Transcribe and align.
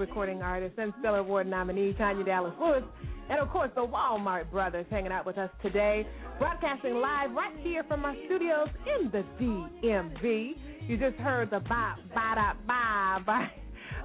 Recording 0.00 0.40
artist 0.40 0.78
and 0.78 0.94
Stellar 0.98 1.18
Award 1.18 1.46
nominee 1.46 1.92
Tanya 1.92 2.24
Dallas 2.24 2.54
Lewis, 2.58 2.82
and 3.28 3.38
of 3.38 3.50
course 3.50 3.70
the 3.74 3.82
Walmart 3.82 4.50
Brothers 4.50 4.86
hanging 4.88 5.12
out 5.12 5.26
with 5.26 5.36
us 5.36 5.50
today, 5.60 6.06
broadcasting 6.38 6.94
live 6.94 7.32
right 7.32 7.54
here 7.58 7.84
from 7.84 8.06
our 8.06 8.14
studios 8.24 8.68
in 8.86 9.10
the 9.10 9.22
DMV. 9.38 10.54
You 10.88 10.96
just 10.96 11.16
heard 11.16 11.50
the 11.50 11.60
ba 11.60 11.96
ba 12.14 12.32
da 12.34 12.52
ba 12.66 13.22
by 13.26 13.50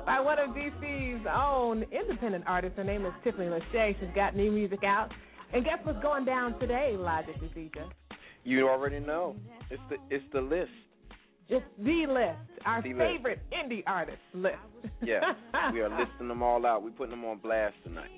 by 0.05 0.19
one 0.19 0.37
of 0.37 0.49
DC's 0.49 1.25
own 1.33 1.85
independent 1.93 2.43
artists. 2.45 2.75
Her 2.77 2.83
name 2.83 3.05
is 3.05 3.13
Tiffany 3.23 3.47
Lachey. 3.47 3.95
She's 3.97 4.09
got 4.13 4.35
new 4.35 4.51
music 4.51 4.83
out. 4.83 5.11
And 5.53 5.63
guess 5.63 5.77
what's 5.83 6.01
going 6.01 6.25
down 6.25 6.59
today, 6.59 6.95
Logic 6.97 7.35
the 7.39 7.47
Teacher? 7.47 7.85
You 8.43 8.67
already 8.67 8.99
know. 8.99 9.37
It's 9.71 9.81
the 9.89 9.95
it's 10.13 10.25
the 10.33 10.41
list. 10.41 10.71
It's 11.47 11.65
the 11.77 12.05
list, 12.07 12.65
our 12.65 12.81
the 12.81 12.93
favorite 12.93 13.39
list. 13.51 13.71
indie 13.71 13.83
artist 13.85 14.17
list. 14.33 14.55
yeah, 15.01 15.19
we 15.73 15.81
are 15.81 15.89
listing 15.89 16.27
them 16.27 16.41
all 16.41 16.65
out. 16.65 16.83
We're 16.83 16.91
putting 16.91 17.11
them 17.11 17.25
on 17.25 17.37
blast 17.37 17.75
tonight. 17.83 18.09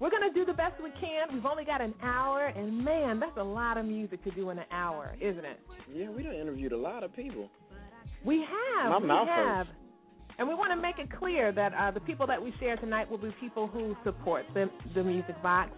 We're 0.00 0.10
gonna 0.10 0.32
do 0.32 0.44
the 0.44 0.52
best 0.52 0.82
we 0.82 0.90
can. 1.00 1.32
We've 1.32 1.46
only 1.46 1.64
got 1.64 1.80
an 1.80 1.94
hour, 2.02 2.46
and 2.46 2.84
man, 2.84 3.20
that's 3.20 3.36
a 3.36 3.42
lot 3.42 3.76
of 3.76 3.84
music 3.84 4.24
to 4.24 4.30
do 4.30 4.50
in 4.50 4.58
an 4.58 4.64
hour, 4.70 5.14
isn't 5.20 5.44
it? 5.44 5.60
Yeah, 5.94 6.08
we 6.08 6.22
done 6.22 6.34
interviewed 6.34 6.72
a 6.72 6.76
lot 6.76 7.02
of 7.04 7.14
people. 7.14 7.48
We 8.24 8.38
have. 8.38 8.90
My 8.90 8.98
we 8.98 9.06
mouth 9.06 9.28
have. 9.28 9.66
Hurts. 9.66 9.78
And 10.38 10.48
we 10.48 10.54
want 10.54 10.72
to 10.72 10.80
make 10.80 10.98
it 10.98 11.16
clear 11.16 11.52
that 11.52 11.72
uh, 11.74 11.90
the 11.92 12.00
people 12.00 12.26
that 12.26 12.42
we 12.42 12.52
share 12.58 12.76
tonight 12.76 13.08
will 13.08 13.18
be 13.18 13.32
people 13.40 13.68
who 13.68 13.96
support 14.02 14.44
the, 14.52 14.68
the 14.94 15.04
music 15.04 15.40
box 15.42 15.70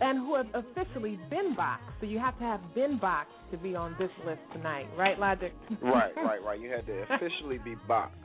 and 0.00 0.18
who 0.18 0.36
have 0.36 0.46
officially 0.54 1.18
been 1.30 1.54
boxed. 1.54 1.84
So 2.00 2.06
you 2.06 2.18
have 2.18 2.38
to 2.38 2.44
have 2.44 2.60
been 2.74 2.98
boxed 2.98 3.32
to 3.50 3.56
be 3.56 3.74
on 3.74 3.96
this 3.98 4.10
list 4.26 4.40
tonight, 4.52 4.86
right, 4.96 5.18
Logic? 5.18 5.52
right, 5.82 6.12
right, 6.16 6.42
right. 6.42 6.60
You 6.60 6.70
had 6.70 6.86
to 6.86 7.04
officially 7.14 7.58
be 7.58 7.74
boxed. 7.86 8.16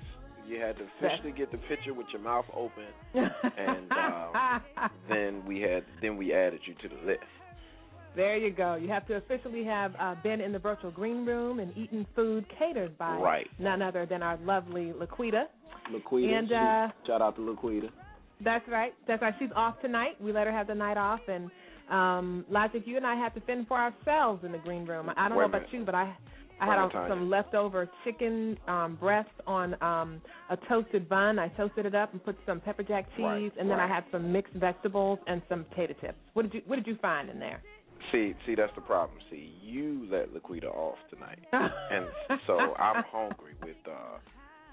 You 0.47 0.59
had 0.59 0.75
to 0.78 0.83
officially 0.97 1.31
get 1.31 1.52
the 1.52 1.59
picture 1.69 1.94
with 1.94 2.08
your 2.11 2.22
mouth 2.22 2.45
open, 2.53 2.83
and 3.13 3.91
um, 3.91 4.61
then 5.09 5.44
we 5.45 5.61
had 5.61 5.83
then 6.02 6.17
we 6.17 6.33
added 6.33 6.59
you 6.66 6.73
to 6.73 6.95
the 6.95 7.08
list. 7.08 7.23
There 8.16 8.35
you 8.35 8.51
go. 8.51 8.75
You 8.75 8.90
have 8.90 9.07
to 9.07 9.16
officially 9.16 9.63
have 9.63 9.94
uh, 10.00 10.16
been 10.22 10.41
in 10.41 10.51
the 10.51 10.59
virtual 10.59 10.91
green 10.91 11.25
room 11.25 11.59
and 11.59 11.75
eaten 11.78 12.06
food 12.16 12.45
catered 12.59 12.97
by 12.97 13.16
right. 13.16 13.47
none 13.59 13.81
other 13.81 14.06
than 14.06 14.22
our 14.22 14.38
lovely 14.44 14.91
Laquita. 15.00 15.44
Laquita. 15.94 16.34
And 16.34 16.51
uh, 16.51 16.94
shout 17.07 17.22
out 17.22 17.35
to 17.38 17.41
Laquita. 17.41 17.90
That's 18.44 18.68
right. 18.68 18.94
That's 19.07 19.22
right. 19.22 19.34
She's 19.40 19.50
off 19.56 19.79
tonight. 19.81 20.22
We 20.22 20.34
let 20.34 20.47
her 20.47 20.53
have 20.53 20.68
the 20.68 20.75
night 20.75 20.97
off, 20.97 21.22
and 21.28 21.50
um, 21.91 22.46
Logic, 22.50 22.81
you 22.85 22.97
and 22.97 23.06
I 23.06 23.16
had 23.16 23.34
to 23.35 23.41
fend 23.41 23.68
for 23.68 23.78
ourselves 23.78 24.44
in 24.44 24.52
the 24.52 24.57
green 24.57 24.85
room. 24.85 25.09
I 25.09 25.28
don't 25.28 25.38
Wait 25.38 25.44
know 25.44 25.57
about 25.57 25.74
you, 25.74 25.84
but 25.84 25.96
I 25.96 26.16
I 26.62 26.66
had 26.68 26.78
a, 26.78 27.07
some 27.09 27.28
leftover 27.28 27.90
chicken 28.03 28.57
um, 28.68 28.96
breast 29.00 29.31
on 29.47 29.74
um, 29.81 30.22
a 30.51 30.57
toasted 30.69 31.09
bun. 31.09 31.40
I 31.40 31.47
toasted 31.50 31.88
it 31.88 31.96
up 31.96 32.13
and 32.13 32.24
put 32.24 32.38
some 32.46 32.59
pepper 32.59 32.84
jack 32.84 33.07
cheese, 33.18 33.24
right, 33.24 33.51
and 33.59 33.68
then 33.68 33.80
right. 33.80 33.90
I 33.90 33.94
had 33.94 34.03
some 34.12 34.31
mixed 34.31 34.53
vegetables 34.53 35.18
and 35.25 35.41
some 35.50 35.66
potato 35.66 35.96
chips. 36.00 36.19
What 36.34 36.44
did 36.44 36.53
you 36.53 36.62
What 36.68 36.75
did 36.75 36.85
you 36.85 36.97
find 37.01 37.30
in 37.30 37.40
there? 37.40 37.63
See, 38.12 38.34
see, 38.46 38.56
that's 38.56 38.74
the 38.75 38.81
problem. 38.81 39.18
See, 39.31 39.53
you 39.62 40.07
let 40.12 40.34
Laquita 40.34 40.66
off 40.66 40.97
tonight, 41.09 41.40
and 41.51 42.06
so 42.46 42.53
I'm 42.75 43.03
hungry 43.12 43.53
with 43.63 43.78
uh 43.88 44.19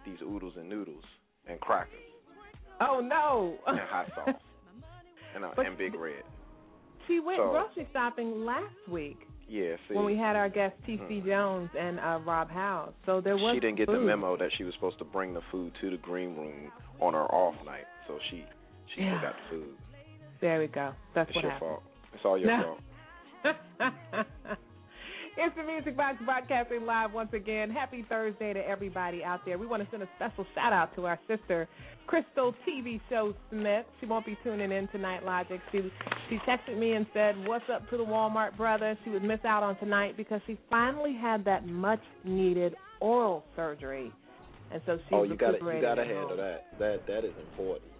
these 0.04 0.18
oodles 0.22 0.54
and 0.58 0.68
noodles 0.68 1.04
and 1.48 1.58
crackers. 1.60 1.94
Oh 2.82 3.00
no! 3.00 3.56
and 3.66 3.80
hot 3.80 4.08
sauce 4.14 4.34
and 5.34 5.44
uh, 5.44 5.50
and 5.56 5.78
Big 5.78 5.94
Red. 5.94 6.22
She 7.08 7.20
went 7.20 7.38
so, 7.38 7.50
grocery 7.50 7.88
shopping 7.92 8.44
last 8.44 8.74
week. 8.88 9.18
Yeah, 9.48 9.76
see, 9.88 9.94
when 9.94 10.04
we 10.04 10.16
had 10.16 10.36
our 10.36 10.50
guest 10.50 10.76
T.C. 10.84 11.02
Mm. 11.02 11.26
Jones 11.26 11.70
and 11.78 11.98
uh, 11.98 12.20
Rob 12.24 12.50
House, 12.50 12.92
so 13.06 13.22
there 13.22 13.36
was. 13.36 13.54
She 13.56 13.60
didn't 13.60 13.76
get 13.76 13.86
food. 13.86 14.02
the 14.02 14.04
memo 14.04 14.36
that 14.36 14.50
she 14.58 14.64
was 14.64 14.74
supposed 14.74 14.98
to 14.98 15.06
bring 15.06 15.32
the 15.32 15.40
food 15.50 15.72
to 15.80 15.90
the 15.90 15.96
green 15.96 16.36
room 16.36 16.70
on 17.00 17.14
her 17.14 17.24
off 17.24 17.54
night, 17.64 17.86
so 18.06 18.18
she 18.30 18.44
she 18.94 19.02
yeah. 19.02 19.18
forgot 19.18 19.34
the 19.50 19.56
food. 19.56 19.74
There 20.42 20.60
we 20.60 20.66
go. 20.66 20.92
That's 21.14 21.30
it's 21.30 21.36
what 21.36 21.42
your 21.42 21.52
happened. 21.52 21.70
fault. 21.70 21.82
It's 22.12 22.24
all 22.26 22.38
your 22.38 22.58
no. 22.58 22.76
fault. 23.42 23.56
it's 25.40 25.54
the 25.56 25.62
Music 25.62 25.96
Box 25.96 26.16
broadcasting 26.24 26.84
live 26.84 27.12
once 27.12 27.30
again. 27.32 27.70
Happy 27.70 28.04
Thursday 28.08 28.52
to 28.52 28.58
everybody 28.68 29.22
out 29.22 29.40
there. 29.46 29.56
We 29.56 29.66
want 29.66 29.82
to 29.84 29.88
send 29.90 30.02
a 30.02 30.08
special 30.16 30.44
shout 30.54 30.72
out 30.72 30.94
to 30.96 31.06
our 31.06 31.18
sister, 31.28 31.68
Crystal 32.08 32.52
TV 32.66 33.00
Show 33.08 33.34
Smith. 33.50 33.86
She 34.00 34.06
won't 34.06 34.26
be 34.26 34.36
tuning 34.42 34.72
in 34.72 34.88
tonight, 34.88 35.24
Logic. 35.24 35.60
She 35.70 35.80
she 36.28 36.38
texted 36.38 36.76
me 36.76 36.92
and 36.94 37.06
said, 37.14 37.36
"What's 37.46 37.64
up 37.72 37.88
to 37.90 37.96
the 37.96 38.04
Walmart 38.04 38.56
brother?" 38.56 38.98
She 39.04 39.10
would 39.10 39.22
miss 39.22 39.40
out 39.44 39.62
on 39.62 39.78
tonight 39.78 40.16
because 40.16 40.40
she 40.46 40.58
finally 40.68 41.14
had 41.14 41.44
that 41.44 41.66
much 41.66 42.02
needed 42.24 42.74
oral 43.00 43.44
surgery, 43.54 44.10
and 44.72 44.82
so 44.86 44.96
she's 44.96 45.12
oh, 45.12 45.22
you 45.22 45.36
got 45.36 45.52
to 45.52 45.64
you 45.64 45.80
got 45.80 45.94
to 45.94 46.04
handle 46.04 46.36
that. 46.36 46.64
That 46.80 47.06
that 47.06 47.24
is 47.24 47.32
important. 47.52 47.92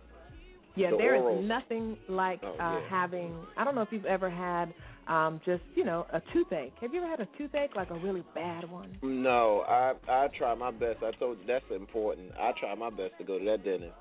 Yeah, 0.74 0.90
The 0.90 0.96
there 0.96 1.14
is 1.16 1.22
oral- 1.22 1.42
nothing 1.42 1.96
like 2.08 2.40
Oh, 2.42 2.54
uh 2.58 2.80
yeah. 2.80 2.80
having. 2.90 3.34
I 3.56 3.64
don't 3.64 3.74
know 3.76 3.82
if 3.82 3.88
you've 3.92 4.04
ever 4.06 4.28
had 4.30 4.72
um 5.08 5.40
just 5.44 5.62
you 5.74 5.84
know 5.84 6.06
a 6.12 6.20
toothache. 6.32 6.74
Have 6.80 6.92
you 6.92 7.00
ever 7.00 7.08
had 7.08 7.20
a 7.20 7.28
toothache 7.38 7.74
like 7.74 7.90
a 7.90 7.98
really 7.98 8.24
bad 8.34 8.70
one? 8.70 8.96
No, 9.02 9.64
I 9.66 9.94
I 10.08 10.28
try 10.38 10.54
my 10.54 10.70
best. 10.70 10.98
I 11.02 11.12
told 11.18 11.38
you 11.38 11.46
that's 11.46 11.64
important. 11.74 12.32
I 12.38 12.52
try 12.58 12.74
my 12.74 12.90
best 12.90 13.12
to 13.18 13.24
go 13.24 13.38
to 13.38 13.44
that 13.46 13.64
dentist. 13.64 13.94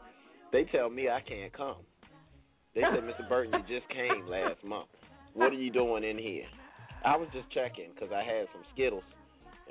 They 0.51 0.65
tell 0.65 0.89
me 0.89 1.09
I 1.09 1.21
can't 1.21 1.51
come. 1.53 1.77
They 2.73 2.81
said, 2.81 3.03
Mr. 3.03 3.27
Burton, 3.27 3.53
you 3.53 3.79
just 3.79 3.89
came 3.89 4.27
last 4.27 4.63
month. 4.63 4.87
What 5.33 5.51
are 5.51 5.55
you 5.55 5.71
doing 5.71 6.03
in 6.03 6.17
here? 6.17 6.45
I 7.03 7.17
was 7.17 7.27
just 7.33 7.49
checking 7.51 7.89
because 7.93 8.09
I 8.13 8.19
had 8.23 8.47
some 8.53 8.61
Skittles, 8.73 9.03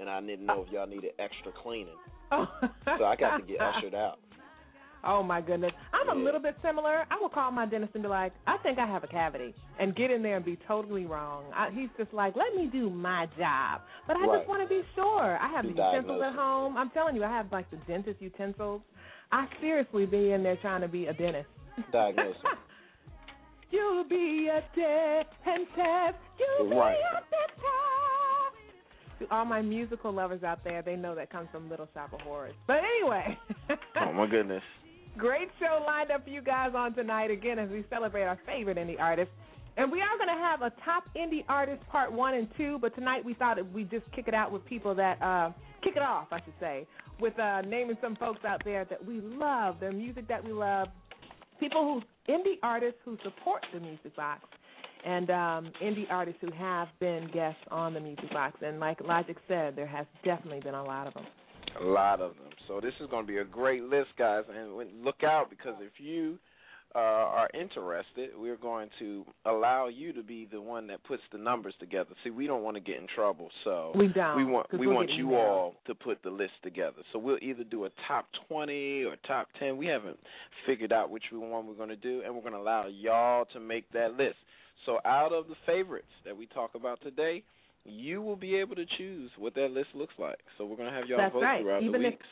and 0.01 0.11
I 0.11 0.21
didn't 0.21 0.45
know 0.45 0.65
if 0.67 0.73
y'all 0.73 0.87
needed 0.89 1.13
extra 1.19 1.53
cleaning. 1.63 1.95
So 2.31 3.05
I 3.05 3.15
got 3.15 3.39
to 3.39 3.43
get 3.47 3.61
ushered 3.61 3.95
out. 3.95 4.19
Oh 5.06 5.22
my 5.22 5.41
goodness, 5.41 5.72
I'm 5.93 6.09
a 6.09 6.21
little 6.21 6.41
bit 6.41 6.56
similar. 6.65 7.05
I 7.11 7.17
will 7.21 7.28
call 7.28 7.50
my 7.53 7.65
dentist 7.67 7.93
and 7.94 8.03
be 8.03 8.09
like, 8.09 8.33
I 8.47 8.56
think 8.59 8.78
I 8.78 8.87
have 8.87 9.05
a 9.05 9.06
cavity, 9.06 9.55
and 9.78 9.94
get 9.94 10.11
in 10.11 10.22
there 10.22 10.37
and 10.37 10.44
be 10.44 10.59
totally 10.67 11.06
wrong. 11.06 11.44
I, 11.55 11.71
he's 11.72 11.89
just 11.97 12.12
like, 12.12 12.34
let 12.37 12.55
me 12.61 12.69
do 12.72 12.91
my 12.91 13.27
job, 13.39 13.83
but 14.06 14.17
I 14.17 14.27
Right. 14.27 14.39
just 14.41 14.49
want 14.49 14.62
to 14.62 14.69
be 14.69 14.83
sure. 14.94 15.39
I 15.41 15.49
have 15.49 15.65
the 15.65 15.71
utensils 15.71 16.22
at 16.25 16.34
home. 16.34 16.77
I'm 16.77 16.91
telling 16.91 17.15
you, 17.15 17.22
I 17.25 17.28
have 17.31 17.53
like 17.53 17.71
the 17.71 17.77
dentist 17.87 18.21
utensils. 18.21 18.83
I 19.33 19.47
seriously 19.61 20.06
be 20.06 20.32
in 20.32 20.43
there 20.43 20.56
trying 20.56 20.81
to 20.82 20.88
be 20.88 21.06
a 21.06 21.12
dentist. 21.12 21.49
Diagnosis. 21.93 22.41
You'll 23.70 24.05
be 24.05 24.49
a 24.53 24.62
dentist. 24.75 26.19
You'll 26.38 26.69
Right. 26.76 26.97
be 26.97 27.03
a 27.03 27.20
dentist. 27.31 27.62
To 29.20 29.26
all 29.35 29.44
my 29.47 29.62
musical 29.62 30.12
lovers 30.12 30.43
out 30.44 30.62
there, 30.62 30.82
they 30.82 30.94
know 30.94 31.14
that 31.14 31.31
comes 31.31 31.49
from 31.50 31.70
Little 31.70 31.88
Shop 31.94 32.12
of 32.12 32.20
Horrors. 32.20 32.55
But 32.67 32.79
anyway. 33.00 33.38
oh 34.00 34.12
my 34.12 34.26
goodness. 34.26 34.62
Great 35.17 35.49
show 35.59 35.83
lined 35.87 36.11
up 36.11 36.25
for 36.25 36.31
you 36.31 36.43
guys 36.43 36.73
on 36.77 36.95
tonight 36.95 37.31
again 37.31 37.59
as 37.59 37.71
we 37.71 37.85
celebrate 37.89 38.25
our 38.25 38.39
favorite 38.45 38.77
indie 38.77 39.01
artists. 39.01 39.33
And 39.79 39.91
we 39.91 40.01
are 40.01 40.17
going 40.17 40.29
to 40.29 40.43
have 40.43 40.63
a 40.63 40.71
top 40.85 41.05
indie 41.17 41.45
artist 41.49 41.83
part 41.91 42.13
one 42.13 42.35
and 42.35 42.49
two, 42.57 42.79
but 42.81 42.95
tonight 42.95 43.25
we 43.25 43.35
thought 43.35 43.57
we'd 43.73 43.91
just 43.91 44.05
kick 44.13 44.29
it 44.29 44.35
out 44.35 44.53
with 44.53 44.65
people 44.67 44.95
that 44.95 45.21
uh, 45.23 45.53
kick 45.83 45.97
it 45.97 46.03
off, 46.03 46.29
I 46.33 46.41
should 46.45 46.55
say, 46.61 46.87
with 47.21 47.39
uh, 47.39 47.63
naming 47.63 47.97
some 48.03 48.17
folks 48.17 48.45
out 48.45 48.63
there 48.65 48.85
that 48.87 49.05
we 49.05 49.21
love, 49.21 49.81
their 49.81 49.93
music 49.93 50.29
that 50.29 50.45
we 50.45 50.53
love, 50.53 50.89
people 51.61 51.83
who 51.83 52.33
indie 52.33 52.59
artists 52.63 52.99
who 53.05 53.17
support 53.23 53.65
the 53.73 53.81
Music 53.81 54.15
Box, 54.17 54.43
and 55.05 55.31
um, 55.31 55.73
indie 55.83 56.11
artists 56.11 56.41
who 56.43 56.51
have 56.53 56.89
been 57.01 57.31
guests 57.33 57.61
on 57.71 57.95
the 57.95 58.01
Music 58.01 58.31
Box. 58.33 58.59
And 58.63 58.81
like 58.81 59.01
Logic 59.01 59.37
said, 59.49 59.77
there 59.77 59.87
has 59.87 60.07
definitely 60.25 60.61
been 60.61 60.75
a 60.75 60.85
lot 60.85 61.07
of 61.07 61.15
them. 61.15 61.27
A 61.81 61.85
lot 61.85 62.21
of 62.21 62.35
them. 62.35 62.49
So 62.69 62.81
this 62.81 62.95
is 63.01 63.09
going 63.11 63.25
to 63.25 63.33
be 63.33 63.39
a 63.39 63.45
great 63.45 63.83
list, 63.83 64.09
guys, 64.19 64.45
and 64.49 65.05
look 65.05 65.23
out 65.23 65.51
because 65.51 65.75
if 65.81 65.93
you 65.99 66.39
uh, 66.95 66.99
are 66.99 67.49
interested, 67.53 68.31
we're 68.37 68.57
going 68.57 68.89
to 68.99 69.25
allow 69.45 69.89
you 69.89 70.13
to 70.13 70.23
be 70.23 70.49
the 70.51 70.61
one 70.61 70.87
that 70.87 71.03
puts 71.05 71.23
the 71.33 71.39
numbers 71.39 71.75
together. 71.79 72.11
See, 72.25 72.31
we 72.31 72.47
don't 72.47 72.63
want 72.63 72.77
to 72.77 72.81
get 72.81 72.97
in 72.97 73.07
trouble, 73.15 73.51
so 73.65 73.93
we 73.95 74.09
don't. 74.09 74.37
We 74.37 74.45
want 74.45 74.67
we 74.79 74.87
want 74.87 75.11
you 75.11 75.35
all 75.35 75.75
to 75.87 75.95
put 75.95 76.23
the 76.23 76.31
list 76.31 76.55
together. 76.63 77.03
So 77.13 77.19
we'll 77.19 77.39
either 77.43 77.65
do 77.65 77.85
a 77.85 77.91
top 78.09 78.27
twenty 78.49 79.05
or 79.05 79.17
top 79.27 79.49
ten. 79.59 79.77
We 79.77 79.87
haven't 79.87 80.19
figured 80.67 80.93
out 80.93 81.11
which 81.11 81.25
one 81.31 81.67
we're 81.67 81.75
going 81.75 81.91
to 81.91 81.97
do, 81.97 82.23
and 82.25 82.35
we're 82.35 82.41
going 82.41 82.55
to 82.55 82.61
allow 82.61 82.87
y'all 82.87 83.45
to 83.53 83.61
make 83.61 83.91
that 83.93 84.15
list. 84.15 84.37
So 84.87 84.99
out 85.05 85.33
of 85.33 85.49
the 85.49 85.55
favorites 85.67 86.07
that 86.25 86.37
we 86.37 86.47
talk 86.47 86.71
about 86.75 87.01
today, 87.03 87.43
you 87.85 88.23
will 88.23 88.37
be 88.37 88.57
able 88.57 88.77
to 88.77 88.85
choose 88.97 89.31
what 89.39 89.55
that 89.55 89.71
list 89.71 89.89
looks 89.95 90.15
like. 90.19 90.39
So 90.57 90.65
we're 90.65 90.77
going 90.77 90.91
to 90.91 90.95
have 90.95 91.09
y'all 91.09 91.19
That's 91.19 91.33
vote 91.33 91.43
right. 91.43 91.63
throughout 91.63 91.83
even 91.83 92.01
the 92.01 92.09
week. 92.09 92.19
If, 92.21 92.27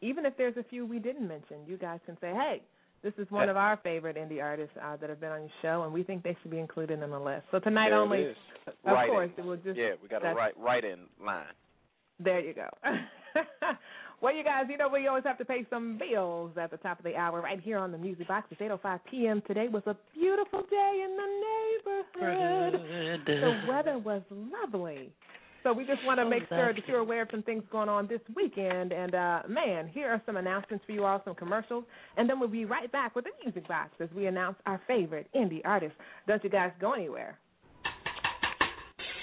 even 0.00 0.26
if 0.26 0.36
there's 0.36 0.56
a 0.56 0.64
few 0.64 0.86
we 0.86 0.98
didn't 0.98 1.26
mention, 1.26 1.58
you 1.66 1.76
guys 1.76 2.00
can 2.06 2.16
say, 2.20 2.32
"Hey, 2.32 2.62
this 3.02 3.14
is 3.18 3.30
one 3.30 3.48
of 3.48 3.56
our 3.56 3.76
favorite 3.78 4.16
indie 4.16 4.42
artists 4.42 4.76
uh, 4.82 4.96
that 4.96 5.08
have 5.08 5.20
been 5.20 5.32
on 5.32 5.40
your 5.40 5.50
show, 5.62 5.84
and 5.84 5.92
we 5.92 6.02
think 6.02 6.22
they 6.22 6.36
should 6.42 6.50
be 6.50 6.58
included 6.58 7.02
in 7.02 7.10
the 7.10 7.18
list." 7.18 7.44
So 7.50 7.58
tonight 7.58 7.90
there 7.90 7.98
only, 7.98 8.18
it 8.18 8.30
is. 8.30 8.36
of 8.66 8.74
right 8.84 9.08
course, 9.08 9.30
in. 9.36 9.44
it 9.44 9.46
will 9.46 9.56
just 9.56 9.78
yeah, 9.78 9.92
we 10.02 10.08
got 10.08 10.24
a 10.24 10.34
right 10.34 10.54
right 10.58 10.84
in 10.84 11.00
line. 11.24 11.44
There 12.18 12.40
you 12.40 12.54
go. 12.54 12.68
well, 14.22 14.34
you 14.34 14.42
guys, 14.42 14.64
you 14.70 14.78
know 14.78 14.88
we 14.88 15.06
always 15.06 15.24
have 15.24 15.38
to 15.38 15.44
pay 15.44 15.66
some 15.68 15.98
bills 15.98 16.52
at 16.56 16.70
the 16.70 16.78
top 16.78 16.98
of 16.98 17.04
the 17.04 17.14
hour 17.14 17.40
right 17.40 17.60
here 17.60 17.78
on 17.78 17.92
the 17.92 17.98
Music 17.98 18.28
Box. 18.28 18.46
It's 18.50 18.60
8:05 18.60 19.00
p.m. 19.10 19.42
Today 19.46 19.68
was 19.68 19.82
a 19.86 19.96
beautiful 20.14 20.62
day 20.70 21.04
in 21.04 21.16
the 21.16 22.22
neighborhood. 22.24 23.22
The 23.26 23.60
weather 23.68 23.98
was 23.98 24.22
lovely. 24.30 25.12
So 25.66 25.72
we 25.72 25.84
just 25.84 25.98
want 26.06 26.20
to 26.20 26.24
make 26.24 26.48
sure 26.48 26.72
that 26.72 26.86
you're 26.86 27.00
aware 27.00 27.22
of 27.22 27.28
some 27.32 27.42
things 27.42 27.64
going 27.72 27.88
on 27.88 28.06
this 28.06 28.20
weekend. 28.36 28.92
And 28.92 29.16
uh 29.16 29.42
man, 29.48 29.88
here 29.88 30.08
are 30.08 30.22
some 30.24 30.36
announcements 30.36 30.84
for 30.86 30.92
you 30.92 31.04
all, 31.04 31.20
some 31.24 31.34
commercials, 31.34 31.82
and 32.16 32.30
then 32.30 32.38
we'll 32.38 32.48
be 32.48 32.64
right 32.64 32.90
back 32.92 33.16
with 33.16 33.24
the 33.24 33.32
music 33.42 33.66
box 33.66 33.90
as 33.98 34.08
we 34.14 34.26
announce 34.26 34.54
our 34.64 34.80
favorite 34.86 35.26
indie 35.34 35.62
artists. 35.64 35.98
Don't 36.28 36.44
you 36.44 36.50
guys 36.50 36.70
go 36.80 36.92
anywhere. 36.92 37.36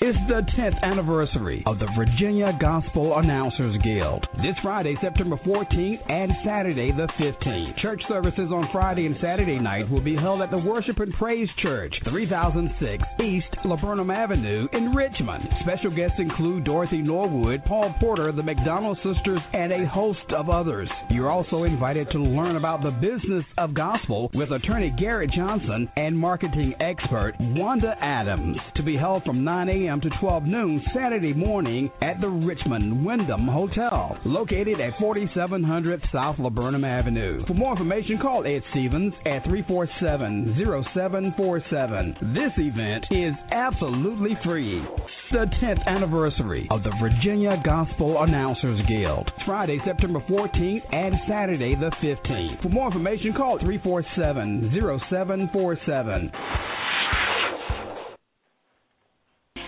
It's 0.06 0.20
the 0.28 0.44
10th 0.60 0.84
anniversary 0.84 1.64
of 1.66 1.80
the 1.80 1.88
Virginia 1.98 2.52
Gospel 2.60 3.18
Announcers 3.18 3.74
Guild. 3.86 4.28
This 4.36 4.58
Friday, 4.62 4.98
September 5.02 5.38
14th 5.48 6.12
and 6.12 6.30
Saturday 6.44 6.92
the 6.92 7.08
15th. 7.18 7.78
Church 7.82 8.02
services 8.10 8.52
on 8.52 8.68
Friday 8.74 9.06
and 9.06 9.16
Saturday 9.22 9.58
night 9.58 9.90
will 9.90 10.04
be 10.04 10.18
held 10.18 10.42
at 10.42 10.52
the 10.52 10.58
Worship 10.58 11.00
and 11.00 11.14
Praise 11.14 11.48
Church, 11.62 11.94
3006 12.04 13.02
East 13.24 13.48
Laburnum 13.64 14.10
Avenue 14.10 14.68
in 14.74 14.94
Richmond. 14.94 15.48
Special 15.62 15.96
guests 15.96 16.20
include 16.20 16.66
Dorothy 16.66 17.02
Norwood, 17.02 17.64
Paul 17.64 17.96
Porter, 18.02 18.34
the 18.34 18.44
McDonald 18.44 18.98
sisters, 18.98 19.40
and 19.54 19.72
a 19.72 19.88
host 19.88 20.34
of 20.36 20.50
others. 20.50 20.90
You're 21.12 21.32
also 21.32 21.64
invited 21.64 22.10
to 22.12 22.18
learn 22.18 22.58
about 22.58 22.84
the 22.84 22.92
business 22.92 23.46
of 23.58 23.74
gospel 23.74 24.30
with 24.34 24.52
attorney 24.52 24.94
Garrett 25.00 25.32
Johnson 25.32 25.90
and 25.96 26.20
marketing 26.20 26.74
expert 26.82 27.36
Wanda 27.40 27.96
Adams 28.02 28.58
to 28.76 28.84
be 28.84 28.98
held 28.98 29.24
from 29.24 29.46
9 29.46 29.70
a.m 29.70 29.93
to 30.02 30.10
12 30.20 30.44
noon 30.44 30.84
Saturday 30.96 31.34
morning 31.34 31.90
at 32.02 32.20
the 32.22 32.28
Richmond 32.28 33.04
Wyndham 33.06 33.48
Hotel, 33.48 34.18
located 34.26 34.80
at 34.80 34.94
4700 35.00 36.02
South 36.12 36.38
Laburnum 36.40 36.84
Avenue. 36.84 37.46
For 37.46 37.54
more 37.54 37.74
information, 37.74 38.18
call 38.22 38.46
Ed 38.46 38.64
Stevens 38.72 39.14
at 39.26 39.44
347-0747. 39.46 42.34
This 42.34 42.52
event 42.58 43.06
is 43.12 43.34
absolutely 43.52 44.36
free. 44.44 44.84
The 45.32 45.46
10th 45.62 45.86
anniversary 45.88 46.68
of 46.72 46.82
the 46.84 46.92
Virginia 47.02 47.62
Gospel 47.66 48.24
Announcers 48.24 48.80
Guild, 48.88 49.30
Friday, 49.46 49.80
September 49.86 50.20
14th 50.30 50.94
and 50.94 51.16
Saturday 51.28 51.76
the 51.76 51.92
15th. 52.04 52.62
For 52.62 52.70
more 52.70 52.88
information, 52.88 53.34
call 53.34 53.60
347-0747. 53.60 56.32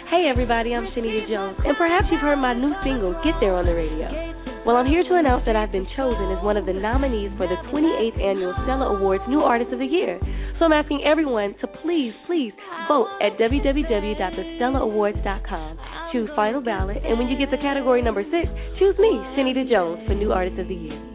Hey 0.05 0.29
everybody, 0.29 0.69
I'm 0.75 0.85
Shanita 0.93 1.27
Jones, 1.27 1.57
and 1.65 1.75
perhaps 1.77 2.05
you've 2.11 2.21
heard 2.21 2.37
my 2.37 2.53
new 2.53 2.71
single, 2.85 3.13
Get 3.25 3.33
There, 3.41 3.57
on 3.57 3.65
the 3.65 3.73
radio. 3.73 4.05
Well, 4.61 4.77
I'm 4.77 4.85
here 4.85 5.01
to 5.01 5.15
announce 5.17 5.45
that 5.49 5.55
I've 5.55 5.71
been 5.71 5.87
chosen 5.97 6.29
as 6.29 6.37
one 6.45 6.57
of 6.57 6.67
the 6.67 6.73
nominees 6.73 7.31
for 7.41 7.47
the 7.49 7.57
28th 7.73 8.21
Annual 8.21 8.53
Stellar 8.63 8.95
Awards 8.97 9.23
New 9.27 9.41
Artist 9.41 9.73
of 9.73 9.79
the 9.79 9.89
Year. 9.89 10.19
So 10.59 10.65
I'm 10.65 10.73
asking 10.73 11.01
everyone 11.03 11.55
to 11.57 11.65
please, 11.81 12.13
please 12.27 12.53
vote 12.87 13.07
at 13.17 13.35
www.thestellarAwards.com. 13.41 15.79
Choose 16.13 16.29
Final 16.35 16.61
Ballot, 16.61 17.01
and 17.01 17.17
when 17.17 17.27
you 17.27 17.35
get 17.37 17.49
to 17.49 17.57
category 17.57 18.03
number 18.03 18.21
six, 18.29 18.45
choose 18.77 18.93
me, 19.01 19.17
Shanita 19.33 19.67
Jones, 19.67 20.05
for 20.05 20.13
New 20.13 20.31
Artist 20.31 20.59
of 20.59 20.67
the 20.67 20.75
Year. 20.75 21.14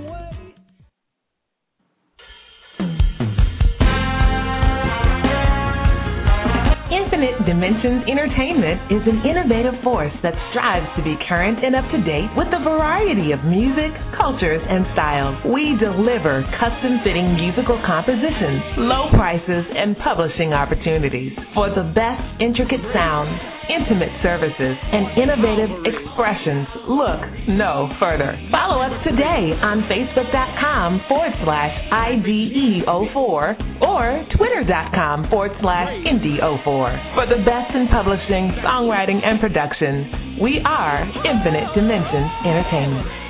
Dimensions 7.45 8.05
Entertainment 8.05 8.91
is 8.93 9.01
an 9.09 9.25
innovative 9.25 9.73
force 9.83 10.13
that 10.21 10.37
strives 10.51 10.85
to 10.93 11.01
be 11.01 11.17
current 11.25 11.63
and 11.65 11.73
up 11.73 11.85
to 11.89 11.99
date 12.05 12.29
with 12.37 12.47
a 12.53 12.61
variety 12.61 13.33
of 13.33 13.41
music, 13.43 13.89
cultures, 14.13 14.61
and 14.61 14.85
styles. 14.93 15.37
We 15.49 15.73
deliver 15.81 16.45
custom 16.61 17.01
fitting 17.01 17.33
musical 17.33 17.81
compositions, 17.81 18.61
low 18.77 19.09
prices, 19.17 19.65
and 19.73 19.97
publishing 20.05 20.53
opportunities. 20.53 21.33
For 21.57 21.73
the 21.73 21.89
best 21.97 22.21
intricate 22.37 22.85
sound, 22.93 23.33
intimate 23.69 24.13
services, 24.23 24.75
and 24.79 25.13
innovative 25.17 25.69
expressions, 25.85 26.67
look 26.87 27.21
no 27.49 27.89
further. 27.99 28.33
Follow 28.49 28.81
us 28.81 28.93
today 29.03 29.53
on 29.61 29.83
Facebook.com 29.85 31.01
forward 31.07 31.33
slash 31.43 31.73
IDE04 31.91 33.83
or 33.85 34.25
Twitter.com 34.37 35.29
forward 35.29 35.51
slash 35.61 35.89
Indie04. 36.07 37.15
For 37.15 37.25
the 37.29 37.43
best 37.45 37.75
in 37.75 37.87
publishing, 37.91 38.51
songwriting, 38.65 39.21
and 39.23 39.39
production, 39.39 40.39
we 40.41 40.61
are 40.65 41.05
Infinite 41.21 41.69
Dimensions 41.75 42.31
Entertainment. 42.45 43.20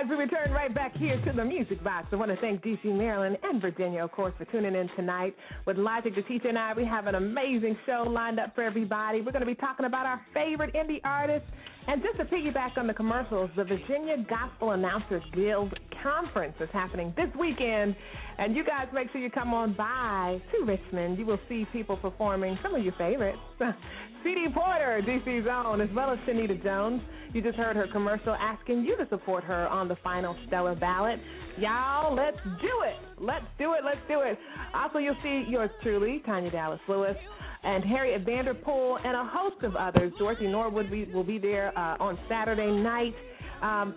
Guys, 0.00 0.08
we 0.08 0.16
return 0.16 0.50
right 0.52 0.74
back 0.74 0.96
here 0.96 1.20
to 1.24 1.32
the 1.32 1.44
Music 1.44 1.82
Box. 1.84 2.06
I 2.12 2.16
want 2.16 2.30
to 2.30 2.36
thank 2.40 2.62
DC, 2.62 2.84
Maryland, 2.84 3.36
and 3.42 3.60
Virginia, 3.60 4.02
of 4.02 4.12
course, 4.12 4.32
for 4.38 4.44
tuning 4.46 4.74
in 4.74 4.88
tonight. 4.96 5.34
With 5.66 5.76
Logic, 5.76 6.14
the 6.14 6.22
teacher, 6.22 6.48
and 6.48 6.58
I, 6.58 6.72
we 6.74 6.84
have 6.84 7.06
an 7.06 7.16
amazing 7.16 7.76
show 7.84 8.04
lined 8.08 8.40
up 8.40 8.54
for 8.54 8.62
everybody. 8.62 9.20
We're 9.20 9.32
going 9.32 9.40
to 9.40 9.46
be 9.46 9.54
talking 9.54 9.86
about 9.86 10.06
our 10.06 10.20
favorite 10.32 10.74
indie 10.74 11.00
artists. 11.04 11.48
And 11.86 12.02
just 12.02 12.16
to 12.18 12.24
piggyback 12.24 12.78
on 12.78 12.86
the 12.86 12.94
commercials, 12.94 13.50
the 13.56 13.64
Virginia 13.64 14.24
Gospel 14.28 14.70
Announcers 14.70 15.22
Guild 15.34 15.74
Conference 16.02 16.54
is 16.60 16.68
happening 16.72 17.12
this 17.16 17.28
weekend. 17.38 17.94
And 18.38 18.56
you 18.56 18.64
guys 18.64 18.86
make 18.94 19.10
sure 19.12 19.20
you 19.20 19.30
come 19.30 19.52
on 19.52 19.74
by 19.74 20.40
to 20.52 20.64
Richmond. 20.64 21.18
You 21.18 21.26
will 21.26 21.40
see 21.48 21.66
people 21.72 21.96
performing 21.96 22.58
some 22.62 22.74
of 22.74 22.82
your 22.82 22.94
favorites. 22.94 23.38
C.D. 24.22 24.48
Porter, 24.54 25.00
DC's 25.06 25.46
own, 25.50 25.80
as 25.80 25.88
well 25.94 26.10
as 26.10 26.18
Shanita 26.20 26.62
Jones. 26.62 27.00
You 27.32 27.40
just 27.42 27.56
heard 27.56 27.76
her 27.76 27.86
commercial 27.92 28.34
asking 28.34 28.82
you 28.82 28.96
to 28.96 29.06
support 29.08 29.44
her 29.44 29.68
on 29.68 29.88
the 29.88 29.96
final 30.02 30.36
stellar 30.46 30.74
ballot. 30.74 31.20
Y'all, 31.58 32.14
let's 32.14 32.36
do 32.60 32.82
it. 32.84 32.96
Let's 33.18 33.44
do 33.58 33.74
it. 33.74 33.84
Let's 33.84 34.00
do 34.08 34.20
it. 34.20 34.38
Also, 34.74 34.98
you'll 34.98 35.16
see 35.22 35.44
yours 35.48 35.70
truly, 35.82 36.22
Tanya 36.26 36.50
Dallas 36.50 36.80
Lewis, 36.88 37.16
and 37.62 37.84
Harriet 37.84 38.22
Vanderpool, 38.24 38.98
and 39.04 39.16
a 39.16 39.24
host 39.24 39.62
of 39.62 39.76
others. 39.76 40.12
Dorothy 40.18 40.48
Norwood 40.48 40.90
will 41.12 41.24
be 41.24 41.38
there 41.38 41.76
uh, 41.78 41.96
on 42.00 42.18
Saturday 42.28 42.70
night. 42.70 43.14
Um, 43.62 43.94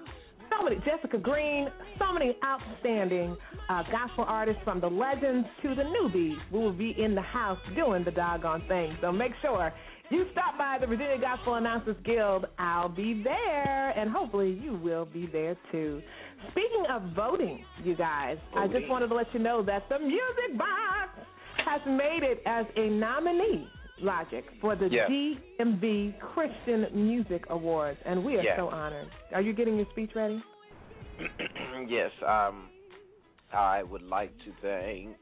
so 0.50 0.64
many, 0.64 0.76
Jessica 0.86 1.18
Green, 1.18 1.68
so 1.98 2.14
many 2.14 2.36
outstanding 2.44 3.36
uh, 3.70 3.84
gospel 3.92 4.26
artists 4.28 4.62
from 4.64 4.80
the 4.80 4.88
legends 4.88 5.48
to 5.64 5.74
the 5.76 5.84
newbies. 5.84 6.38
We 6.52 6.60
will 6.60 6.74
be 6.74 6.94
in 6.98 7.16
the 7.16 7.22
house 7.22 7.58
doing 7.76 8.04
the 8.04 8.12
doggone 8.12 8.64
thing. 8.68 8.96
So 9.02 9.12
make 9.12 9.32
sure 9.42 9.74
you 10.14 10.26
stop 10.32 10.58
by 10.58 10.78
the 10.80 10.88
Virginia 10.88 11.18
Gospel 11.20 11.56
Announcers 11.56 11.98
Guild. 12.06 12.46
I'll 12.58 12.90
be 12.90 13.22
there, 13.24 13.90
and 13.92 14.10
hopefully 14.10 14.60
you 14.62 14.76
will 14.76 15.06
be 15.06 15.28
there 15.32 15.58
too. 15.72 16.02
Speaking 16.52 16.86
of 16.90 17.02
voting, 17.16 17.64
you 17.84 17.96
guys, 17.96 18.38
I 18.56 18.68
just 18.68 18.88
wanted 18.90 19.08
to 19.08 19.16
let 19.16 19.34
you 19.34 19.40
know 19.40 19.64
that 19.64 19.88
the 19.90 20.00
Music 20.00 20.58
Box 20.58 21.10
has 21.66 21.82
made 21.86 22.22
it 22.24 22.42
as 22.46 22.66
a 22.76 22.90
nominee 22.90 23.68
Logic, 24.02 24.44
for 24.60 24.76
the 24.76 24.90
yes. 24.90 25.10
DMV 25.10 26.20
Christian 26.20 26.88
Music 26.94 27.44
Awards, 27.50 27.98
and 28.06 28.26
we 28.26 28.36
are 28.36 28.42
yes. 28.42 28.56
so 28.58 28.68
honored. 28.68 29.08
Are 29.34 29.42
you 29.42 29.54
getting 29.54 29.78
your 29.78 29.86
speech 29.92 30.12
ready? 30.16 30.44
yes. 31.88 32.12
Um, 32.28 32.70
I 33.54 33.84
would 33.84 34.02
like 34.02 34.32
to 34.40 34.52
thank. 34.62 35.16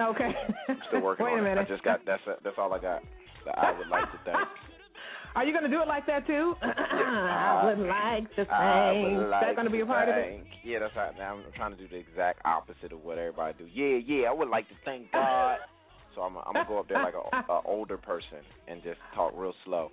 Okay. 0.00 0.30
Still 0.88 1.00
working 1.02 1.26
Wait 1.26 1.32
on 1.32 1.40
a 1.40 1.42
minute. 1.42 1.62
it. 1.62 1.66
I 1.66 1.68
just 1.68 1.82
got 1.82 2.00
that's 2.06 2.22
that's 2.44 2.56
all 2.58 2.72
I 2.72 2.78
got. 2.78 3.02
That 3.46 3.58
I 3.58 3.78
would 3.78 3.88
like 3.88 4.10
to 4.12 4.18
thank. 4.24 4.36
Are 5.36 5.44
you 5.44 5.52
going 5.52 5.64
to 5.64 5.70
do 5.70 5.82
it 5.82 5.88
like 5.88 6.06
that 6.06 6.26
too? 6.26 6.54
I 6.62 7.62
would 7.64 7.86
like 7.86 8.28
to 8.36 8.44
thank. 8.44 8.48
Like 8.48 9.24
Is 9.24 9.30
that 9.30 9.54
going 9.54 9.66
to 9.66 9.70
be 9.70 9.80
a 9.80 9.86
part 9.86 10.08
of 10.08 10.16
it? 10.16 10.44
Yeah, 10.64 10.78
that's 10.80 10.96
right. 10.96 11.16
Now 11.18 11.36
I'm 11.36 11.52
trying 11.54 11.76
to 11.76 11.76
do 11.76 11.86
the 11.88 11.96
exact 11.96 12.40
opposite 12.44 12.92
of 12.92 13.04
what 13.04 13.18
everybody 13.18 13.54
do. 13.58 13.66
Yeah, 13.72 14.00
yeah. 14.04 14.28
I 14.28 14.32
would 14.32 14.48
like 14.48 14.66
to 14.68 14.74
thank 14.84 15.12
God. 15.12 15.58
So 16.14 16.22
I'm 16.22 16.34
I'm 16.38 16.54
gonna 16.54 16.64
go 16.66 16.78
up 16.78 16.88
there 16.88 17.02
like 17.02 17.12
a, 17.12 17.52
a 17.52 17.60
older 17.66 17.98
person 17.98 18.38
and 18.68 18.82
just 18.82 18.98
talk 19.14 19.34
real 19.36 19.52
slow. 19.66 19.90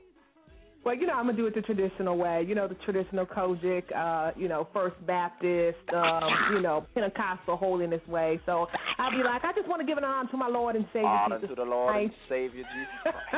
Well, 0.84 0.96
you 0.96 1.08
know, 1.08 1.14
I'm 1.14 1.26
gonna 1.26 1.38
do 1.38 1.46
it 1.46 1.56
the 1.56 1.62
traditional 1.62 2.18
way. 2.18 2.46
You 2.48 2.56
know, 2.56 2.68
the 2.68 2.76
traditional 2.76 3.26
COGIC, 3.26 3.84
uh, 3.96 4.32
you 4.38 4.50
know, 4.50 4.68
First 4.74 4.96
Baptist, 5.08 5.78
um, 5.96 6.30
you 6.54 6.62
know, 6.62 6.86
Pentecostal 6.94 7.56
holiness 7.56 8.02
way. 8.08 8.40
So 8.46 8.68
I'll 8.98 9.12
be 9.12 9.24
like, 9.24 9.46
I 9.46 9.54
just 9.54 9.68
want 9.68 9.82
to 9.82 9.88
give 9.88 9.98
an 9.98 10.04
honor 10.04 10.30
to 10.30 10.38
my 10.38 10.48
Lord 10.48 10.76
and 10.76 10.86
Savior 10.92 11.08
Honor 11.08 11.40
Jesus 11.40 11.56
to 11.56 11.56
the 11.56 11.70
Lord 11.70 11.96
and 11.96 12.12
Savior 12.28 12.64
Jesus 12.64 13.16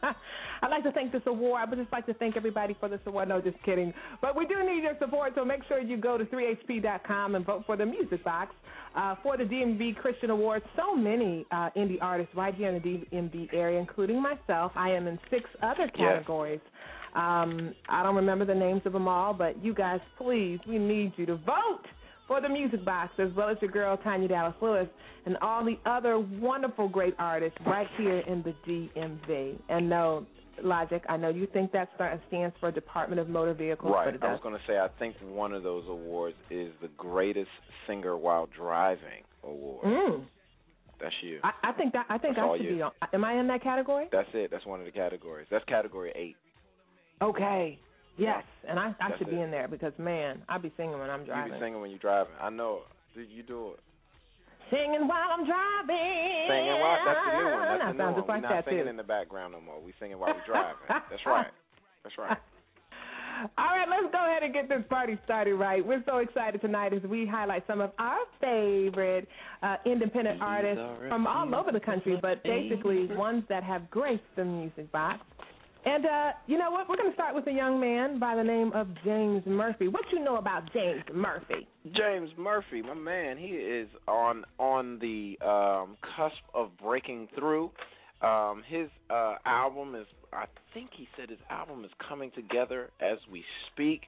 Christ. 0.00 0.16
I'd 0.62 0.70
like 0.70 0.82
to 0.82 0.92
thank 0.92 1.12
this 1.12 1.22
award. 1.26 1.62
I 1.64 1.70
would 1.70 1.78
just 1.78 1.92
like 1.92 2.06
to 2.06 2.14
thank 2.14 2.36
everybody 2.36 2.76
for 2.78 2.88
this 2.88 3.00
award. 3.06 3.28
No, 3.28 3.40
just 3.40 3.62
kidding. 3.62 3.94
But 4.20 4.36
we 4.36 4.46
do 4.46 4.56
need 4.62 4.82
your 4.82 4.96
support, 4.98 5.32
so 5.34 5.44
make 5.44 5.62
sure 5.68 5.80
you 5.80 5.96
go 5.96 6.18
to 6.18 6.24
3hp.com 6.24 7.34
and 7.34 7.46
vote 7.46 7.64
for 7.66 7.76
the 7.76 7.86
Music 7.86 8.22
Box 8.24 8.54
uh, 8.94 9.14
for 9.22 9.36
the 9.36 9.44
DMV 9.44 9.96
Christian 9.96 10.30
Awards. 10.30 10.64
So 10.76 10.94
many 10.94 11.46
uh, 11.50 11.70
indie 11.76 11.98
artists 12.00 12.34
right 12.34 12.54
here 12.54 12.68
in 12.68 12.74
the 12.74 13.16
DMV 13.16 13.54
area, 13.54 13.78
including 13.78 14.20
myself. 14.20 14.72
I 14.74 14.90
am 14.90 15.06
in 15.06 15.18
six 15.30 15.44
other 15.62 15.88
categories. 15.96 16.60
Um, 17.14 17.74
I 17.88 18.02
don't 18.02 18.16
remember 18.16 18.44
the 18.44 18.54
names 18.54 18.82
of 18.84 18.92
them 18.92 19.08
all, 19.08 19.32
but 19.34 19.62
you 19.64 19.74
guys, 19.74 20.00
please, 20.16 20.58
we 20.68 20.78
need 20.78 21.12
you 21.16 21.26
to 21.26 21.36
vote 21.36 21.82
for 22.28 22.40
the 22.40 22.48
Music 22.48 22.84
Box, 22.84 23.12
as 23.18 23.30
well 23.36 23.48
as 23.48 23.56
your 23.60 23.70
girl 23.70 23.96
Tanya 23.96 24.28
Dallas 24.28 24.54
Lewis 24.62 24.86
and 25.26 25.36
all 25.42 25.64
the 25.64 25.76
other 25.84 26.18
wonderful, 26.18 26.88
great 26.88 27.14
artists 27.18 27.58
right 27.66 27.88
here 27.96 28.18
in 28.20 28.42
the 28.44 28.54
DMV. 28.68 29.58
And 29.68 29.90
no, 29.90 30.24
Logic, 30.62 31.02
I 31.08 31.16
know 31.16 31.28
you 31.30 31.46
think 31.52 31.72
that 31.72 31.88
stands 32.28 32.54
for 32.60 32.70
Department 32.70 33.20
of 33.20 33.28
Motor 33.28 33.54
Vehicles, 33.54 33.92
Right. 33.92 34.14
I 34.22 34.30
was 34.32 34.40
going 34.42 34.54
to 34.54 34.60
say, 34.66 34.78
I 34.78 34.88
think 34.98 35.16
one 35.22 35.52
of 35.52 35.62
those 35.62 35.84
awards 35.88 36.36
is 36.50 36.70
the 36.80 36.88
greatest 36.96 37.50
singer 37.86 38.16
while 38.16 38.48
driving 38.56 39.24
award. 39.42 39.84
Mm. 39.84 40.24
That's 41.00 41.14
you. 41.22 41.40
I, 41.42 41.52
I 41.64 41.72
think 41.72 41.94
that 41.94 42.04
I 42.10 42.18
think 42.18 42.36
That's 42.36 42.46
I 42.46 42.56
should 42.58 42.66
you. 42.66 42.74
be 42.76 42.82
on. 42.82 42.90
Am 43.14 43.24
I 43.24 43.40
in 43.40 43.46
that 43.48 43.62
category? 43.62 44.06
That's 44.12 44.28
it. 44.34 44.50
That's 44.50 44.66
one 44.66 44.80
of 44.80 44.86
the 44.86 44.92
categories. 44.92 45.46
That's 45.50 45.64
category 45.64 46.12
eight. 46.14 46.36
Okay. 47.22 47.78
Yes, 48.18 48.44
and 48.68 48.78
I, 48.78 48.88
I 49.00 49.08
That's 49.08 49.18
should 49.18 49.30
be 49.30 49.40
in 49.40 49.50
there 49.50 49.66
because 49.68 49.92
man, 49.98 50.42
I 50.48 50.58
be 50.58 50.70
singing 50.76 50.98
when 50.98 51.08
I'm 51.08 51.24
driving. 51.24 51.28
You 51.28 51.32
driving. 51.32 51.52
be 51.52 51.64
singing 51.64 51.80
when 51.80 51.90
you're 51.90 51.98
driving. 52.00 52.32
I 52.40 52.50
know. 52.50 52.80
Do 53.14 53.22
you 53.22 53.42
do 53.42 53.72
it? 53.74 53.80
Singing 54.70 55.08
while 55.08 55.30
I'm 55.32 55.46
driving. 55.46 56.46
Singing 56.48 56.78
while 56.80 56.98
that's 57.04 57.18
the 57.26 57.36
new 57.38 57.44
one. 57.50 57.60
That's 57.60 57.80
That 57.80 57.96
the 57.96 57.98
new 57.98 58.04
one. 58.04 58.14
just 58.14 58.28
like 58.28 58.42
We're 58.42 58.48
not 58.48 58.54
that 58.54 58.64
singing 58.66 58.84
too. 58.84 58.90
in 58.90 58.96
the 58.96 59.02
background 59.02 59.52
no 59.54 59.60
more. 59.60 59.80
We 59.80 59.92
singing 59.98 60.18
while 60.18 60.34
we're 60.34 60.46
driving. 60.46 60.76
That's 60.88 61.24
right. 61.26 61.46
That's 62.04 62.16
right. 62.18 62.38
All 63.58 63.66
right, 63.76 63.88
let's 63.88 64.12
go 64.12 64.24
ahead 64.26 64.42
and 64.42 64.52
get 64.52 64.68
this 64.68 64.82
party 64.90 65.18
started 65.24 65.54
right. 65.54 65.84
We're 65.84 66.02
so 66.06 66.18
excited 66.18 66.60
tonight 66.60 66.92
as 66.92 67.02
we 67.02 67.26
highlight 67.26 67.66
some 67.66 67.80
of 67.80 67.90
our 67.98 68.18
favorite 68.40 69.26
uh, 69.62 69.76
independent 69.86 70.42
artists 70.42 70.82
from 71.08 71.26
all 71.26 71.54
over 71.54 71.72
the 71.72 71.80
country, 71.80 72.18
but 72.20 72.42
basically 72.42 73.06
ones 73.16 73.44
that 73.48 73.62
have 73.64 73.90
graced 73.90 74.22
the 74.36 74.44
music 74.44 74.90
box. 74.92 75.20
And 75.84 76.04
uh, 76.04 76.30
you 76.46 76.58
know 76.58 76.70
what? 76.70 76.88
We're 76.88 76.96
going 76.96 77.10
to 77.10 77.14
start 77.14 77.34
with 77.34 77.46
a 77.46 77.52
young 77.52 77.80
man 77.80 78.18
by 78.18 78.36
the 78.36 78.42
name 78.42 78.72
of 78.74 78.88
James 79.04 79.42
Murphy. 79.46 79.88
What 79.88 80.04
you 80.12 80.22
know 80.22 80.36
about 80.36 80.70
James 80.72 81.02
Murphy? 81.14 81.66
James 81.96 82.30
Murphy, 82.36 82.82
my 82.82 82.94
man, 82.94 83.38
he 83.38 83.46
is 83.46 83.88
on 84.06 84.44
on 84.58 84.98
the 84.98 85.38
um, 85.44 85.96
cusp 86.16 86.42
of 86.54 86.70
breaking 86.82 87.28
through. 87.34 87.70
Um, 88.20 88.62
his 88.68 88.88
uh, 89.08 89.36
album 89.46 89.94
is, 89.94 90.06
I 90.34 90.44
think 90.74 90.90
he 90.94 91.08
said 91.16 91.30
his 91.30 91.38
album 91.48 91.86
is 91.86 91.90
coming 92.06 92.30
together 92.34 92.90
as 93.00 93.16
we 93.32 93.42
speak. 93.72 94.02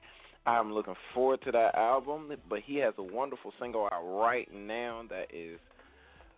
I'm 0.45 0.71
looking 0.73 0.93
forward 1.15 1.41
to 1.45 1.51
that 1.51 1.73
album, 1.73 2.31
but 2.47 2.59
he 2.63 2.75
has 2.77 2.93
a 2.99 3.03
wonderful 3.03 3.51
single 3.59 3.89
out 3.91 4.03
right 4.03 4.47
now 4.53 5.01
that 5.09 5.33
is 5.33 5.57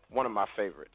one 0.09 0.25
of 0.25 0.31
my 0.31 0.45
favorites. 0.55 0.91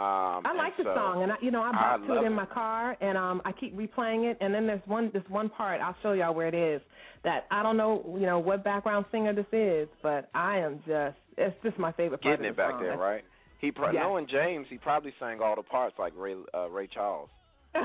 Um, 0.00 0.46
I 0.46 0.52
like 0.56 0.76
the 0.76 0.84
so- 0.84 0.94
song, 0.94 1.22
and 1.24 1.32
I, 1.32 1.36
you 1.40 1.50
know 1.50 1.60
I 1.62 1.96
to 2.06 2.12
it 2.14 2.18
in 2.26 2.32
it. 2.32 2.36
my 2.36 2.46
car, 2.46 2.96
and 3.00 3.18
um 3.18 3.42
I 3.44 3.50
keep 3.52 3.76
replaying 3.76 4.30
it. 4.30 4.36
And 4.40 4.54
then 4.54 4.66
there's 4.66 4.80
one 4.86 5.10
this 5.12 5.24
one 5.28 5.48
part 5.48 5.80
I'll 5.80 5.96
show 6.02 6.12
y'all 6.12 6.34
where 6.34 6.46
it 6.46 6.54
is 6.54 6.80
that 7.24 7.46
I 7.50 7.62
don't 7.64 7.76
know 7.76 8.16
you 8.18 8.26
know 8.26 8.38
what 8.38 8.62
background 8.62 9.06
singer 9.10 9.34
this 9.34 9.46
is, 9.52 9.88
but 10.02 10.28
I 10.34 10.58
am 10.58 10.80
just 10.86 11.16
it's 11.36 11.56
just 11.64 11.78
my 11.78 11.90
favorite 11.92 12.20
part 12.22 12.36
getting 12.38 12.50
it 12.50 12.56
back 12.56 12.72
song. 12.72 12.82
there, 12.82 12.96
right? 12.96 13.24
He 13.60 13.72
pro- 13.72 13.90
Yeah. 13.90 14.02
knowing 14.04 14.28
James, 14.30 14.68
he 14.70 14.78
probably 14.78 15.12
sang 15.18 15.40
all 15.42 15.56
the 15.56 15.62
parts 15.64 15.96
like 15.98 16.12
Ray 16.16 16.36
uh, 16.54 16.68
Ray 16.70 16.86
Charles. 16.86 17.28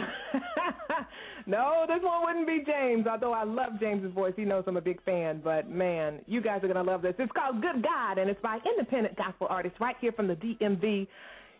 no, 1.47 1.85
this 1.87 1.99
one 2.01 2.23
wouldn't 2.25 2.47
be 2.47 2.63
James. 2.65 3.05
Although 3.07 3.33
I 3.33 3.43
love 3.43 3.79
James's 3.79 4.13
voice, 4.13 4.33
he 4.35 4.43
knows 4.45 4.63
I'm 4.67 4.77
a 4.77 4.81
big 4.81 5.03
fan. 5.03 5.41
But 5.43 5.69
man, 5.69 6.19
you 6.27 6.41
guys 6.41 6.63
are 6.63 6.67
gonna 6.67 6.83
love 6.83 7.01
this. 7.01 7.15
It's 7.19 7.31
called 7.33 7.61
Good 7.61 7.83
God, 7.83 8.17
and 8.17 8.29
it's 8.29 8.41
by 8.41 8.59
independent 8.69 9.17
gospel 9.17 9.47
artists 9.49 9.79
right 9.81 9.95
here 9.99 10.11
from 10.11 10.27
the 10.27 10.35
DMV. 10.35 11.07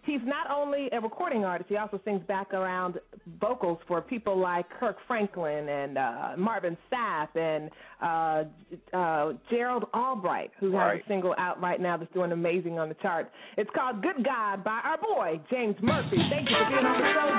He's 0.06 0.20
not 0.26 0.52
only 0.52 0.90
a 0.92 1.00
recording 1.00 1.46
artist; 1.46 1.70
he 1.70 1.78
also 1.78 2.00
sings 2.04 2.22
background 2.28 3.00
vocals 3.40 3.80
for 3.88 4.02
people 4.02 4.38
like 4.38 4.66
Kirk 4.80 4.98
Franklin 5.08 5.70
and 5.70 5.98
uh, 5.98 6.32
Marvin 6.38 6.78
Sapp 6.92 7.36
and 7.36 7.72
uh, 8.02 8.44
uh, 8.96 9.34
Gerald 9.50 9.86
Albright, 9.94 10.52
who 10.60 10.74
has 10.74 11.00
a 11.00 11.08
single 11.08 11.34
out 11.38 11.62
right 11.62 11.80
now 11.80 11.96
that's 11.96 12.12
doing 12.14 12.34
amazing 12.34 12.80
on 12.80 12.90
the 12.90 12.96
charts. 12.96 13.30
It's 13.58 13.70
called 13.74 14.02
Good 14.02 14.26
God 14.26 14.64
by 14.64 14.82
our 14.84 14.98
boy 14.98 15.40
James 15.50 15.76
Murphy. 15.82 16.18
Thank 16.30 16.50
you 16.50 16.56
for 16.58 16.66
being 16.70 16.86
on 16.86 17.00
the 17.00 17.08
show, 17.14 17.30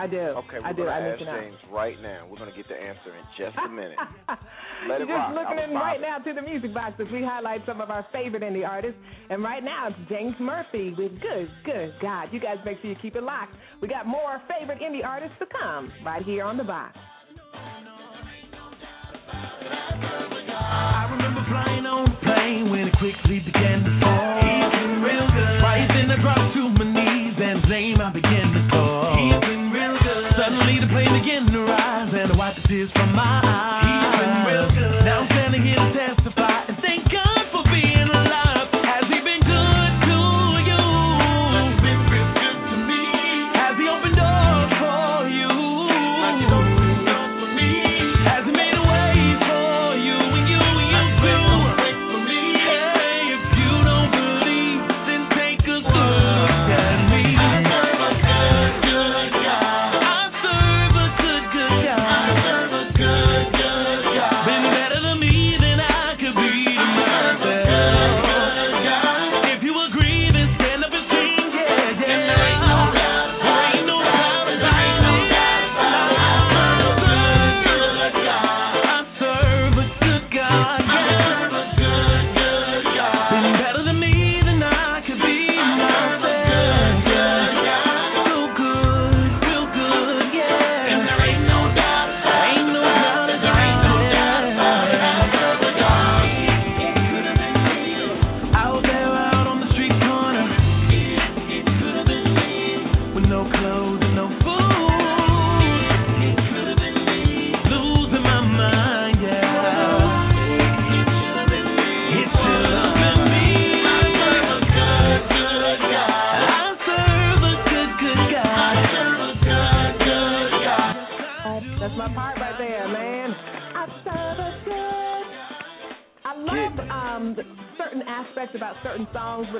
I 0.04 0.06
do. 0.06 0.20
Okay, 0.44 0.60
we're 0.60 0.68
I 0.68 0.72
do. 0.76 0.84
gonna 0.84 0.90
I 0.92 1.00
need 1.00 1.10
ask 1.16 1.18
to 1.20 1.24
know. 1.24 1.40
James 1.40 1.56
right 1.72 1.96
now. 2.04 2.26
We're 2.28 2.36
gonna 2.36 2.52
get 2.54 2.68
the 2.68 2.76
answer 2.76 3.08
in 3.16 3.24
just 3.40 3.56
a 3.56 3.68
minute. 3.72 3.96
Let 4.88 5.00
it 5.00 5.08
You're 5.08 5.16
rock. 5.16 5.32
just 5.32 5.40
looking 5.40 5.64
in 5.64 5.70
right 5.72 5.96
bobbing. 5.96 6.02
now 6.04 6.18
to 6.20 6.30
the 6.36 6.42
music 6.44 6.74
box 6.74 7.00
as 7.00 7.08
we 7.10 7.22
highlight 7.24 7.64
some 7.64 7.80
of 7.80 7.88
our 7.88 8.04
favorite 8.12 8.42
indie 8.44 8.68
artists. 8.68 9.00
And 9.30 9.42
right 9.42 9.64
now 9.64 9.88
it's 9.88 9.96
James 10.12 10.36
Murphy 10.38 10.92
with 10.96 11.12
Good, 11.24 11.48
Good 11.64 11.94
God. 12.02 12.28
You 12.32 12.40
guys 12.40 12.58
make 12.66 12.80
sure 12.82 12.90
you 12.90 12.96
keep 13.00 13.16
it 13.16 13.22
locked. 13.22 13.54
We 13.80 13.88
got 13.88 14.06
more 14.06 14.42
favorite 14.44 14.80
indie 14.84 15.04
artists 15.04 15.36
to 15.40 15.46
come 15.46 15.90
right 16.04 16.22
here 16.22 16.44
on 16.44 16.56
the 16.58 16.64
box. 16.64 16.98
I 20.54 21.08
remember 21.10 21.42
flying 21.48 21.86
on 21.88 22.12
a 22.12 22.16
plane 22.20 22.70
when 22.70 22.88
it 22.88 22.94
quickly 23.00 23.40
began 23.40 23.82
to 23.88 23.92
fall. 24.04 24.36
He's 24.44 24.70
been 24.76 25.00
real 25.02 25.26
good. 25.32 25.56
Right 25.64 25.88
then 25.88 26.10
I 26.12 26.16
dropped 26.20 26.52
to 26.54 26.62
my 26.76 26.86
knees 26.92 27.36
and 27.40 27.64
his 27.64 28.00
I 28.00 28.10
began 28.12 28.46
to 28.52 28.62
call. 28.70 29.63
Suddenly 30.44 30.76
the 30.76 30.92
plane 30.92 31.08
began 31.24 31.48
to 31.56 31.60
rise 31.64 32.12
and 32.12 32.28
I 32.28 32.36
wiped 32.36 32.60
the 32.60 32.68
tears 32.68 32.92
from 32.92 33.16
my 33.16 33.40
eyes. 33.40 34.20
Been 34.20 34.44
real 34.44 34.68
good. 34.76 35.00
Now 35.08 35.24
I'm 35.24 35.28
standing 35.32 35.64
here 35.64 35.80
to 35.80 35.88
testify 35.96 36.68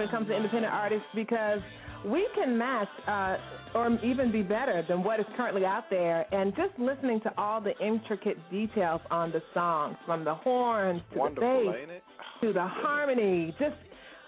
it 0.04 0.11
comes 0.11 0.28
to 0.28 0.37
independent 0.37 0.73
artists 0.73 1.06
because 1.14 1.61
we 2.04 2.26
can 2.34 2.56
match 2.58 2.88
uh, 3.08 3.37
or 3.75 3.99
even 4.04 4.30
be 4.30 4.42
better 4.42 4.84
than 4.88 5.02
what 5.02 5.20
is 5.20 5.26
currently 5.37 5.64
out 5.64 5.84
there. 5.90 6.26
And 6.34 6.54
just 6.54 6.78
listening 6.78 7.20
to 7.23 7.32
all 7.38 7.61
the 7.61 7.73
intricate 7.84 8.37
details 8.50 9.00
on 9.11 9.32
the 9.32 9.42
songs, 9.52 9.96
from 10.06 10.25
the 10.25 10.34
horns 10.34 11.00
to 11.12 11.18
Wonderful, 11.18 11.64
the 11.64 11.70
bass 11.73 11.88
ain't 11.90 12.02
to 12.42 12.52
the 12.52 12.66
harmony, 12.66 13.54
just 13.58 13.76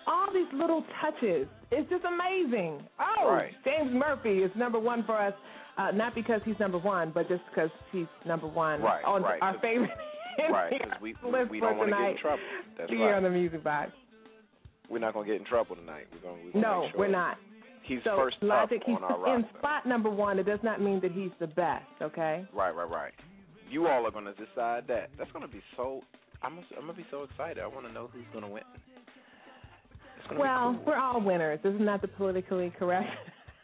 all 0.06 0.28
these 0.32 0.46
little 0.54 0.84
touches. 1.00 1.46
It's 1.70 1.88
just 1.90 2.04
amazing. 2.04 2.82
Oh, 2.98 3.28
Right. 3.30 3.52
James 3.64 3.92
Murphy 3.92 4.38
is 4.38 4.50
number 4.56 4.78
one 4.78 5.04
for 5.04 5.20
us, 5.20 5.34
uh, 5.78 5.90
not 5.90 6.14
because 6.14 6.40
he's 6.44 6.58
number 6.58 6.78
one, 6.78 7.10
but 7.12 7.28
just 7.28 7.42
because 7.50 7.70
he's 7.92 8.06
number 8.24 8.46
one 8.46 8.80
Right, 8.80 9.04
on 9.04 9.22
right, 9.22 9.42
our 9.42 9.58
favorite. 9.60 9.90
Right, 10.50 10.70
because 10.70 11.00
we, 11.00 11.14
we, 11.24 11.44
we 11.44 11.60
don't 11.60 11.78
want 11.78 11.88
to 11.88 11.96
get 11.96 12.10
in 12.10 12.16
trouble. 12.18 12.42
That's 12.76 12.90
here 12.90 13.06
right. 13.06 13.14
on 13.16 13.22
the 13.22 13.30
music 13.30 13.64
box. 13.64 13.90
We're 14.90 14.98
not 14.98 15.14
going 15.14 15.26
to 15.26 15.32
get 15.32 15.40
in 15.40 15.46
trouble 15.46 15.76
tonight. 15.76 16.06
We're 16.12 16.30
going 16.30 16.52
to 16.52 16.58
No, 16.58 16.88
sure 16.90 17.00
we're 17.00 17.08
not. 17.08 17.38
He's 17.82 18.00
so 18.02 18.16
first 18.16 18.36
Logic, 18.42 18.82
he's 18.84 18.96
in 18.96 19.44
spot 19.58 19.86
number 19.86 20.10
one. 20.10 20.38
It 20.38 20.46
does 20.46 20.58
not 20.62 20.80
mean 20.80 21.00
that 21.02 21.12
he's 21.12 21.30
the 21.38 21.46
best. 21.46 21.84
Okay. 22.02 22.44
Right, 22.52 22.74
right, 22.74 22.90
right. 22.90 23.12
You 23.70 23.86
all 23.86 24.06
are 24.06 24.10
going 24.10 24.24
to 24.24 24.32
decide 24.32 24.84
that. 24.88 25.10
That's 25.18 25.30
going 25.32 25.46
to 25.46 25.52
be 25.52 25.62
so. 25.76 26.02
I'm 26.42 26.56
gonna, 26.56 26.66
I'm 26.76 26.84
going 26.84 26.96
to 26.96 27.02
be 27.02 27.06
so 27.10 27.22
excited. 27.22 27.62
I 27.62 27.66
want 27.66 27.86
to 27.86 27.92
know 27.92 28.08
who's 28.12 28.24
going 28.32 28.44
to 28.44 28.50
win. 28.50 28.62
Well, 30.36 30.74
cool. 30.74 30.84
we're 30.86 30.98
all 30.98 31.20
winners. 31.20 31.60
Isn't 31.64 31.84
that 31.86 32.02
the 32.02 32.08
politically 32.08 32.72
correct? 32.78 33.08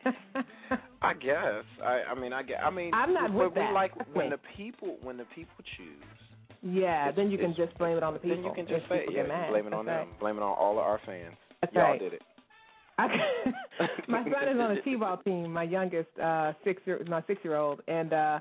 I 1.02 1.14
guess. 1.14 1.64
I 1.82 2.02
I 2.10 2.14
mean 2.14 2.32
I 2.32 2.42
get. 2.42 2.62
I 2.62 2.70
mean 2.70 2.92
I'm 2.94 3.12
not 3.12 3.32
but 3.32 3.38
with 3.38 3.54
we 3.54 3.60
that. 3.60 3.72
like 3.72 3.92
when 4.14 4.30
the 4.30 4.38
people 4.56 4.96
when 5.02 5.16
the 5.16 5.26
people 5.34 5.54
choose. 5.76 6.21
Yeah, 6.62 7.08
It's- 7.08 7.16
then 7.16 7.30
you 7.30 7.38
can 7.38 7.54
just 7.54 7.76
blame 7.78 7.96
it 7.96 8.02
on 8.02 8.14
the 8.14 8.18
people. 8.20 8.36
Then 8.36 8.44
you 8.44 8.52
can 8.54 8.66
just 8.66 8.88
say 8.88 9.06
yeah, 9.10 9.48
blame 9.50 9.66
it 9.66 9.72
on 9.74 9.84
That's 9.86 10.06
them. 10.06 10.14
Blame 10.20 10.36
it 10.36 10.42
on 10.42 10.56
all 10.56 10.72
of 10.78 10.84
our 10.84 11.00
fans. 11.04 11.36
That's 11.60 11.72
Y'all 11.74 11.82
right. 11.84 12.00
did 12.00 12.14
it. 12.14 12.22
I, 12.98 13.06
my 14.08 14.22
son 14.24 14.48
is 14.48 14.60
on 14.60 14.70
a 14.72 14.82
t-ball 14.82 15.18
team. 15.18 15.52
My 15.52 15.62
youngest, 15.64 16.08
uh, 16.22 16.52
six 16.64 16.82
year, 16.84 17.02
my 17.08 17.22
six-year-old, 17.26 17.80
and 17.88 18.12
uh, 18.12 18.40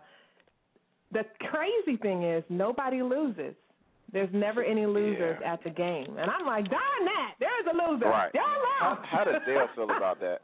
the 1.12 1.24
crazy 1.50 1.98
thing 2.02 2.24
is 2.24 2.44
nobody 2.50 3.02
loses. 3.02 3.56
There's 4.14 4.30
never 4.34 4.62
any 4.64 4.86
losers 4.86 5.38
Yeah. 5.42 5.54
at 5.54 5.64
the 5.64 5.70
game, 5.70 6.18
and 6.18 6.30
I'm 6.30 6.46
like, 6.46 6.70
darn 6.70 7.06
that, 7.06 7.36
there's 7.40 7.66
a 7.72 7.76
loser. 7.92 8.06
Right. 8.06 8.32
Y'all 8.34 8.44
How, 8.80 9.00
how 9.10 9.24
does 9.24 9.42
Dale 9.46 9.68
feel 9.74 9.86
about 9.86 10.20
that? 10.20 10.42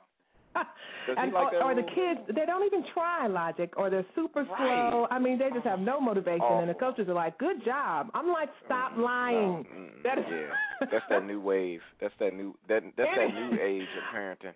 And, 1.18 1.32
like 1.32 1.54
or, 1.54 1.64
or 1.72 1.76
the 1.76 1.84
kids, 1.84 2.20
they 2.36 2.46
don't 2.46 2.66
even 2.66 2.84
try 2.94 3.28
logic, 3.28 3.74
or 3.78 3.90
they're 3.90 4.06
super 4.14 4.44
Right. 4.44 4.90
slow. 4.92 5.08
I 5.10 5.20
mean, 5.20 5.38
they 5.40 5.50
just 5.54 5.66
have 5.66 5.80
no 5.80 6.02
motivation, 6.02 6.52
and 6.60 6.70
the 6.70 6.74
coaches 6.74 7.08
are 7.08 7.14
like, 7.14 7.38
"Good 7.38 7.64
job." 7.64 8.10
I'm 8.14 8.28
like, 8.28 8.50
"Stop 8.66 8.98
lying." 8.98 9.64
No, 9.64 9.80
mm, 9.80 9.90
That 10.04 10.18
is- 10.20 10.26
yeah, 10.30 10.88
that's 10.92 11.06
that 11.10 11.26
new 11.26 11.40
wave. 11.40 11.82
That's 12.02 12.14
that 12.20 12.34
new 12.34 12.56
that 12.68 12.84
that's 12.98 13.10
that 13.16 13.34
new 13.34 13.58
age 13.62 13.88
of 13.98 14.04
parenting. 14.16 14.54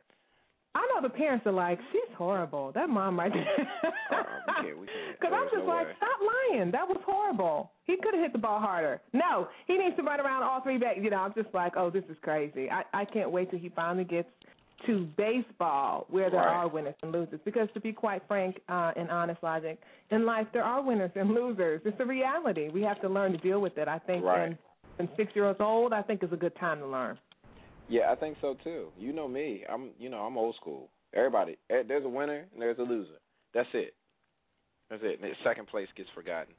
I 0.74 0.88
know 0.94 1.02
the 1.02 1.10
parents 1.14 1.46
are 1.48 1.52
like, 1.54 1.80
"She's 1.92 2.14
horrible." 2.18 2.72
That 2.74 2.90
mom 2.90 3.20
right 3.20 3.32
there. 3.32 3.68
Uh, 4.12 4.24
we 4.48 4.54
can't. 4.68 4.78
We 4.82 4.88
can't. 4.88 5.20
Because 5.20 5.34
I'm 5.34 5.50
just 5.52 5.66
no 5.66 5.74
like, 5.74 5.88
way. 5.88 5.94
stop 5.98 6.20
lying. 6.54 6.72
That 6.72 6.88
was 6.88 6.98
horrible. 7.06 7.72
He 7.86 7.96
could 8.02 8.14
have 8.14 8.24
hit 8.24 8.32
the 8.34 8.40
ball 8.40 8.60
harder. 8.60 9.00
No, 9.14 9.48
he 9.68 9.78
needs 9.78 9.96
to 9.98 10.04
run 10.04 10.20
around 10.20 10.44
all 10.44 10.62
three 10.62 10.78
back. 10.78 10.98
You 10.98 11.10
know, 11.10 11.18
I'm 11.18 11.34
just 11.34 11.54
like, 11.54 11.74
oh, 11.78 11.90
this 11.90 12.04
is 12.10 12.18
crazy. 12.22 12.70
I 12.70 12.84
I 12.94 13.06
can't 13.06 13.32
wait 13.32 13.50
till 13.52 13.60
he 13.60 13.70
finally 13.70 14.04
gets 14.06 14.30
to 14.86 15.06
baseball 15.18 16.06
where 16.10 16.30
there 16.30 16.40
Right. 16.40 16.56
are 16.56 16.68
winners 16.68 16.96
and 17.04 17.12
losers. 17.12 17.40
Because 17.46 17.70
to 17.74 17.80
be 17.80 17.92
quite 17.94 18.22
frank 18.28 18.60
uh, 18.70 18.92
and 18.96 19.10
honest, 19.10 19.42
logic 19.44 19.80
in 20.10 20.26
life, 20.26 20.48
there 20.54 20.64
are 20.64 20.82
winners 20.82 21.12
and 21.16 21.32
losers. 21.34 21.82
It's 21.86 22.00
a 22.00 22.06
reality. 22.06 22.70
We 22.70 22.82
have 22.84 23.00
to 23.02 23.10
learn 23.10 23.32
to 23.32 23.38
deal 23.38 23.62
with 23.62 23.78
it. 23.78 23.88
I 23.88 24.00
think 24.00 24.24
Right. 24.24 24.50
when 24.50 24.58
when 24.98 25.10
six 25.16 25.36
years 25.36 25.56
old, 25.60 25.94
I 25.94 26.02
think 26.02 26.22
is 26.22 26.32
a 26.34 26.38
good 26.38 26.56
time 26.58 26.80
to 26.80 26.86
learn. 26.86 27.18
Yeah, 27.88 28.12
I 28.12 28.16
think 28.16 28.38
so 28.42 28.56
too. 28.64 28.92
You 28.98 29.14
know 29.14 29.28
me. 29.28 29.64
I'm 29.70 29.92
you 29.98 30.10
know 30.10 30.20
I'm 30.26 30.38
old 30.38 30.56
school. 30.56 30.90
Everybody, 31.14 31.58
eh, 31.70 31.84
there's 31.88 32.06
a 32.06 32.10
winner 32.10 32.46
and 32.54 32.62
there's 32.62 32.78
a 32.80 32.84
loser. 32.84 33.20
That's 33.54 33.70
it. 33.74 33.94
That's 34.90 35.02
it. 35.04 35.20
And 35.22 35.36
second 35.44 35.68
place 35.68 35.88
gets 35.96 36.10
forgotten. 36.16 36.54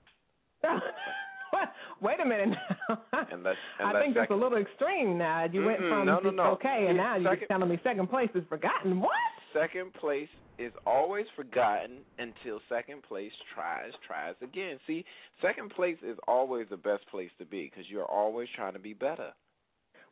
Wait 2.01 2.21
a 2.21 2.25
minute 2.25 2.51
now. 2.89 2.99
Unless, 3.31 3.57
I 3.85 3.93
think 4.01 4.15
that's 4.15 4.31
a 4.31 4.35
little 4.35 4.59
extreme 4.59 5.19
now. 5.19 5.47
You 5.51 5.65
went 5.65 5.81
Mm-mm, 5.81 5.91
from 5.91 6.07
no, 6.07 6.19
no, 6.21 6.31
no. 6.31 6.43
okay, 6.53 6.87
and 6.89 6.97
now 6.97 7.17
you're 7.17 7.37
telling 7.49 7.69
me 7.69 7.79
second 7.85 8.09
place 8.09 8.31
is 8.35 8.45
forgotten. 8.49 9.01
What? 9.01 9.11
second 9.53 9.93
place 9.95 10.29
is 10.59 10.73
always 10.87 11.27
forgotten 11.37 11.99
until 12.19 12.61
second 12.69 13.03
place 13.03 13.33
tries 13.55 13.93
tries 14.07 14.35
again. 14.43 14.79
See, 14.87 15.05
second 15.41 15.71
place 15.71 15.97
is 16.03 16.17
always 16.27 16.67
the 16.71 16.77
best 16.77 17.07
place 17.11 17.31
to 17.39 17.45
be 17.45 17.71
because 17.71 17.89
you're 17.89 18.05
always 18.05 18.49
trying 18.57 18.73
to 18.75 18.79
be 18.79 18.93
better. 18.95 19.33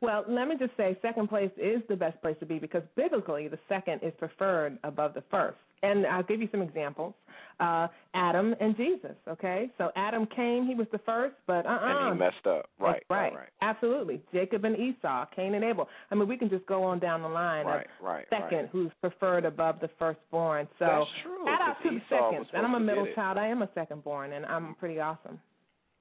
Well, 0.02 0.24
let 0.28 0.48
me 0.48 0.56
just 0.58 0.74
say, 0.76 0.96
second 1.02 1.28
place 1.28 1.50
is 1.58 1.82
the 1.88 1.96
best 1.96 2.20
place 2.22 2.36
to 2.40 2.46
be 2.46 2.58
because 2.58 2.82
biblically, 2.96 3.48
the 3.48 3.58
second 3.68 4.00
is 4.02 4.12
preferred 4.18 4.78
above 4.82 5.12
the 5.14 5.22
first. 5.30 5.58
And 5.82 6.06
I'll 6.06 6.22
give 6.22 6.40
you 6.40 6.48
some 6.50 6.60
examples. 6.60 7.14
Uh, 7.58 7.88
Adam 8.14 8.54
and 8.60 8.76
Jesus. 8.76 9.16
Okay, 9.28 9.70
so 9.78 9.90
Adam 9.96 10.26
came; 10.34 10.66
he 10.66 10.74
was 10.74 10.86
the 10.92 10.98
first, 10.98 11.34
but 11.46 11.64
uh, 11.66 11.70
uh 11.70 11.78
And 11.82 12.14
he 12.14 12.18
messed 12.18 12.46
up. 12.46 12.68
Right. 12.78 13.02
right, 13.10 13.34
Right. 13.34 13.48
Absolutely. 13.62 14.20
Jacob 14.32 14.64
and 14.64 14.76
Esau, 14.78 15.26
Cain 15.34 15.54
and 15.54 15.64
Abel. 15.64 15.88
I 16.10 16.14
mean, 16.14 16.28
we 16.28 16.36
can 16.36 16.48
just 16.50 16.66
go 16.66 16.82
on 16.82 16.98
down 16.98 17.22
the 17.22 17.28
line 17.28 17.66
Right. 17.66 17.86
of 17.86 18.04
Right. 18.06 18.26
second, 18.30 18.58
right. 18.58 18.68
who's 18.72 18.90
preferred 19.00 19.44
above 19.44 19.80
the 19.80 19.88
firstborn. 19.98 20.68
So 20.78 20.86
That's 20.86 21.10
true. 21.22 21.44
shout 21.46 21.60
out 21.62 21.76
to 21.82 21.90
the 21.90 22.00
seconds. 22.08 22.46
And 22.54 22.66
I'm 22.66 22.74
a 22.74 22.80
middle 22.80 23.06
child. 23.14 23.36
I 23.38 23.46
am 23.46 23.62
a 23.62 23.66
secondborn, 23.68 24.32
and 24.36 24.44
I'm 24.46 24.74
pretty 24.76 25.00
awesome. 25.00 25.38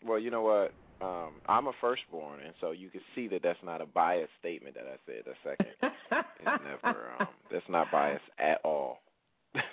Well, 0.05 0.19
you 0.19 0.31
know 0.31 0.41
what? 0.41 0.73
Um, 1.01 1.35
I'm 1.47 1.67
a 1.67 1.71
firstborn, 1.79 2.41
and 2.41 2.53
so 2.59 2.71
you 2.71 2.89
can 2.89 3.01
see 3.15 3.27
that 3.29 3.41
that's 3.41 3.59
not 3.63 3.81
a 3.81 3.85
biased 3.85 4.31
statement 4.39 4.75
that 4.75 4.85
I 4.85 4.97
said. 5.05 5.23
A 5.27 5.35
second, 5.43 5.73
it's 5.81 6.83
never. 6.83 7.11
Um, 7.19 7.27
that's 7.51 7.65
not 7.69 7.87
biased 7.91 8.23
at 8.37 8.59
all. 8.65 8.99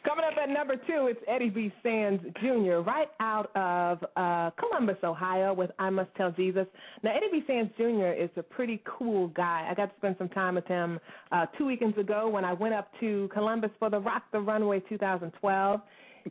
Coming 0.07 0.25
up 0.25 0.39
at 0.43 0.49
number 0.49 0.77
two, 0.77 1.09
it's 1.09 1.21
Eddie 1.29 1.51
B. 1.51 1.73
Sands 1.83 2.23
Jr., 2.41 2.77
right 2.77 3.09
out 3.21 3.51
of 3.55 4.03
uh, 4.17 4.51
Columbus, 4.59 4.97
Ohio, 5.05 5.53
with 5.53 5.71
I 5.79 5.91
Must 5.91 6.09
Tell 6.17 6.31
Jesus. 6.31 6.67
Now, 7.03 7.11
Eddie 7.15 7.29
B. 7.31 7.45
Sands 7.47 7.71
Jr. 7.77 8.13
is 8.13 8.31
a 8.37 8.43
pretty 8.43 8.83
cool 8.87 9.29
guy. 9.29 9.69
I 9.71 9.75
got 9.75 9.87
to 9.87 9.97
spend 9.99 10.17
some 10.17 10.31
time 10.31 10.55
with 10.55 10.67
him 10.67 10.99
uh, 11.31 11.45
two 11.59 11.67
weekends 11.67 11.99
ago 11.99 12.29
when 12.29 12.45
I 12.45 12.55
went 12.55 12.73
up 12.73 12.89
to 13.01 13.29
Columbus 13.35 13.71
for 13.79 13.91
the 13.91 13.99
Rock 13.99 14.23
the 14.33 14.41
Runway 14.41 14.81
2012. 14.89 15.81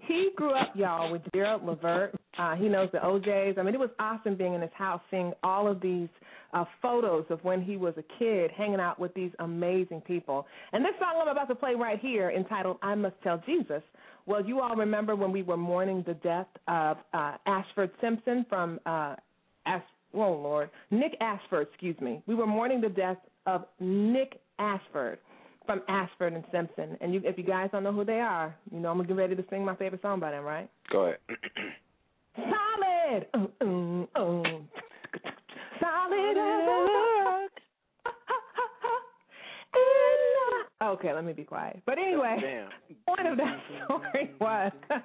He 0.08 0.30
grew 0.36 0.52
up, 0.52 0.74
y'all, 0.76 1.12
with 1.12 1.22
Gerald 1.34 1.64
Levert. 1.66 2.16
Uh, 2.38 2.56
he 2.56 2.68
knows 2.68 2.90
the 2.92 3.06
O'Jays. 3.06 3.56
I 3.58 3.64
mean, 3.64 3.74
it 3.74 3.80
was 3.80 3.90
awesome 4.00 4.36
being 4.36 4.54
in 4.54 4.62
his 4.62 4.72
house, 4.74 5.02
seeing 5.10 5.34
all 5.44 5.68
of 5.68 5.80
these 5.82 6.10
uh, 6.54 6.66
photos 6.82 7.26
of 7.30 7.44
when 7.44 7.62
he 7.62 7.78
was 7.78 7.94
a 7.98 8.04
kid, 8.20 8.52
hanging 8.52 8.80
out 8.80 9.00
with 9.00 9.14
these 9.14 9.32
amazing 9.40 10.02
people. 10.02 10.46
And 10.74 10.84
this 10.84 10.94
song 11.00 11.20
I'm 11.22 11.28
about 11.28 11.48
to 11.48 11.56
play 11.56 11.76
right 11.76 12.00
here, 12.00 12.32
entitled 12.32 12.78
"I 12.82 12.96
Must 12.96 13.16
Tell 13.24 13.42
Jesus." 13.46 13.82
Well, 14.26 14.44
you 14.44 14.60
all 14.60 14.76
remember 14.76 15.16
when 15.16 15.32
we 15.32 15.44
were 15.44 15.58
mourning 15.58 16.04
the 16.06 16.16
death 16.16 16.48
of 16.68 16.98
uh, 17.14 17.38
Ashford 17.46 17.92
Simpson 18.02 18.46
from 18.50 18.80
uh. 18.86 19.16
Oh 20.18 20.32
Lord, 20.32 20.70
Nick 20.92 21.18
Ashford. 21.20 21.68
Excuse 21.70 22.00
me. 22.00 22.22
We 22.26 22.36
were 22.36 22.48
mourning 22.48 22.80
the 22.80 22.88
death 22.90 23.18
of 23.46 23.66
Nick 23.82 24.40
Ashford 24.60 25.20
from 25.66 25.82
Ashford 25.88 26.34
and 26.34 26.44
Simpson. 26.52 26.98
And 27.02 27.14
you, 27.14 27.22
if 27.26 27.38
you 27.38 27.44
guys 27.44 27.70
don't 27.72 27.84
know 27.84 27.92
who 27.92 28.06
they 28.06 28.20
are, 28.20 28.56
you 28.72 28.80
know 28.80 28.92
I'm 28.92 28.98
gonna 28.98 29.08
get 29.08 29.18
ready 29.18 29.36
to 29.36 29.44
sing 29.50 29.66
my 29.66 29.76
favorite 29.76 30.02
song 30.02 30.20
by 30.20 30.32
them, 30.32 30.44
right? 30.44 30.70
Go 30.92 31.06
ahead. 31.06 31.18
Solid. 32.36 33.28
Uh, 33.34 33.48
uh, 33.62 34.22
uh. 34.22 34.44
Solid 35.80 36.38
as 36.38 36.68
a 36.68 36.88
rock. 37.24 37.52
Okay, 40.82 41.14
let 41.14 41.24
me 41.24 41.34
be 41.34 41.44
quiet. 41.44 41.82
But 41.86 41.98
anyway, 41.98 42.38
Damn. 42.42 42.70
point 43.08 43.28
of 43.28 43.38
that 43.38 43.60
story 43.86 44.32
was 44.40 44.72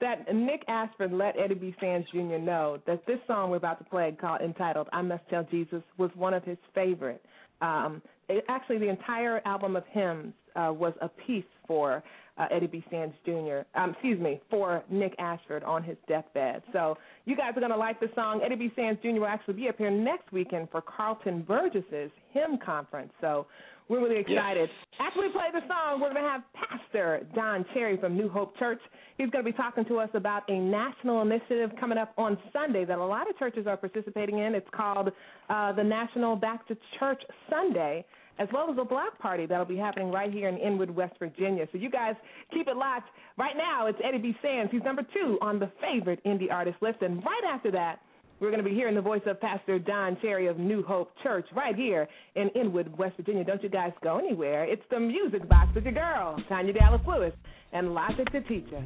that 0.00 0.34
Nick 0.34 0.62
Ashford 0.68 1.12
let 1.12 1.38
Eddie 1.38 1.54
B. 1.54 1.74
Sands 1.80 2.06
Jr. 2.12 2.38
know 2.38 2.78
that 2.86 3.04
this 3.06 3.18
song 3.26 3.50
we're 3.50 3.56
about 3.56 3.78
to 3.78 3.84
play, 3.84 4.16
called 4.18 4.40
entitled 4.40 4.88
"I 4.92 5.02
Must 5.02 5.22
Tell 5.28 5.44
Jesus," 5.50 5.82
was 5.98 6.10
one 6.14 6.34
of 6.34 6.44
his 6.44 6.56
favorite. 6.74 7.22
Um, 7.60 8.00
it, 8.28 8.44
actually, 8.48 8.78
the 8.78 8.88
entire 8.88 9.42
album 9.44 9.76
of 9.76 9.84
hymns 9.90 10.32
uh, 10.54 10.72
was 10.72 10.94
a 11.00 11.08
piece 11.08 11.44
for 11.66 12.02
uh, 12.38 12.46
Eddie 12.50 12.66
B. 12.66 12.84
Sands 12.90 13.14
Jr. 13.24 13.60
Um, 13.74 13.90
excuse 13.90 14.20
me, 14.20 14.40
for 14.50 14.84
Nick 14.90 15.14
Ashford 15.18 15.62
on 15.64 15.82
his 15.82 15.96
deathbed. 16.08 16.62
So 16.72 16.96
you 17.24 17.36
guys 17.36 17.52
are 17.56 17.60
going 17.60 17.72
to 17.72 17.76
like 17.76 18.00
this 18.00 18.10
song. 18.14 18.40
Eddie 18.44 18.56
B. 18.56 18.72
Sands 18.76 19.00
Jr. 19.02 19.20
will 19.20 19.26
actually 19.26 19.54
be 19.54 19.68
up 19.68 19.76
here 19.78 19.90
next 19.90 20.32
weekend 20.32 20.68
for 20.70 20.80
Carlton 20.80 21.42
Burgess's 21.42 22.10
hymn 22.32 22.58
conference. 22.64 23.12
So 23.20 23.46
we're 23.88 24.00
really 24.00 24.20
excited. 24.20 24.68
After 25.00 25.20
we 25.20 25.28
play 25.30 25.46
the 25.52 25.60
song, 25.66 26.00
we're 26.00 26.12
going 26.12 26.22
to 26.22 26.28
have 26.28 26.42
Pastor 26.52 27.26
Don 27.34 27.64
Cherry 27.72 27.96
from 27.96 28.16
New 28.16 28.28
Hope 28.28 28.56
Church. 28.58 28.80
He's 29.16 29.30
going 29.30 29.44
to 29.44 29.50
be 29.50 29.56
talking 29.56 29.84
to 29.86 29.98
us 29.98 30.10
about 30.12 30.42
a 30.50 30.58
national 30.58 31.22
initiative 31.22 31.70
coming 31.80 31.96
up 31.96 32.12
on 32.18 32.36
Sunday 32.52 32.84
that 32.84 32.98
a 32.98 33.04
lot 33.04 33.30
of 33.30 33.38
churches 33.38 33.66
are 33.66 33.78
participating 33.78 34.40
in. 34.40 34.54
It's 34.54 34.68
called 34.74 35.10
uh, 35.48 35.72
the 35.72 35.82
National 35.82 36.36
Back 36.36 36.68
to 36.68 36.76
Church 36.98 37.22
Sunday, 37.48 38.04
as 38.38 38.48
well 38.52 38.70
as 38.70 38.78
a 38.80 38.84
block 38.84 39.18
party 39.18 39.46
that'll 39.46 39.64
be 39.64 39.76
happening 39.76 40.10
right 40.10 40.32
here 40.32 40.48
in 40.48 40.56
Inwood, 40.58 40.90
West 40.90 41.14
Virginia. 41.18 41.66
So 41.72 41.78
you 41.78 41.90
guys 41.90 42.14
keep 42.52 42.68
it 42.68 42.76
locked. 42.76 43.08
Right 43.36 43.56
now, 43.56 43.86
it's 43.86 43.98
Eddie 44.02 44.18
B. 44.18 44.36
Sands. 44.42 44.70
He's 44.72 44.82
number 44.82 45.02
two 45.12 45.38
on 45.40 45.58
the 45.58 45.70
favorite 45.80 46.22
indie 46.24 46.50
artist 46.50 46.76
list. 46.80 47.02
And 47.02 47.22
right 47.24 47.42
after 47.52 47.70
that, 47.72 48.00
We're 48.40 48.50
going 48.50 48.62
to 48.62 48.68
be 48.68 48.74
hearing 48.74 48.94
the 48.94 49.00
voice 49.00 49.22
of 49.26 49.40
Pastor 49.40 49.80
Don 49.80 50.16
Cherry 50.22 50.46
of 50.46 50.58
New 50.58 50.84
Hope 50.84 51.10
Church 51.24 51.46
right 51.56 51.74
here 51.74 52.06
in 52.36 52.48
Inwood, 52.50 52.96
West 52.96 53.16
Virginia. 53.16 53.42
Don't 53.42 53.62
you 53.62 53.68
guys 53.68 53.92
go 54.00 54.18
anywhere. 54.18 54.64
It's 54.64 54.82
the 54.90 55.00
Music 55.00 55.48
Box 55.48 55.74
with 55.74 55.84
your 55.84 55.94
girl, 55.94 56.40
Tanya 56.48 56.72
Dallas 56.72 57.00
Lewis, 57.06 57.32
and 57.72 57.94
Logic 57.94 58.28
the 58.32 58.40
Teacher. 58.42 58.84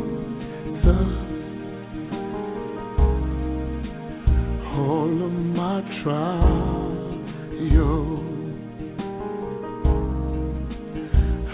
all 4.65 5.25
of 5.25 5.31
my 5.31 5.81
trials. 6.03 6.87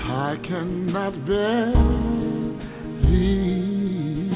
I 0.06 0.36
cannot 0.48 1.14
bear 1.26 1.74
these 3.02 4.32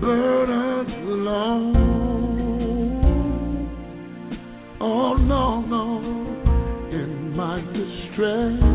burdens 0.00 0.94
alone. 1.08 1.76
Oh 4.80 5.14
no, 5.16 5.60
no, 5.62 5.86
in 6.92 7.36
my 7.36 7.60
distress, 7.72 8.65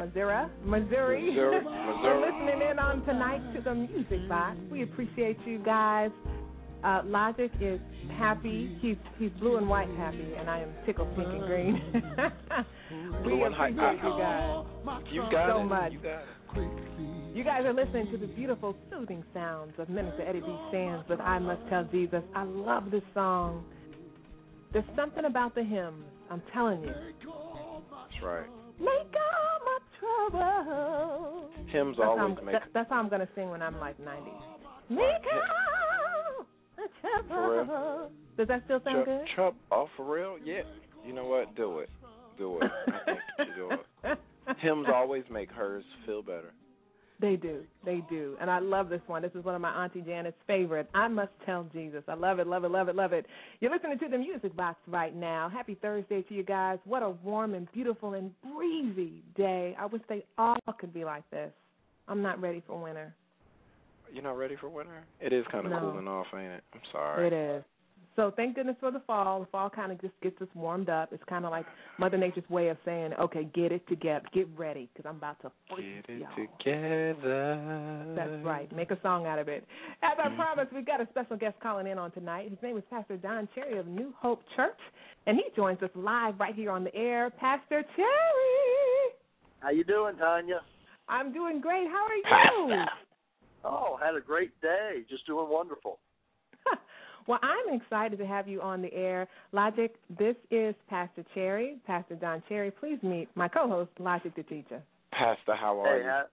of 0.00 0.08
Missouri, 0.08 0.46
Missouri, 0.64 1.30
Missouri, 1.30 1.60
for 1.64 1.70
Missouri. 1.94 2.32
listening 2.32 2.70
in 2.70 2.78
on 2.78 3.04
tonight 3.06 3.54
to 3.54 3.60
the 3.62 3.74
Music 3.74 4.28
Box. 4.28 4.56
We 4.70 4.82
appreciate 4.82 5.38
you 5.46 5.58
guys. 5.64 6.10
Uh, 6.82 7.00
Logic 7.06 7.50
is 7.60 7.80
happy. 8.18 8.76
He's 8.82 8.96
he's 9.18 9.30
blue 9.40 9.56
and 9.56 9.68
white 9.68 9.88
happy, 9.96 10.34
and 10.38 10.50
I 10.50 10.60
am 10.60 10.70
tickled 10.84 11.14
pink 11.16 11.28
and 11.28 11.40
green. 11.46 11.82
we 13.24 13.36
Blue 13.36 13.44
appreciate 13.44 13.70
you 14.02 14.18
guys 14.18 14.64
You 15.10 15.22
got 15.32 15.48
so 15.50 15.60
it. 15.60 15.64
much. 15.64 15.92
You. 15.92 16.70
You 17.34 17.42
guys 17.42 17.64
are 17.64 17.72
listening 17.72 18.12
to 18.12 18.18
the 18.18 18.26
beautiful, 18.28 18.76
soothing 18.92 19.24
sounds 19.34 19.72
of 19.78 19.88
Minister 19.88 20.22
Eddie 20.22 20.40
B. 20.40 20.56
Sands 20.70 21.04
with 21.08 21.20
I 21.20 21.38
Must 21.38 21.60
Tell 21.68 21.84
Jesus. 21.84 22.22
I 22.36 22.44
love 22.44 22.90
this 22.92 23.02
song. 23.12 23.64
There's 24.72 24.84
something 24.94 25.24
about 25.24 25.54
the 25.54 25.64
hymns, 25.64 26.04
I'm 26.30 26.42
telling 26.52 26.82
you. 26.82 26.88
That's 26.92 28.22
right. 28.22 28.46
Make 28.78 28.88
all 28.88 29.58
my 29.64 29.78
trouble. 30.30 31.50
Hymns 31.68 31.96
That's 31.98 32.06
how, 32.06 32.18
always 32.18 32.36
I'm, 32.38 32.44
make. 32.44 32.54
that, 32.54 32.62
that's 32.72 32.90
how 32.90 32.96
I'm 32.96 33.08
going 33.08 33.20
to 33.20 33.28
sing 33.34 33.50
when 33.50 33.62
I'm 33.62 33.78
like 33.80 33.98
90. 33.98 34.30
Make 34.90 35.00
all 35.00 36.46
the 36.76 37.28
trouble. 37.28 38.10
Does 38.36 38.48
that 38.48 38.62
still 38.64 38.80
sound 38.84 38.98
Chuck, 38.98 39.06
good? 39.06 39.26
Chuck, 39.36 39.54
oh 39.70 39.88
for 39.96 40.12
real? 40.12 40.36
Yeah. 40.44 40.62
You 41.06 41.12
know 41.12 41.26
what? 41.26 41.54
Do 41.56 41.78
it. 41.80 41.90
Do 42.38 42.58
it. 42.60 42.70
I 42.86 43.04
think 43.04 43.18
you 43.38 43.54
do 43.54 43.70
it. 43.70 44.18
Hymns 44.58 44.86
always 44.92 45.24
make 45.30 45.50
hers 45.50 45.84
feel 46.04 46.22
better. 46.22 46.52
They 47.20 47.36
do. 47.36 47.62
They 47.84 48.02
do. 48.10 48.36
And 48.40 48.50
I 48.50 48.58
love 48.58 48.88
this 48.88 49.00
one. 49.06 49.22
This 49.22 49.30
is 49.34 49.44
one 49.44 49.54
of 49.54 49.60
my 49.60 49.84
Auntie 49.84 50.02
Janet's 50.02 50.36
favorite. 50.46 50.88
I 50.94 51.08
must 51.08 51.30
tell 51.46 51.64
Jesus. 51.72 52.02
I 52.08 52.14
love 52.14 52.38
it, 52.40 52.46
love 52.46 52.64
it, 52.64 52.70
love 52.70 52.88
it, 52.88 52.96
love 52.96 53.12
it. 53.12 53.24
You're 53.60 53.70
listening 53.72 53.98
to 54.00 54.08
the 54.08 54.18
Music 54.18 54.54
Box 54.56 54.78
right 54.88 55.14
now. 55.14 55.48
Happy 55.48 55.76
Thursday 55.80 56.22
to 56.22 56.34
you 56.34 56.42
guys. 56.42 56.78
What 56.84 57.02
a 57.02 57.10
warm 57.10 57.54
and 57.54 57.70
beautiful 57.72 58.14
and 58.14 58.32
breezy 58.42 59.22
day. 59.36 59.76
I 59.78 59.86
wish 59.86 60.02
they 60.08 60.24
all 60.38 60.56
could 60.78 60.92
be 60.92 61.04
like 61.04 61.28
this. 61.30 61.52
I'm 62.08 62.20
not 62.20 62.40
ready 62.40 62.62
for 62.66 62.80
winter. 62.82 63.14
You're 64.12 64.24
not 64.24 64.36
ready 64.36 64.56
for 64.60 64.68
winter? 64.68 65.04
It 65.20 65.32
is 65.32 65.44
kind 65.50 65.66
of 65.66 65.72
No. 65.72 65.80
cooling 65.80 66.06
off, 66.08 66.26
ain't 66.34 66.52
it? 66.52 66.64
I'm 66.74 66.80
sorry. 66.92 67.26
It 67.28 67.32
is. 67.32 67.64
So 68.16 68.32
thank 68.36 68.54
goodness 68.54 68.76
for 68.78 68.92
the 68.92 69.00
fall. 69.06 69.40
The 69.40 69.46
fall 69.46 69.68
kind 69.68 69.90
of 69.90 70.00
just 70.00 70.14
gets 70.22 70.40
us 70.40 70.48
warmed 70.54 70.88
up. 70.88 71.12
It's 71.12 71.22
kind 71.28 71.44
of 71.44 71.50
like 71.50 71.66
Mother 71.98 72.16
Nature's 72.16 72.48
way 72.48 72.68
of 72.68 72.76
saying, 72.84 73.12
okay, 73.20 73.48
get 73.54 73.72
it 73.72 73.86
together, 73.88 74.24
get 74.32 74.46
ready, 74.56 74.88
because 74.94 75.08
I'm 75.08 75.16
about 75.16 75.40
to 75.42 75.50
freeze 75.68 76.02
Get 76.06 76.16
it 76.16 76.20
y'all. 76.20 76.46
together. 76.58 78.14
That's 78.14 78.44
right. 78.44 78.74
Make 78.74 78.92
a 78.92 78.98
song 79.02 79.26
out 79.26 79.40
of 79.40 79.48
it. 79.48 79.66
As 80.02 80.16
I 80.22 80.28
mm-hmm. 80.28 80.36
promised, 80.36 80.72
we've 80.72 80.86
got 80.86 81.00
a 81.00 81.08
special 81.10 81.36
guest 81.36 81.56
calling 81.60 81.88
in 81.88 81.98
on 81.98 82.12
tonight. 82.12 82.50
His 82.50 82.58
name 82.62 82.76
is 82.76 82.84
Pastor 82.88 83.16
Don 83.16 83.48
Cherry 83.54 83.78
of 83.78 83.88
New 83.88 84.14
Hope 84.16 84.42
Church, 84.54 84.78
and 85.26 85.36
he 85.36 85.44
joins 85.56 85.82
us 85.82 85.90
live 85.96 86.38
right 86.38 86.54
here 86.54 86.70
on 86.70 86.84
the 86.84 86.94
air. 86.94 87.30
Pastor 87.30 87.82
Cherry, 87.96 89.14
How 89.58 89.70
you 89.70 89.82
doing, 89.82 90.16
Tanya? 90.18 90.60
I'm 91.08 91.32
doing 91.32 91.60
great. 91.60 91.88
How 91.88 92.06
are 92.06 92.68
you? 92.68 92.84
Oh, 93.64 93.98
had 94.00 94.14
a 94.14 94.20
great 94.20 94.58
day. 94.60 95.04
Just 95.08 95.26
doing 95.26 95.48
wonderful. 95.48 95.98
Well, 97.26 97.38
I'm 97.42 97.74
excited 97.74 98.18
to 98.18 98.26
have 98.26 98.48
you 98.48 98.60
on 98.60 98.82
the 98.82 98.92
air. 98.92 99.28
Logic, 99.52 99.94
this 100.18 100.36
is 100.50 100.74
Pastor 100.88 101.24
Cherry, 101.34 101.78
Pastor 101.86 102.14
Don 102.16 102.42
Cherry. 102.48 102.70
Please 102.70 102.98
meet 103.02 103.28
my 103.34 103.48
co-host, 103.48 103.90
Logic 103.98 104.34
the 104.34 104.42
Teacher. 104.42 104.82
Pastor, 105.12 105.54
how 105.54 105.80
are 105.80 105.98
Hey, 105.98 106.04
you? 106.04 106.10
how, 106.10 106.24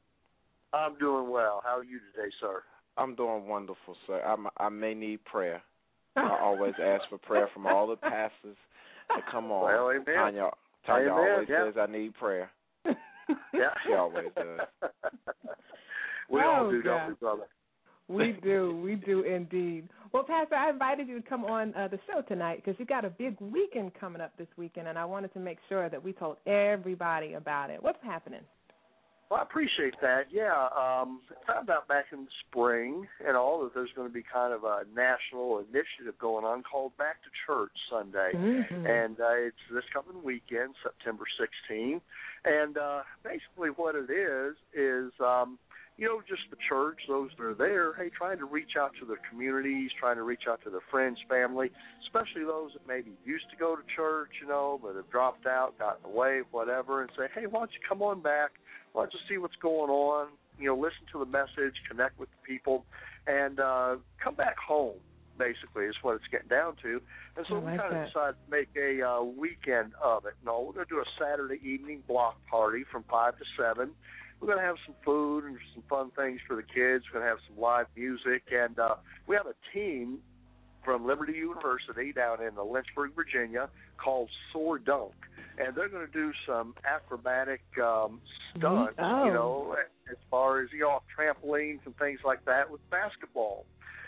I'm 0.74 0.98
doing 0.98 1.30
well. 1.30 1.62
How 1.64 1.78
are 1.80 1.84
you 1.84 2.00
today, 2.14 2.32
sir? 2.40 2.64
I'm 2.98 3.16
doing 3.16 3.48
wonderful, 3.48 3.96
sir. 4.08 4.22
I'm, 4.22 4.48
I 4.58 4.70
may 4.70 4.94
need 4.94 5.24
prayer. 5.26 5.62
I 6.16 6.38
always 6.42 6.74
ask 6.84 7.04
for 7.10 7.18
prayer 7.18 7.48
from 7.54 7.66
all 7.66 7.88
the 7.88 7.96
pastors 7.96 8.58
to 9.16 9.22
come 9.32 9.52
on. 9.52 9.64
Well, 9.64 9.92
amen. 9.92 10.06
Tanya, 10.14 10.50
Tanya 10.86 11.10
Amen, 11.12 11.30
always 11.32 11.48
yeah. 11.50 11.66
says 11.66 11.74
I 11.80 11.92
need 11.92 12.14
prayer. 12.16 12.50
Yeah. 12.86 12.94
She 13.86 13.94
always 13.94 14.26
does. 14.36 14.68
we 16.30 16.42
all 16.42 16.66
Oh, 16.66 16.72
do, 16.72 16.84
God. 16.84 16.90
don't 16.90 17.08
we, 17.10 17.14
brother? 17.16 17.44
We 18.12 18.38
do, 18.44 18.80
we 18.84 18.96
do 18.96 19.22
indeed. 19.22 19.88
Well, 20.12 20.24
Pastor, 20.24 20.56
I 20.56 20.70
invited 20.70 21.08
you 21.08 21.22
to 21.22 21.28
come 21.30 21.46
on 21.46 21.74
uh, 21.76 21.88
the 21.88 22.00
show 22.08 22.22
tonight 22.22 22.62
because 22.64 22.78
you 22.80 22.86
got 22.86 23.06
a 23.06 23.10
big 23.10 23.40
weekend 23.40 23.94
coming 23.94 24.22
up 24.22 24.38
this 24.38 24.48
weekend, 24.58 24.88
and 24.88 24.98
I 24.98 25.06
wanted 25.06 25.34
to 25.34 25.40
make 25.40 25.58
sure 25.70 25.90
that 25.90 26.04
we 26.04 26.12
told 26.12 26.38
everybody 26.46 27.34
about 27.34 27.70
it. 27.70 27.82
What's 27.82 28.04
happening? 28.04 28.42
Well, 29.30 29.40
I 29.40 29.44
appreciate 29.44 29.94
that. 30.02 30.24
Yeah, 30.30 30.52
um, 30.52 31.22
I 31.48 31.54
found 31.54 31.70
out 31.70 31.88
back 31.88 32.08
in 32.12 32.26
the 32.26 32.32
spring 32.50 33.08
and 33.26 33.38
all 33.38 33.64
that 33.64 33.74
there's 33.74 33.90
going 33.96 34.10
to 34.10 34.14
be 34.14 34.24
kind 34.28 34.54
of 34.54 34.66
a 34.66 34.84
national 34.94 35.60
initiative 35.60 36.20
going 36.20 36.44
on 36.44 36.64
called 36.64 36.92
Back 36.98 37.24
to 37.24 37.30
Church 37.48 37.72
Sunday. 37.90 38.32
Mhm. 38.36 38.86
and 38.86 39.18
uh, 39.22 39.48
it's 39.48 39.56
this 39.72 39.86
coming 39.94 40.22
weekend, 40.22 40.76
September 40.84 41.24
16th. 41.40 42.02
And 42.44 42.78
uh, 42.78 43.04
basically, 43.24 43.70
what 43.70 43.96
it 43.96 44.10
is 44.12 44.58
is, 44.74 45.14
um, 45.22 45.58
you 45.98 46.08
know, 46.08 46.22
just 46.28 46.42
the 46.50 46.58
church, 46.68 47.00
those 47.08 47.30
that 47.38 47.44
are 47.44 47.54
there, 47.54 47.94
hey, 47.94 48.10
trying 48.10 48.38
to 48.40 48.46
reach 48.46 48.72
out 48.80 48.92
to 49.00 49.06
their 49.06 49.20
communities, 49.30 49.92
trying 50.00 50.16
to 50.16 50.24
reach 50.24 50.44
out 50.50 50.62
to 50.64 50.70
their 50.70 50.82
friends, 50.90 51.18
family, 51.30 51.70
especially 52.04 52.44
those 52.44 52.74
that 52.74 52.88
maybe 52.88 53.12
used 53.26 53.46
to 53.52 53.58
go 53.58 53.76
to 53.76 53.82
church, 53.96 54.30
you 54.42 54.48
know, 54.48 54.80
but 54.82 54.96
have 54.96 55.10
dropped 55.12 55.46
out, 55.46 55.78
gotten 55.78 56.06
away, 56.06 56.42
whatever, 56.52 57.02
and 57.02 57.12
say, 57.18 57.26
hey, 57.36 57.46
why 57.46 57.60
don't 57.60 57.72
you 57.72 57.80
come 57.88 58.02
on 58.02 58.22
back? 58.22 58.52
Why 58.94 59.04
don't 59.04 59.14
you 59.14 59.20
see 59.30 59.38
what's 59.38 59.56
going 59.62 59.90
on? 59.90 60.30
You 60.60 60.68
know, 60.68 60.76
listen 60.76 61.06
to 61.12 61.20
the 61.20 61.26
message, 61.26 61.76
connect 61.90 62.20
with 62.20 62.30
the 62.30 62.48
people, 62.48 62.86
and 63.28 63.60
uh, 63.60 63.96
come 64.24 64.36
back 64.36 64.58
home. 64.58 64.98
Basically, 65.38 65.86
is 65.86 65.96
what 66.04 66.16
it's 66.16 66.28
getting 66.30 66.50
down 66.50 66.76
to. 66.84 67.02
And 67.36 67.46
so 67.50 67.56
I 67.56 67.60
we 67.60 67.66
like 67.66 67.80
kind 67.80 67.94
of 67.94 68.00
that. 68.00 68.08
decided 68.08 68.36
to 68.46 68.52
make 68.52 68.70
a 68.78 69.02
uh, 69.02 69.24
weekend 69.24 69.94
of 70.04 70.26
it. 70.26 70.34
No, 70.46 70.62
we're 70.62 70.74
going 70.74 70.86
to 70.86 70.94
do 70.94 71.00
a 71.00 71.06
Saturday 71.18 71.60
evening 71.68 72.04
block 72.08 72.36
party 72.48 72.84
from 72.92 73.06
five 73.10 73.38
to 73.40 73.46
seven. 73.58 73.92
We're 74.42 74.48
going 74.48 74.60
to 74.60 74.66
have 74.66 74.78
some 74.88 74.96
food 75.06 75.46
and 75.46 75.58
some 75.76 75.84
fun 75.88 76.12
things 76.18 76.40
for 76.48 76.56
the 76.56 76.64
kids. 76.64 77.06
We're 77.06 77.20
going 77.20 77.26
to 77.26 77.30
have 77.30 77.38
some 77.48 77.62
live 77.62 77.86
music, 77.96 78.44
and 78.52 78.78
uh, 78.80 78.96
we 79.28 79.36
have 79.36 79.46
a 79.46 79.54
team 79.72 80.18
from 80.84 81.06
Liberty 81.06 81.34
University 81.34 82.12
down 82.12 82.42
in 82.42 82.58
uh, 82.58 82.64
Lynchburg, 82.64 83.12
Virginia, 83.16 83.70
called 84.04 84.30
Soar 84.52 84.80
Dunk, 84.80 85.14
and 85.60 85.76
they're 85.76 85.90
going 85.90 86.08
to 86.08 86.12
do 86.12 86.32
some 86.48 86.74
acrobatic 86.84 87.62
um, 87.82 88.20
stunts. 88.50 88.96
Oh. 88.98 89.26
You 89.26 89.34
know, 89.34 89.76
as 90.10 90.18
far 90.32 90.62
as 90.62 90.70
you 90.74 90.80
know, 90.80 90.90
off 90.90 91.04
trampolines 91.16 91.80
and 91.86 91.96
things 91.98 92.20
like 92.26 92.44
that 92.46 92.72
with 92.72 92.82
basketball. 92.90 93.66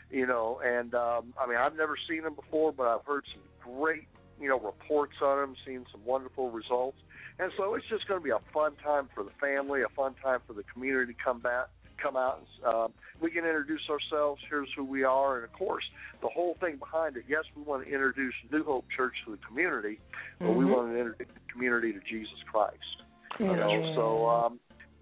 You 0.10 0.28
know, 0.28 0.60
and 0.64 0.94
um, 0.94 1.34
I 1.40 1.48
mean, 1.48 1.58
I've 1.58 1.76
never 1.76 1.96
seen 2.10 2.24
them 2.24 2.36
before, 2.36 2.72
but 2.72 2.88
I've 2.88 3.06
heard 3.06 3.24
some 3.34 3.74
great, 3.76 4.08
you 4.40 4.48
know, 4.48 4.60
reports 4.60 5.14
on 5.22 5.40
them, 5.40 5.56
seen 5.66 5.86
some 5.92 6.06
wonderful 6.06 6.52
results, 6.52 6.98
and 7.40 7.52
so 7.58 7.76
it's 7.76 7.88
just 7.90 8.08
going 8.08 8.20
to 8.20 8.24
be 8.24 8.32
a 8.32 8.42
fun 8.54 8.74
time 8.84 9.10
for 9.14 9.24
the 9.24 9.32
family, 9.42 9.82
a 9.82 9.90
fun 9.96 10.16
time 10.24 10.40
for 10.46 10.54
the 10.54 10.64
community 10.74 11.14
to 11.14 11.20
come 11.24 11.40
back, 11.40 11.68
come 12.02 12.16
out. 12.16 12.40
And, 12.40 12.74
um, 12.74 12.94
we 13.22 13.32
can 13.32 13.46
introduce 13.46 13.82
ourselves. 13.90 14.42
Here's 14.50 14.68
who 14.76 14.84
we 14.84 15.04
are, 15.04 15.36
and 15.38 15.44
of 15.46 15.54
course, 15.54 15.84
the 16.22 16.28
whole 16.30 16.56
thing 16.60 16.78
behind 16.78 17.18
it. 17.18 17.24
Yes, 17.28 17.44
we 17.56 17.64
want 17.64 17.86
to 17.86 17.92
introduce 17.92 18.34
New 18.52 18.64
Hope 18.64 18.86
Church 18.96 19.14
to 19.26 19.32
the 19.32 19.40
community, 19.48 20.00
but 20.40 20.52
we 20.52 20.66
Mhm. 20.66 20.70
want 20.70 20.92
to 20.92 20.98
introduce 20.98 21.28
the 21.34 21.52
community 21.52 21.94
to 21.94 22.00
Jesus 22.02 22.42
Christ. 22.52 23.04
You 23.40 23.56
know, 23.56 23.84
so 23.96 24.30
um, 24.30 24.60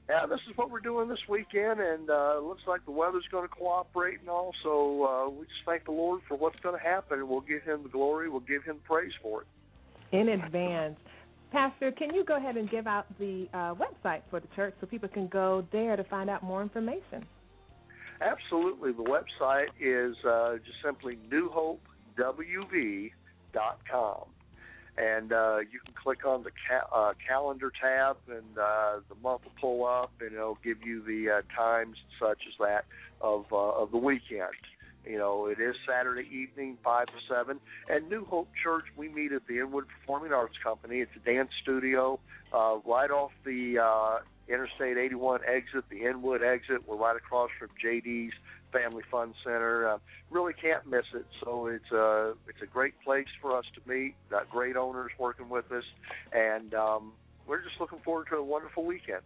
yeah, 0.10 0.26
this 0.26 0.40
is 0.50 0.56
what 0.58 0.70
we're 0.70 0.80
doing 0.80 1.08
this 1.10 1.20
weekend, 1.28 1.80
and 1.80 2.10
uh, 2.10 2.36
it 2.38 2.44
looks 2.44 2.64
like 2.68 2.84
the 2.86 2.92
weather's 2.92 3.28
going 3.32 3.48
to 3.48 3.54
cooperate 3.54 4.20
and 4.20 4.30
all. 4.30 4.54
So 4.64 5.04
uh, 5.06 5.30
we 5.30 5.46
just 5.46 5.64
thank 5.66 5.86
the 5.86 5.92
Lord 5.92 6.22
for 6.28 6.38
what's 6.38 6.60
going 6.62 6.78
to 6.78 6.84
happen, 6.84 7.20
and 7.20 7.30
we'll 7.30 7.42
give 7.42 7.64
Him 7.64 7.84
the 7.84 7.90
glory. 7.90 8.30
We'll 8.30 8.42
give 8.42 8.64
Him 8.64 8.78
praise 8.86 9.14
for 9.22 9.42
it. 9.42 9.48
in 10.12 10.28
advance. 10.30 11.00
Pastor, 11.52 11.92
can 11.92 12.16
you 12.16 12.24
go 12.24 12.38
ahead 12.38 12.56
and 12.56 12.70
give 12.70 12.88
out 12.88 13.08
the 13.20 13.50
uh, 13.54 13.76
website 13.76 14.22
for 14.30 14.40
the 14.40 14.48
church 14.56 14.74
so 14.80 14.88
people 14.88 15.10
can 15.10 15.28
go 15.28 15.68
there 15.72 15.98
to 15.98 16.04
find 16.06 16.30
out 16.30 16.44
more 16.44 16.62
information? 16.62 17.26
Absolutely. 18.22 18.94
The 18.94 19.04
website 19.04 19.68
is 19.80 20.16
uh, 20.24 20.56
just 20.66 20.78
simply 20.84 21.18
newhopewv.com. 21.30 24.24
And 24.98 25.32
uh, 25.34 25.60
you 25.72 25.80
can 25.86 25.94
click 26.02 26.26
on 26.26 26.44
the 26.44 26.52
ca- 26.70 26.88
uh, 26.94 27.14
calendar 27.26 27.72
tab, 27.82 28.18
and 28.28 28.58
uh, 28.58 29.00
the 29.10 29.16
month 29.24 29.44
will 29.46 29.54
pull 29.60 29.86
up, 29.86 30.12
and 30.20 30.34
it'll 30.34 30.60
give 30.64 30.84
you 30.86 31.02
the 31.04 31.30
uh, 31.30 31.42
times 31.56 31.96
such 32.20 32.40
as 32.48 32.54
that 32.60 32.84
of 33.22 33.46
uh, 33.52 33.56
of 33.56 33.90
the 33.92 33.98
weekend. 33.98 34.52
You 35.06 35.18
know, 35.18 35.48
it 35.48 35.60
is 35.60 35.76
Saturday 35.88 36.28
evening, 36.32 36.78
five 36.84 37.08
to 37.08 37.14
seven. 37.28 37.60
And 37.90 38.10
New 38.10 38.26
Hope 38.26 38.50
Church, 38.64 38.86
we 38.96 39.10
meet 39.10 39.32
at 39.32 39.48
the 39.48 39.60
Inwood 39.60 39.86
Performing 39.88 40.32
Arts 40.32 40.56
Company. 40.64 41.00
It's 41.00 41.12
a 41.16 41.20
dance 41.20 41.50
studio 41.62 42.20
uh, 42.54 42.78
right 42.86 43.10
off 43.10 43.32
the 43.44 43.80
uh, 43.80 44.20
Interstate 44.48 44.98
81 44.98 45.42
exit, 45.48 45.86
the 45.90 46.06
Inwood 46.06 46.44
exit. 46.44 46.88
We're 46.88 46.98
right 46.98 47.16
across 47.16 47.50
from 47.58 47.70
JD's 47.84 48.34
Family 48.72 49.04
Fun 49.10 49.34
Center. 49.44 49.90
Uh, 49.90 49.98
really 50.30 50.54
can't 50.54 50.86
miss 50.86 51.06
it. 51.16 51.26
So 51.44 51.68
it's 51.68 51.92
a 51.92 52.34
it's 52.48 52.62
a 52.62 52.68
great 52.68 52.94
place 53.04 53.28
for 53.42 53.58
us 53.58 53.66
to 53.76 53.90
meet. 53.90 54.16
Got 54.30 54.50
great 54.50 54.76
owners 54.76 55.12
working 55.18 55.50
with 55.50 55.72
us, 55.72 55.84
and 56.32 56.74
um, 56.74 57.14
we're 57.48 57.64
just 57.64 57.80
looking 57.80 58.00
forward 58.00 58.28
to 58.30 58.36
a 58.36 58.44
wonderful 58.44 58.86
weekend. 58.86 59.22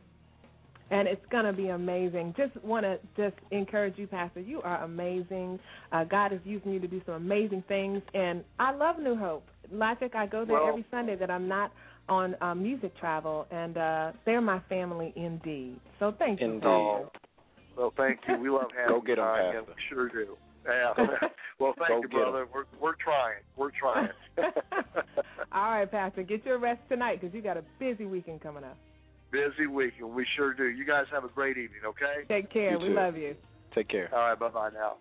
And 0.91 1.07
it's 1.07 1.25
going 1.31 1.45
to 1.45 1.53
be 1.53 1.69
amazing. 1.69 2.33
Just 2.37 2.55
want 2.63 2.83
to 2.85 2.99
just 3.17 3.35
encourage 3.51 3.97
you, 3.97 4.07
Pastor. 4.07 4.39
You 4.39 4.61
are 4.61 4.83
amazing. 4.83 5.59
Uh, 5.91 6.03
God 6.03 6.31
is 6.33 6.39
using 6.43 6.71
you 6.71 6.79
to 6.79 6.87
do 6.87 7.01
some 7.05 7.15
amazing 7.15 7.63
things, 7.67 8.01
and 8.13 8.43
I 8.59 8.71
love 8.71 8.99
New 8.99 9.15
Hope. 9.15 9.45
Logic, 9.71 10.13
I 10.15 10.27
go 10.27 10.45
there 10.45 10.59
Well- 10.59 10.69
every 10.69 10.85
Sunday 10.91 11.15
that 11.15 11.31
I'm 11.31 11.47
not 11.47 11.71
on 12.07 12.35
uh, 12.39 12.53
music 12.53 12.95
travel, 12.99 13.47
and 13.49 13.77
uh, 13.77 14.11
they're 14.25 14.41
my 14.41 14.59
family 14.69 15.11
indeed. 15.15 15.79
So 15.99 16.13
thank 16.19 16.39
you. 16.39 16.45
Indeed. 16.47 16.61
Pastor. 16.61 17.09
Well, 17.77 17.93
thank 17.97 18.19
you. 18.27 18.37
We 18.37 18.49
love 18.49 18.69
having 18.77 18.95
Go 18.95 19.01
get 19.01 19.17
'em, 19.17 19.25
you, 19.25 19.59
Pastor. 19.59 19.63
We 19.67 19.73
sure 19.89 20.09
do. 20.09 20.37
Yeah. 20.67 20.93
well, 21.59 21.73
thank 21.77 21.89
Go 21.89 22.01
you, 22.03 22.07
brother. 22.09 22.47
We're 22.53 22.65
we're 22.79 22.95
trying. 22.95 23.41
We're 23.57 23.71
trying. 23.71 24.09
All 25.51 25.71
right, 25.71 25.89
Pastor, 25.89 26.23
get 26.23 26.45
your 26.45 26.59
rest 26.59 26.81
tonight 26.89 27.19
because 27.21 27.33
you 27.35 27.41
got 27.41 27.57
a 27.57 27.63
busy 27.79 28.05
weekend 28.05 28.41
coming 28.41 28.63
up. 28.63 28.77
Busy 29.31 29.67
weekend. 29.67 30.13
We 30.13 30.25
sure 30.35 30.53
do. 30.53 30.65
You 30.65 30.85
guys 30.85 31.05
have 31.11 31.23
a 31.23 31.29
great 31.29 31.57
evening. 31.57 31.81
Okay. 31.85 32.25
Take 32.27 32.51
care. 32.51 32.71
You 32.71 32.79
we 32.79 32.87
too. 32.89 32.93
love 32.93 33.17
you. 33.17 33.35
Take 33.73 33.89
care. 33.89 34.09
All 34.13 34.19
right. 34.19 34.39
Bye 34.39 34.49
bye 34.49 34.69
now. 34.73 34.97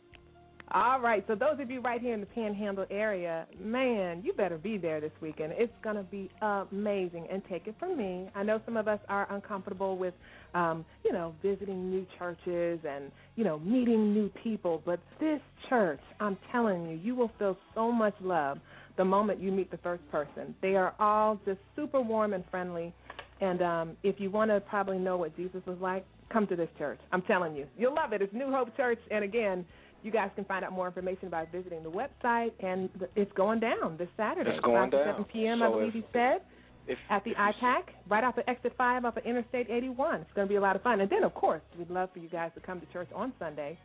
All 0.72 0.98
right, 0.98 1.22
so 1.28 1.34
those 1.34 1.60
of 1.60 1.70
you 1.70 1.80
right 1.80 2.00
here 2.00 2.14
in 2.14 2.20
the 2.20 2.26
Panhandle 2.26 2.86
area, 2.90 3.46
man, 3.60 4.22
you 4.24 4.32
better 4.32 4.56
be 4.56 4.78
there 4.78 4.98
this 4.98 5.12
weekend. 5.20 5.52
It's 5.56 5.72
going 5.82 5.96
to 5.96 6.02
be 6.04 6.30
amazing. 6.40 7.26
And 7.30 7.42
take 7.50 7.66
it 7.66 7.74
from 7.78 7.98
me, 7.98 8.28
I 8.34 8.42
know 8.42 8.60
some 8.64 8.78
of 8.78 8.88
us 8.88 8.98
are 9.10 9.32
uncomfortable 9.32 9.98
with, 9.98 10.14
um, 10.54 10.84
you 11.04 11.12
know, 11.12 11.34
visiting 11.42 11.90
new 11.90 12.06
churches 12.18 12.80
and, 12.88 13.12
you 13.36 13.44
know, 13.44 13.58
meeting 13.58 14.14
new 14.14 14.30
people. 14.42 14.82
But 14.86 15.00
this 15.20 15.40
church, 15.68 16.00
I'm 16.18 16.38
telling 16.50 16.88
you, 16.88 16.96
you 16.96 17.14
will 17.14 17.30
feel 17.38 17.58
so 17.74 17.92
much 17.92 18.14
love 18.22 18.58
the 18.96 19.04
moment 19.04 19.40
you 19.40 19.52
meet 19.52 19.70
the 19.70 19.78
first 19.78 20.02
person. 20.10 20.54
They 20.62 20.76
are 20.76 20.94
all 20.98 21.38
just 21.44 21.58
super 21.76 22.00
warm 22.00 22.32
and 22.32 22.42
friendly. 22.50 22.94
And 23.40 23.62
um, 23.62 23.96
if 24.02 24.20
you 24.20 24.30
want 24.30 24.50
to 24.50 24.60
probably 24.60 24.98
know 24.98 25.16
what 25.16 25.36
Jesus 25.36 25.60
was 25.66 25.78
like, 25.80 26.04
come 26.32 26.46
to 26.46 26.56
this 26.56 26.68
church. 26.78 26.98
I'm 27.12 27.22
telling 27.22 27.54
you, 27.54 27.66
you'll 27.76 27.94
love 27.94 28.12
it. 28.12 28.22
It's 28.22 28.32
New 28.32 28.50
Hope 28.50 28.76
Church, 28.76 28.98
and 29.10 29.24
again, 29.24 29.64
you 30.02 30.10
guys 30.10 30.30
can 30.34 30.44
find 30.44 30.64
out 30.64 30.72
more 30.72 30.86
information 30.86 31.30
by 31.30 31.46
visiting 31.50 31.82
the 31.82 31.90
website, 31.90 32.52
and 32.60 32.90
it's 33.16 33.32
going 33.32 33.60
down 33.60 33.96
this 33.98 34.08
Saturday. 34.16 34.50
It's 34.50 34.64
going 34.64 34.90
5 34.90 34.92
down. 34.92 35.14
7 35.14 35.24
p.m. 35.32 35.62
I 35.62 35.70
believe 35.70 35.88
if- 35.88 35.94
he 35.94 36.04
said. 36.12 36.40
If, 36.86 36.98
at 37.08 37.24
the 37.24 37.30
if 37.30 37.36
IPAC, 37.38 37.82
right 38.10 38.22
off 38.22 38.36
the 38.36 38.48
exit 38.48 38.74
five 38.76 39.06
off 39.06 39.16
of 39.16 39.24
Interstate 39.24 39.70
81. 39.70 40.20
It's 40.20 40.30
going 40.34 40.46
to 40.46 40.52
be 40.52 40.56
a 40.56 40.60
lot 40.60 40.76
of 40.76 40.82
fun. 40.82 41.00
And 41.00 41.08
then, 41.08 41.24
of 41.24 41.32
course, 41.32 41.62
we'd 41.78 41.88
love 41.88 42.10
for 42.12 42.18
you 42.18 42.28
guys 42.28 42.50
to 42.56 42.60
come 42.60 42.78
to 42.78 42.86
church 42.92 43.08
on 43.14 43.32
Sunday. 43.38 43.78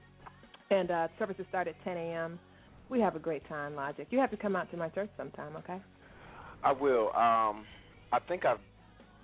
And 0.69 0.91
uh, 0.91 1.07
services 1.17 1.45
start 1.47 1.69
at 1.69 1.81
10 1.85 1.95
a.m. 1.95 2.37
We 2.89 2.99
have 2.99 3.15
a 3.15 3.19
great 3.19 3.47
time, 3.47 3.73
Logic. 3.75 4.05
You 4.09 4.19
have 4.19 4.31
to 4.31 4.35
come 4.37 4.53
out 4.57 4.69
to 4.71 4.77
my 4.77 4.89
church 4.89 5.09
sometime, 5.15 5.55
okay? 5.55 5.79
I 6.61 6.73
will. 6.73 7.07
Um, 7.15 7.63
I 8.11 8.19
think 8.27 8.43
I've 8.43 8.59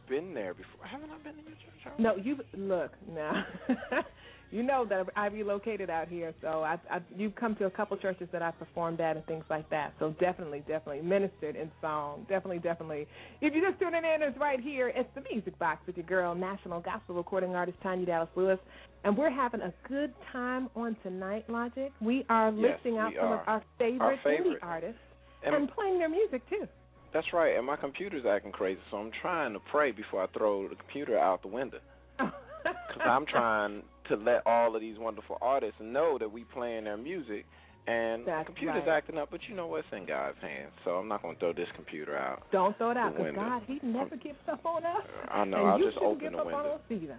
been 0.07 0.33
there 0.33 0.53
before. 0.53 0.85
Haven't 0.85 1.09
I 1.11 1.17
been 1.23 1.37
in 1.39 1.45
your 1.45 1.55
church? 1.83 1.93
No, 1.99 2.15
you 2.17 2.37
look 2.57 2.91
now. 3.11 3.45
you 4.51 4.63
know 4.63 4.85
that 4.85 5.07
I 5.15 5.27
relocated 5.27 5.89
out 5.89 6.07
here, 6.07 6.33
so 6.41 6.63
I, 6.63 6.79
I 6.89 6.99
you've 7.17 7.35
come 7.35 7.55
to 7.57 7.65
a 7.65 7.69
couple 7.69 7.97
churches 7.97 8.27
that 8.31 8.41
I 8.41 8.51
performed 8.51 9.01
at 9.01 9.15
and 9.17 9.25
things 9.25 9.43
like 9.49 9.69
that. 9.69 9.93
So 9.99 10.15
definitely, 10.19 10.59
definitely 10.67 11.01
ministered 11.01 11.55
in 11.55 11.71
song. 11.81 12.25
Definitely, 12.29 12.59
definitely. 12.59 13.07
If 13.41 13.53
you're 13.53 13.69
just 13.69 13.79
tuning 13.81 14.03
in, 14.03 14.21
it's 14.21 14.37
right 14.39 14.59
here. 14.59 14.89
It's 14.95 15.09
the 15.15 15.21
Music 15.31 15.57
Box 15.59 15.85
with 15.87 15.97
your 15.97 16.05
girl, 16.05 16.35
national 16.35 16.79
gospel 16.81 17.15
recording 17.15 17.55
artist 17.55 17.77
Tanya 17.83 18.05
Dallas 18.05 18.29
Lewis, 18.35 18.59
and 19.03 19.17
we're 19.17 19.31
having 19.31 19.61
a 19.61 19.73
good 19.87 20.13
time 20.31 20.69
on 20.75 20.95
tonight. 21.03 21.45
Logic. 21.49 21.91
We 22.01 22.25
are 22.29 22.51
Yes, 22.51 22.75
listing 22.75 22.97
out 22.99 23.13
some 23.19 23.25
are. 23.27 23.41
of 23.41 23.47
our 23.47 23.63
favorite, 23.77 24.01
Our 24.01 24.17
favorite. 24.23 24.61
indie 24.61 24.67
artists 24.67 24.99
And- 25.45 25.55
and 25.55 25.71
playing 25.71 25.99
their 25.99 26.09
music 26.09 26.41
too. 26.49 26.67
That's 27.15 27.32
right. 27.32 27.56
And 27.56 27.65
my 27.65 27.78
computer's 27.78 28.25
acting 28.30 28.51
crazy, 28.51 28.82
so 28.91 28.97
I'm 28.97 29.10
trying 29.21 29.54
to 29.54 29.60
pray 29.71 29.91
before 29.93 30.21
I 30.21 30.28
throw 30.38 30.67
the 30.67 30.75
computer 30.75 31.17
out 31.17 31.41
the 31.41 31.47
window. 31.47 31.80
Because 32.65 33.08
I'm 33.08 33.25
trying 33.28 33.84
to 34.10 34.15
let 34.15 34.41
all 34.47 34.75
of 34.75 34.82
these 34.82 34.97
wonderful 34.97 35.38
artists 35.39 35.75
know 35.80 36.17
that 36.17 36.32
we 36.32 36.45
playing 36.45 36.86
their 36.86 36.97
music, 36.97 37.45
and 37.86 38.25
That's 38.25 38.41
the 38.47 38.54
computer's 38.54 38.84
right. 38.88 38.97
acting 38.97 39.19
up. 39.19 39.30
But 39.30 39.41
you 39.47 39.56
know 39.56 39.67
what's 39.67 39.86
in 39.91 40.08
God's 40.08 40.38
hands, 40.41 40.71
so 40.84 40.91
I'm 40.91 41.08
not 41.08 41.21
going 41.21 41.36
to 41.36 41.39
throw 41.39 41.54
this 41.54 41.67
computer 41.75 42.17
out. 42.17 42.41
Don't 42.51 42.75
throw 42.80 42.89
it 42.89 42.97
out 42.97 43.15
because. 43.15 43.36
God, 43.36 43.62
He 43.67 43.80
never 43.84 44.15
gives 44.15 44.39
up 44.51 44.65
on 44.65 44.84
us. 44.84 45.06
I 45.30 45.45
know. 45.45 45.58
and 45.58 45.67
I'll 45.67 45.80
you 45.80 45.86
just 45.86 45.97
open 45.99 46.19
give 46.19 46.32
the 46.32 46.39
up 46.39 46.47
on 46.47 46.54
window. 46.54 46.73
us 46.73 46.82
either. 46.89 47.17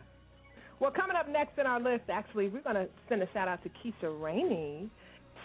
Well, 0.80 0.90
coming 0.90 1.14
up 1.16 1.28
next 1.28 1.58
in 1.58 1.66
our 1.66 1.78
list, 1.80 2.10
actually, 2.10 2.48
we're 2.48 2.62
going 2.62 2.74
to 2.74 2.88
send 3.08 3.22
a 3.22 3.28
shout 3.32 3.46
out 3.46 3.60
to 3.62 3.68
Keisha 3.68 4.20
Rainey. 4.20 4.90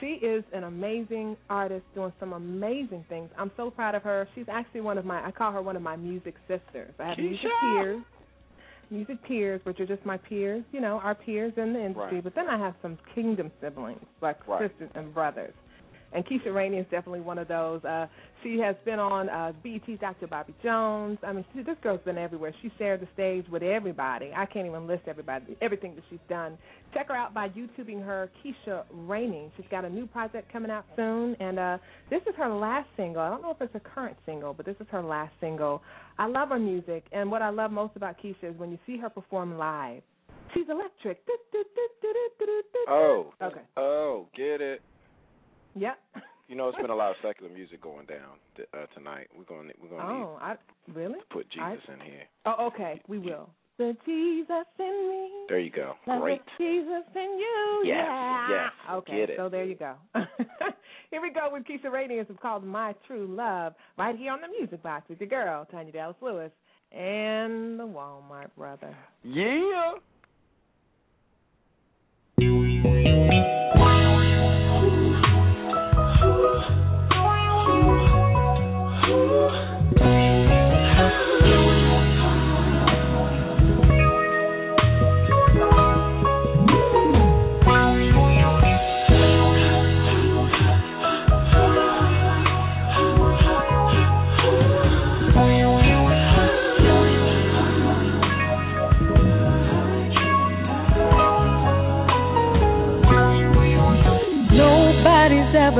She 0.01 0.25
is 0.25 0.43
an 0.51 0.63
amazing 0.65 1.37
artist 1.49 1.85
doing 1.95 2.11
some 2.19 2.33
amazing 2.33 3.05
things. 3.07 3.29
I'm 3.37 3.51
so 3.55 3.69
proud 3.69 3.95
of 3.95 4.01
her. 4.03 4.27
She's 4.35 4.47
actually 4.51 4.81
one 4.81 4.97
of 4.97 5.05
my, 5.05 5.25
I 5.25 5.31
call 5.31 5.51
her 5.51 5.61
one 5.61 5.75
of 5.75 5.81
my 5.81 5.95
music 5.95 6.35
sisters. 6.47 6.91
I 6.99 7.09
have 7.09 7.17
music 7.19 7.49
peers, 7.61 8.01
music 8.89 9.23
peers, 9.27 9.61
which 9.63 9.79
are 9.79 9.85
just 9.85 10.03
my 10.05 10.17
peers, 10.17 10.63
you 10.71 10.81
know, 10.81 10.99
our 11.03 11.15
peers 11.15 11.53
in 11.55 11.73
the 11.73 11.79
industry. 11.79 12.15
Right. 12.15 12.23
But 12.23 12.35
then 12.35 12.49
I 12.49 12.57
have 12.57 12.73
some 12.81 12.97
kingdom 13.15 13.51
siblings, 13.61 14.01
like 14.21 14.45
Right. 14.47 14.69
sisters 14.69 14.89
and 14.95 15.13
brothers. 15.13 15.53
And 16.13 16.25
Keisha 16.25 16.53
Rainey 16.53 16.77
is 16.77 16.85
definitely 16.91 17.21
one 17.21 17.37
of 17.37 17.47
those. 17.47 17.83
Uh, 17.83 18.07
she 18.43 18.57
has 18.59 18.75
been 18.85 18.99
on 18.99 19.29
uh, 19.29 19.53
BET's 19.63 19.99
Dr. 19.99 20.27
Bobby 20.27 20.53
Jones. 20.63 21.17
I 21.25 21.31
mean, 21.31 21.45
she, 21.53 21.63
this 21.63 21.77
girl's 21.81 22.01
been 22.03 22.17
everywhere. 22.17 22.53
She 22.61 22.71
shared 22.77 23.01
the 23.01 23.07
stage 23.13 23.45
with 23.49 23.63
everybody. 23.63 24.31
I 24.35 24.45
can't 24.45 24.67
even 24.67 24.87
list 24.87 25.03
everybody, 25.07 25.55
everything 25.61 25.95
that 25.95 26.03
she's 26.09 26.19
done. 26.27 26.57
Check 26.93 27.07
her 27.07 27.15
out 27.15 27.33
by 27.33 27.49
YouTubing 27.49 28.03
her, 28.05 28.29
Keisha 28.43 28.83
Rainey. 28.91 29.51
She's 29.55 29.65
got 29.71 29.85
a 29.85 29.89
new 29.89 30.05
project 30.05 30.51
coming 30.51 30.71
out 30.71 30.85
soon, 30.95 31.35
and 31.39 31.57
uh, 31.57 31.77
this 32.09 32.21
is 32.27 32.35
her 32.37 32.49
last 32.49 32.89
single. 32.97 33.21
I 33.21 33.29
don't 33.29 33.41
know 33.41 33.51
if 33.51 33.61
it's 33.61 33.75
a 33.75 33.79
current 33.79 34.17
single, 34.25 34.53
but 34.53 34.65
this 34.65 34.75
is 34.79 34.87
her 34.91 35.01
last 35.01 35.33
single. 35.39 35.81
I 36.17 36.25
love 36.27 36.49
her 36.49 36.59
music, 36.59 37.05
and 37.13 37.31
what 37.31 37.41
I 37.41 37.49
love 37.49 37.71
most 37.71 37.95
about 37.95 38.17
Keisha 38.21 38.51
is 38.51 38.57
when 38.57 38.71
you 38.71 38.79
see 38.85 38.97
her 38.97 39.09
perform 39.09 39.57
live. 39.57 40.01
She's 40.53 40.67
electric. 40.69 41.21
Oh. 42.89 43.33
Okay. 43.41 43.61
Oh, 43.77 44.27
get 44.35 44.59
it. 44.59 44.81
Yep. 45.75 45.97
You 46.47 46.55
know, 46.57 46.67
it's 46.67 46.77
been 46.77 46.89
a 46.89 46.95
lot 46.95 47.11
of 47.11 47.15
secular 47.23 47.51
music 47.53 47.81
going 47.81 48.05
down 48.07 48.35
th- 48.57 48.67
uh, 48.73 48.85
tonight. 48.93 49.27
We're 49.37 49.45
going 49.45 49.69
to 49.69 49.73
we're 49.81 49.87
going 49.89 50.01
to 50.01 50.07
Oh, 50.07 50.37
I 50.41 50.55
really? 50.93 51.13
need 51.13 51.19
to 51.19 51.25
put 51.31 51.45
I- 51.61 51.75
Jesus 51.75 51.89
in 51.93 51.99
here. 52.01 52.23
Oh, 52.45 52.67
okay. 52.67 53.01
We 53.07 53.19
will. 53.19 53.49
The 53.77 53.95
Jesus 54.05 54.65
in 54.77 55.09
me. 55.09 55.29
There 55.47 55.59
you 55.59 55.71
go. 55.71 55.93
Great. 56.05 56.41
the 56.57 56.63
Jesus 56.63 57.03
in 57.15 57.39
you. 57.39 57.81
Yes, 57.85 57.95
yeah. 58.05 58.47
yes, 58.49 58.71
Okay, 58.91 59.15
get 59.21 59.29
it. 59.31 59.37
so 59.37 59.49
there 59.49 59.63
you 59.63 59.75
go. 59.75 59.95
here 61.09 61.21
we 61.21 61.31
go 61.31 61.49
with 61.51 61.63
Keisha 61.63 61.89
Rainey. 61.91 62.15
It's 62.15 62.29
called 62.41 62.63
My 62.65 62.93
True 63.07 63.25
Love, 63.27 63.73
right 63.97 64.15
here 64.15 64.33
on 64.33 64.41
the 64.41 64.49
Music 64.49 64.83
Box 64.83 65.07
with 65.09 65.19
your 65.21 65.29
girl, 65.29 65.65
Tanya 65.71 65.91
Dallas 65.93 66.17
Lewis, 66.21 66.51
and 66.91 67.79
the 67.79 67.87
Walmart 67.87 68.49
brother. 68.57 68.95
Yeah. 69.23 69.93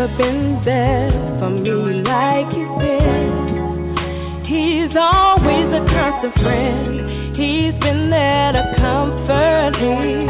Nobody's 0.02 0.18
ever 0.18 0.32
been 0.32 0.66
there 0.66 1.12
for 1.40 1.50
me 1.52 2.02
like 2.02 2.50
you've 2.58 2.80
been. 2.80 4.46
He's 4.50 4.98
always 4.98 5.68
a 5.78 5.86
constant 5.94 6.34
friend. 6.42 7.38
He's 7.38 7.78
been 7.80 8.10
there 8.10 8.52
to 8.54 8.64
comfort 8.82 9.74
me 9.78 10.26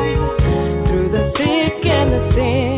through 0.88 1.12
the 1.12 1.32
thick 1.38 1.86
and 1.86 2.12
the 2.12 2.36
thin. 2.36 2.71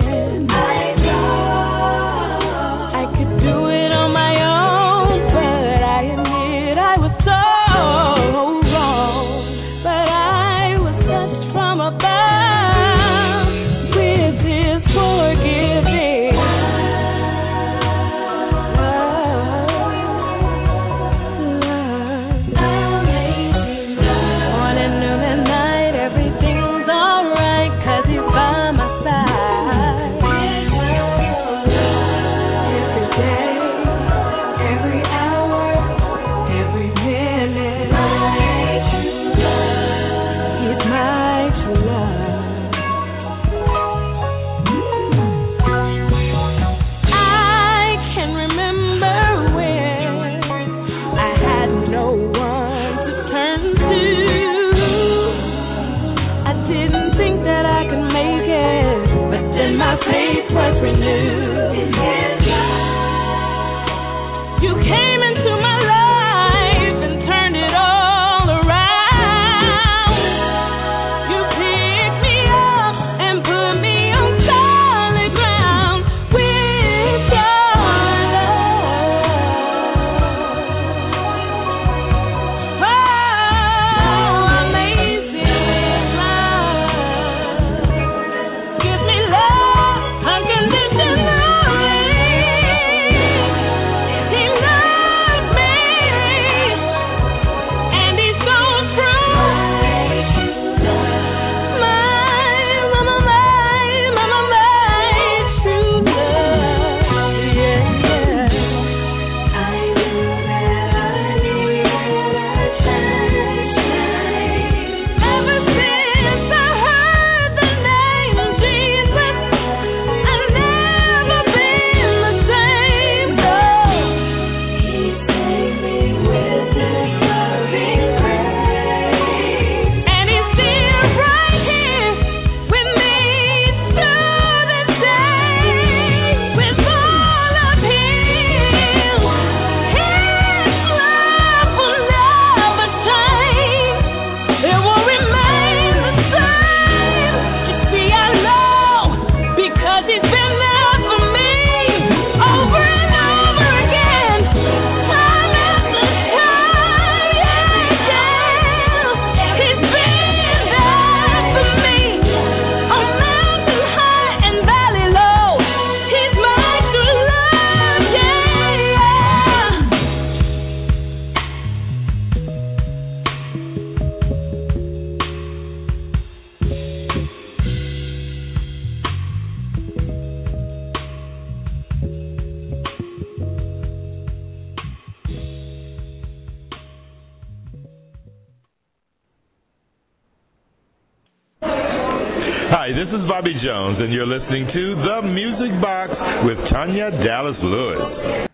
Hi, 192.83 192.89
this 192.89 193.07
is 193.07 193.29
Bobby 193.29 193.53
Jones, 193.63 193.95
and 194.01 194.11
you're 194.11 194.27
listening 194.27 194.67
to 194.67 194.95
The 195.07 195.21
Music 195.25 195.81
Box 195.81 196.11
with 196.43 196.57
Tanya 196.69 197.11
Dallas 197.11 197.55
Lewis. 197.63 198.49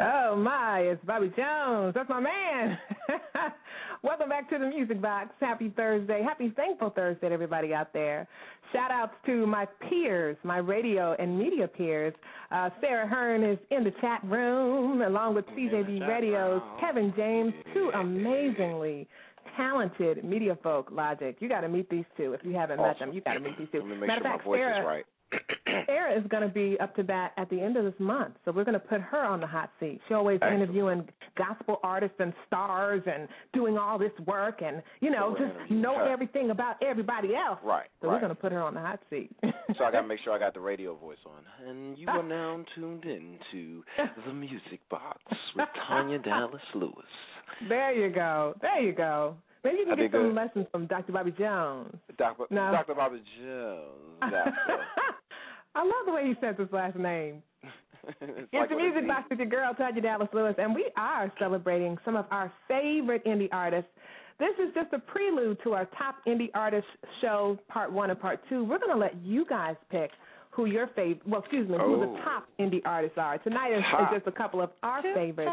Oh 0.00 0.34
my, 0.34 0.80
it's 0.80 1.04
Bobby 1.04 1.30
Jones. 1.36 1.94
That's 1.94 2.08
my 2.08 2.18
man. 2.18 2.76
Welcome 4.02 4.28
back 4.28 4.50
to 4.50 4.58
the 4.58 4.66
Music 4.66 5.00
Box. 5.00 5.28
Happy 5.38 5.72
Thursday. 5.76 6.20
Happy 6.20 6.52
Thankful 6.56 6.90
Thursday 6.90 7.28
to 7.28 7.32
everybody 7.32 7.72
out 7.72 7.92
there. 7.92 8.26
Shout 8.72 8.90
outs 8.90 9.14
to 9.26 9.46
my 9.46 9.66
peers, 9.88 10.36
my 10.42 10.58
radio 10.58 11.14
and 11.20 11.38
media 11.38 11.68
peers. 11.68 12.14
Uh, 12.50 12.70
Sarah 12.80 13.06
Hearn 13.06 13.44
is 13.44 13.58
in 13.70 13.84
the 13.84 13.92
chat 14.00 14.20
room 14.24 15.02
along 15.02 15.36
with 15.36 15.46
CJB 15.46 16.08
Radio's 16.08 16.60
Kevin 16.80 17.14
James, 17.16 17.54
two 17.72 17.92
amazingly 17.94 19.06
talented 19.56 20.24
media 20.24 20.56
folk, 20.62 20.88
Logic. 20.92 21.36
You 21.40 21.48
got 21.48 21.60
to 21.62 21.68
meet 21.68 21.88
these 21.90 22.04
two. 22.16 22.32
If 22.34 22.40
you 22.44 22.54
haven't 22.54 22.78
met 22.80 22.98
them, 22.98 23.12
you 23.12 23.20
got 23.20 23.34
to 23.34 23.40
meet 23.40 23.58
these 23.58 23.68
two. 23.72 23.78
Let 23.78 23.88
me 23.88 23.96
make 23.96 24.06
Matter 24.08 24.20
sure 24.22 24.26
of 24.26 24.32
my 24.32 24.36
fact, 24.36 24.44
voice 24.44 24.58
Sarah, 24.60 24.80
is 24.80 24.86
right. 24.86 25.04
Sarah 25.86 26.18
is 26.18 26.26
going 26.28 26.42
to 26.42 26.48
be 26.48 26.78
up 26.80 26.96
to 26.96 27.04
bat 27.04 27.32
at 27.36 27.50
the 27.50 27.60
end 27.60 27.76
of 27.76 27.84
this 27.84 27.92
month, 27.98 28.34
so 28.44 28.50
we're 28.52 28.64
going 28.64 28.72
to 28.72 28.80
put 28.80 29.00
her 29.02 29.22
on 29.22 29.40
the 29.40 29.46
hot 29.46 29.70
seat. 29.78 30.00
She's 30.08 30.14
always 30.14 30.38
Excellent. 30.40 30.62
interviewing 30.62 31.08
gospel 31.36 31.80
artists 31.82 32.16
and 32.18 32.32
stars 32.46 33.02
and 33.06 33.28
doing 33.52 33.76
all 33.76 33.98
this 33.98 34.12
work 34.26 34.62
and 34.64 34.82
you 35.00 35.10
know 35.10 35.36
So 35.38 35.44
just 35.44 35.70
know 35.70 35.96
her. 35.98 36.08
everything 36.08 36.48
about 36.50 36.76
everybody 36.82 37.34
else. 37.34 37.58
Right, 37.62 37.88
So 38.00 38.08
we're 38.08 38.20
going 38.20 38.30
to 38.30 38.40
put 38.40 38.52
her 38.52 38.62
on 38.62 38.72
the 38.74 38.80
hot 38.80 39.00
seat. 39.10 39.30
So 39.76 39.84
I 39.84 39.92
got 39.92 40.00
to 40.00 40.06
make 40.08 40.18
sure 40.24 40.32
I 40.32 40.38
got 40.38 40.54
the 40.54 40.60
radio 40.60 40.96
voice 40.96 41.18
on. 41.26 41.68
And 41.68 41.98
you 41.98 42.08
are 42.08 42.22
now 42.26 42.64
tuned 42.74 43.04
in 43.04 43.38
to 43.52 43.84
the 44.26 44.32
Music 44.32 44.80
Box 44.90 45.20
with 45.54 45.68
Tanya 45.86 46.18
Dallas 46.18 46.62
Lewis. 46.74 46.94
There 47.68 47.92
you 47.94 48.12
go. 48.12 48.54
There 48.60 48.80
you 48.80 48.92
go. 48.92 49.36
Maybe 49.64 49.78
you 49.78 49.86
I 49.92 49.94
can 49.96 50.04
get 50.04 50.12
some 50.12 50.22
good. 50.28 50.34
lessons 50.34 50.66
from 50.70 50.86
Dr. 50.86 51.12
Bobby 51.12 51.32
Jones. 51.32 51.94
Dr. 52.16 52.44
No. 52.50 52.70
Dr. 52.70 52.94
Bobby 52.94 53.22
Jones. 53.42 54.22
I 55.74 55.82
love 55.82 56.06
the 56.06 56.12
way 56.12 56.26
he 56.26 56.34
says 56.40 56.54
his 56.58 56.68
last 56.72 56.96
name. 56.96 57.42
it. 57.62 57.68
It's 58.20 58.52
like 58.54 58.68
the 58.70 58.74
what 58.76 58.84
it 58.84 58.92
Music. 58.92 59.06
Box 59.08 59.24
with 59.30 59.38
your 59.38 59.48
girl, 59.48 59.74
Tanya 59.74 60.00
Dallas 60.00 60.28
Lewis, 60.32 60.54
and 60.58 60.74
we 60.74 60.90
are 60.96 61.30
celebrating 61.38 61.98
some 62.04 62.16
of 62.16 62.24
our 62.30 62.50
favorite 62.66 63.22
indie 63.26 63.48
artists. 63.52 63.90
This 64.38 64.54
is 64.66 64.72
just 64.74 64.92
a 64.92 64.98
prelude 65.00 65.58
to 65.64 65.74
our 65.74 65.84
top 65.98 66.16
indie 66.26 66.48
artists 66.54 66.88
show, 67.20 67.58
part 67.68 67.92
one 67.92 68.08
and 68.10 68.18
part 68.18 68.40
two. 68.48 68.64
We're 68.64 68.78
going 68.78 68.92
to 68.92 68.96
let 68.98 69.16
you 69.22 69.44
guys 69.44 69.74
pick 69.90 70.10
who 70.50 70.64
your 70.66 70.86
favorite, 70.96 71.20
well, 71.28 71.40
excuse 71.40 71.68
me, 71.68 71.76
who 71.76 71.98
the 72.00 72.06
Oh. 72.06 72.16
top 72.24 72.46
indie 72.58 72.80
artists 72.86 73.18
are. 73.18 73.36
Tonight 73.38 73.72
is, 73.72 73.80
is 73.80 74.06
just 74.14 74.26
a 74.26 74.32
couple 74.32 74.60
of 74.62 74.70
our 74.82 75.02
favorites 75.02 75.50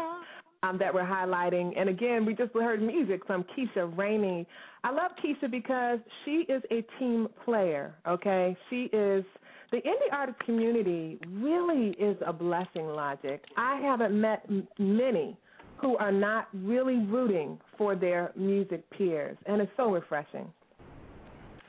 um, 0.66 0.78
that 0.78 0.92
we're 0.92 1.02
highlighting. 1.02 1.72
And 1.78 1.88
again, 1.88 2.24
we 2.24 2.34
just 2.34 2.52
heard 2.54 2.82
music 2.82 3.26
from 3.26 3.44
Keisha 3.44 3.96
Rainey. 3.96 4.46
I 4.84 4.90
love 4.90 5.12
Keisha 5.22 5.50
because 5.50 5.98
she 6.24 6.44
is 6.48 6.62
a 6.70 6.82
team 6.98 7.28
player, 7.44 7.94
okay? 8.06 8.56
She 8.70 8.84
is 8.92 9.24
the 9.72 9.78
indie 9.78 10.12
artist 10.12 10.38
community 10.44 11.18
really 11.30 11.90
is 11.98 12.16
a 12.24 12.32
blessing, 12.32 12.86
Logic. 12.86 13.42
I 13.56 13.80
haven't 13.80 14.18
met 14.18 14.44
m- 14.48 14.68
many 14.78 15.36
who 15.78 15.96
are 15.96 16.12
not 16.12 16.48
really 16.54 16.98
rooting 16.98 17.58
for 17.76 17.96
their 17.96 18.32
music 18.36 18.88
peers, 18.90 19.36
and 19.46 19.60
it's 19.60 19.72
so 19.76 19.90
refreshing. 19.90 20.50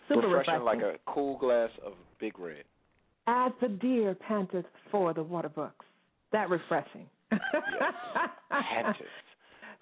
Super 0.08 0.28
refreshing, 0.28 0.64
like 0.64 0.80
a 0.80 0.94
cool 1.08 1.38
glass 1.38 1.70
of 1.86 1.94
Big 2.20 2.40
Red. 2.40 2.64
As 3.26 3.52
the 3.62 3.68
deer 3.68 4.16
panteth 4.16 4.66
for 4.90 5.14
the 5.14 5.24
water 5.24 5.50
brooks. 5.50 5.86
That 6.32 6.50
refreshing. 6.50 7.08
To. 8.52 9.06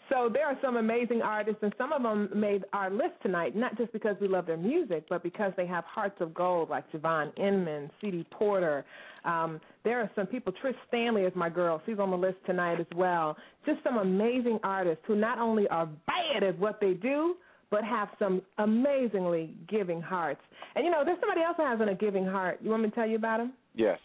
So 0.09 0.29
there 0.31 0.45
are 0.45 0.57
some 0.61 0.77
amazing 0.77 1.21
artists, 1.21 1.59
and 1.63 1.73
some 1.77 1.91
of 1.91 2.03
them 2.03 2.29
made 2.35 2.63
our 2.73 2.91
list 2.91 3.13
tonight, 3.23 3.55
not 3.55 3.75
just 3.77 3.91
because 3.91 4.15
we 4.21 4.27
love 4.27 4.45
their 4.45 4.57
music, 4.57 5.05
but 5.09 5.23
because 5.23 5.51
they 5.57 5.65
have 5.65 5.83
hearts 5.85 6.15
of 6.19 6.33
gold, 6.33 6.69
like 6.69 6.89
Javon 6.91 7.37
Inman, 7.39 7.89
C.D. 8.01 8.27
Porter. 8.31 8.85
Um, 9.23 9.59
there 9.83 9.99
are 9.99 10.11
some 10.15 10.27
people. 10.27 10.53
Trish 10.63 10.75
Stanley 10.87 11.23
is 11.23 11.33
my 11.35 11.49
girl. 11.49 11.81
She's 11.85 11.97
on 11.97 12.11
the 12.11 12.17
list 12.17 12.37
tonight 12.45 12.79
as 12.79 12.85
well. 12.95 13.35
Just 13.65 13.83
some 13.83 13.97
amazing 13.97 14.59
artists 14.63 15.03
who 15.07 15.15
not 15.15 15.39
only 15.39 15.67
are 15.69 15.87
bad 16.05 16.43
at 16.43 16.57
what 16.59 16.79
they 16.79 16.93
do, 16.93 17.35
but 17.71 17.83
have 17.83 18.09
some 18.19 18.43
amazingly 18.59 19.55
giving 19.67 20.01
hearts. 20.01 20.41
And 20.75 20.85
you 20.85 20.91
know, 20.91 21.03
there's 21.03 21.19
somebody 21.19 21.41
else 21.41 21.57
who 21.57 21.65
has 21.65 21.79
a 21.81 21.95
giving 21.95 22.25
heart. 22.25 22.59
You 22.61 22.69
want 22.69 22.83
me 22.83 22.89
to 22.89 22.95
tell 22.95 23.07
you 23.07 23.15
about 23.15 23.39
him? 23.39 23.53
Yes. 23.73 23.97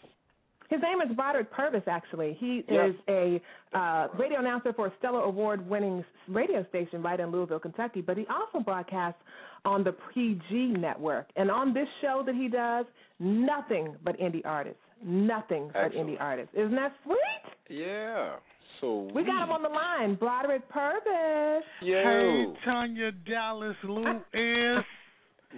His 0.71 0.79
name 0.81 1.01
is 1.01 1.13
Broderick 1.17 1.51
Purvis, 1.51 1.83
actually. 1.85 2.33
He 2.39 2.63
Yes. 2.69 2.91
is 2.91 2.95
a 3.09 3.41
uh, 3.77 4.07
radio 4.17 4.39
announcer 4.39 4.71
for 4.73 4.87
a 4.87 4.93
Stellar 4.99 5.19
Award 5.21 5.67
winning 5.69 6.03
radio 6.29 6.65
station 6.69 7.03
right 7.03 7.19
in 7.19 7.29
Louisville, 7.29 7.59
Kentucky, 7.59 7.99
but 8.01 8.15
he 8.17 8.25
also 8.27 8.63
broadcasts 8.63 9.19
on 9.65 9.83
the 9.83 9.91
PG 10.13 10.67
network. 10.79 11.27
And 11.35 11.51
on 11.51 11.73
this 11.73 11.87
show 12.01 12.23
that 12.25 12.35
he 12.35 12.47
does, 12.47 12.85
nothing 13.19 13.95
but 14.05 14.17
indie 14.17 14.45
artists. 14.45 14.79
Nothing 15.03 15.69
but 15.73 15.91
indie 15.91 16.15
artists. 16.19 16.53
Isn't 16.55 16.75
that 16.75 16.93
sweet? 17.03 17.43
Yeah. 17.69 18.35
So 18.79 19.09
We 19.13 19.23
got 19.25 19.43
him 19.43 19.51
on 19.51 19.61
the 19.63 19.69
line, 19.69 20.15
Broderick 20.15 20.67
Purvis. 20.69 21.65
Yo. 21.81 22.01
Hey, 22.01 22.45
Tanya 22.65 23.11
Dallas 23.11 23.75
Lewis. 23.83 24.23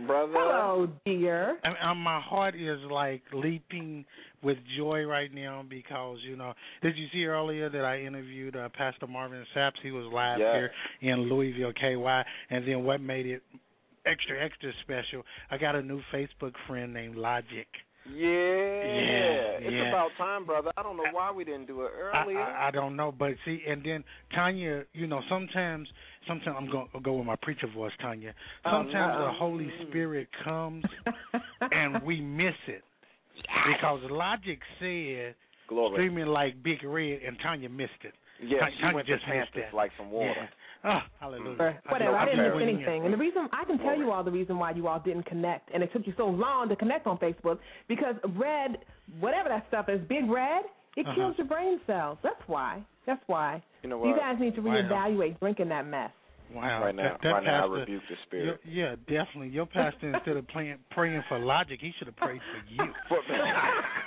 brother. 0.06 0.34
Hello, 0.36 0.88
dear. 1.06 1.58
And, 1.64 1.76
and 1.82 2.00
my 2.00 2.20
heart 2.20 2.56
is 2.56 2.80
like 2.89 3.22
leaping 3.34 4.06
with 4.41 4.58
joy 4.78 5.04
right 5.04 5.34
now 5.34 5.64
because 5.70 6.18
you 6.28 6.36
know. 6.36 6.54
Did 6.82 6.98
you 6.98 7.08
see 7.14 7.26
earlier 7.26 7.70
that 7.70 7.86
I 7.86 8.02
interviewed 8.02 8.56
uh, 8.56 8.70
Pastor 8.78 9.08
Marvin 9.08 9.46
Saps? 9.54 9.80
He 9.82 9.91
was 9.91 10.06
live 10.14 10.39
Yeah. 10.39 10.54
here 10.54 10.72
in 11.02 11.30
Louisville, 11.30 11.74
KY. 11.74 12.22
And 12.50 12.68
then 12.68 12.84
what 12.84 13.02
made 13.02 13.26
it 13.26 13.41
extra 14.06 14.44
extra 14.44 14.72
special? 14.84 15.24
I 15.50 15.58
got 15.58 15.76
a 15.76 15.82
new 15.82 16.02
Facebook 16.14 16.54
friend 16.68 16.94
named 16.94 17.16
Logic. 17.16 17.68
Yeah. 18.06 18.28
Yeah, 18.28 19.64
It's 19.64 19.72
yeah. 19.72 19.88
about 19.89 20.10
time, 20.18 20.46
brother. 20.46 20.72
I 20.76 20.84
don't 20.84 20.98
know 20.98 21.06
why 21.14 21.32
we 21.32 21.46
didn't 21.46 21.68
do 21.68 21.84
it 21.84 21.91
I, 22.14 22.24
earlier. 22.24 22.41
I, 22.41 22.68
I 22.68 22.72
don't 22.72 22.98
know, 22.98 23.14
but 23.18 23.32
see, 23.46 23.62
and 23.68 23.82
then 23.84 24.04
Tanya, 24.36 24.84
you 24.94 25.08
know, 25.08 25.22
sometimes, 25.30 25.88
sometimes 26.28 26.55
I'm 26.59 26.69
going 26.69 26.88
to 26.93 26.99
go 26.99 27.13
with 27.13 27.26
my 27.26 27.36
preacher 27.41 27.67
voice, 27.74 27.91
Tanya. 28.01 28.34
Oh, 28.65 28.71
Sometimes 28.71 29.15
no. 29.19 29.26
the 29.28 29.34
Holy 29.34 29.71
Spirit 29.88 30.28
comes 30.43 30.84
and 31.61 32.01
we 32.03 32.21
miss 32.21 32.55
it 32.67 32.84
because 33.74 33.99
Logic 34.09 34.59
said 34.80 35.36
Glory. 35.67 35.95
streaming 35.95 36.28
like 36.28 36.61
Big 36.63 36.84
Red, 36.84 37.19
and 37.26 37.38
Tanya 37.41 37.69
missed 37.69 37.91
it. 38.03 38.13
Yeah, 38.41 38.59
Tanya, 38.59 38.76
she 38.76 38.82
Tanya 38.82 38.95
went 38.95 39.07
to 39.07 39.13
just 39.15 39.28
missed 39.28 39.53
Kansas 39.53 39.71
that. 39.71 39.76
like 39.76 39.91
some 39.97 40.11
water. 40.11 40.34
Yeah. 40.38 40.47
Oh, 40.86 40.99
hallelujah. 41.21 41.80
Whatever. 41.88 42.15
I 42.17 42.24
I'm 42.24 42.28
didn't 42.28 42.59
miss 42.59 42.67
anything. 42.76 43.05
And 43.05 43.13
the 43.13 43.17
reason 43.17 43.47
I 43.53 43.63
can 43.63 43.78
tell 43.80 43.97
you 43.97 44.11
all 44.11 44.21
the 44.24 44.32
reason 44.32 44.59
why 44.59 44.71
you 44.71 44.88
all 44.89 44.99
didn't 44.99 45.26
connect, 45.26 45.69
and 45.74 45.82
it 45.82 45.93
took 45.93 46.05
you 46.05 46.13
so 46.17 46.28
long 46.28 46.67
to 46.69 46.76
connect 46.76 47.07
on 47.07 47.17
Facebook, 47.19 47.59
because 47.88 48.15
red, 48.36 48.80
whatever 49.21 49.47
that 49.47 49.65
stuff 49.69 49.88
is, 49.88 50.01
big 50.09 50.30
red, 50.30 50.63
it 50.96 51.06
Uh-huh. 51.06 51.16
kills 51.16 51.38
your 51.38 51.48
brain 51.48 51.80
cells. 51.88 52.18
That's 52.24 52.41
why. 52.48 52.82
That's 53.06 53.22
why. 53.28 53.62
You 53.82 53.89
know 53.89 54.06
You 54.06 54.16
guys 54.16 54.39
need 54.39 54.56
to 54.56 54.62
Wow. 54.62 54.74
reevaluate 54.76 55.39
drinking 55.39 55.70
that 55.70 55.86
mess. 55.86 56.12
Wow. 56.54 56.84
Right 56.84 56.94
now, 56.96 57.04
that, 57.04 57.22
that 57.24 57.30
right 57.32 57.44
now, 57.44 57.64
I 57.68 57.80
rebuke 57.80 58.04
the 58.10 58.16
spirit. 58.28 58.46
your- 58.46 58.60
yeah, 58.91 58.96
definitely. 59.08 59.50
Your 59.50 59.66
pastor, 59.66 60.10
instead 60.14 60.38
of 60.38 60.48
playing, 60.50 60.78
praying 60.91 61.24
for 61.28 61.39
Logic, 61.39 61.80
he 61.82 61.91
should 61.98 62.08
have 62.08 62.16
prayed 62.18 62.41
for 62.41 62.60
you. 62.72 62.94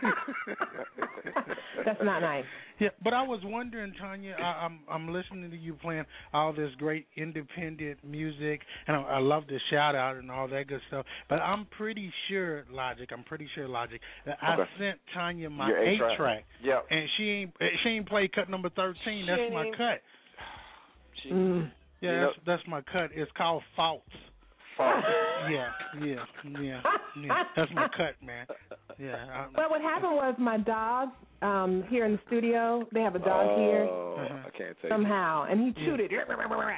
That's 1.84 2.03
not 2.03 2.20
nice. 2.20 2.45
Yeah, 2.78 2.88
but 3.02 3.14
I 3.14 3.22
was 3.22 3.40
wondering, 3.42 3.94
Tanya. 3.98 4.36
I, 4.38 4.66
I'm 4.66 4.80
I'm 4.90 5.12
listening 5.12 5.50
to 5.50 5.56
you 5.56 5.74
playing 5.74 6.04
all 6.34 6.52
this 6.52 6.70
great 6.78 7.06
independent 7.16 8.04
music, 8.04 8.60
and 8.86 8.96
I, 8.96 9.00
I 9.02 9.18
love 9.18 9.44
the 9.48 9.58
shout 9.70 9.94
out 9.94 10.16
and 10.16 10.30
all 10.30 10.46
that 10.48 10.66
good 10.68 10.80
stuff. 10.88 11.06
But 11.28 11.36
I'm 11.36 11.66
pretty 11.78 12.12
sure, 12.28 12.64
Logic. 12.70 13.08
I'm 13.10 13.24
pretty 13.24 13.48
sure, 13.54 13.66
Logic, 13.66 14.00
that 14.26 14.36
I 14.42 14.56
sent 14.78 14.98
Tanya 15.14 15.48
my 15.48 15.68
Your 15.68 15.78
eight 15.82 15.94
eight-track. 15.94 16.16
track, 16.18 16.44
Yep. 16.62 16.86
and 16.90 17.08
she 17.16 17.24
ain't 17.30 17.50
she 17.82 17.88
ain't 17.90 18.08
played 18.08 18.32
cut 18.34 18.50
number 18.50 18.68
thirteen. 18.68 19.24
She 19.24 19.26
That's 19.26 19.52
my 19.52 19.70
cut. 19.76 20.00
She, 21.22 21.30
Mm. 21.30 21.70
Yeah, 22.02 22.10
You 22.12 22.20
that's 22.26 22.38
that's 22.60 22.68
my 22.68 22.82
cut. 22.82 23.10
It's 23.14 23.30
called 23.38 23.62
Faults. 23.74 24.04
Fuck. 24.76 25.04
Yeah, 25.48 25.68
yeah, 26.02 26.24
yeah, 26.60 26.80
yeah. 27.22 27.42
That's 27.54 27.70
my 27.72 27.86
cut, 27.96 28.16
man. 28.24 28.46
Yeah. 28.98 29.14
I, 29.14 29.46
Well, 29.56 29.70
what 29.70 29.80
happened 29.80 30.16
was 30.16 30.34
my 30.40 30.58
dog 30.58 31.10
um 31.40 31.84
here 31.88 32.04
in 32.04 32.12
the 32.12 32.18
studio. 32.26 32.84
They 32.92 33.00
have 33.00 33.14
a 33.14 33.20
dog 33.20 33.56
here 33.58 33.86
Oh, 33.88 34.16
Uh-huh. 34.18 34.38
I 34.48 34.50
can't 34.58 34.76
tell 34.80 34.90
you. 34.90 34.94
somehow, 34.94 35.46
and 35.48 35.60
he 35.60 35.72
chewed 35.84 36.00
it. 36.00 36.10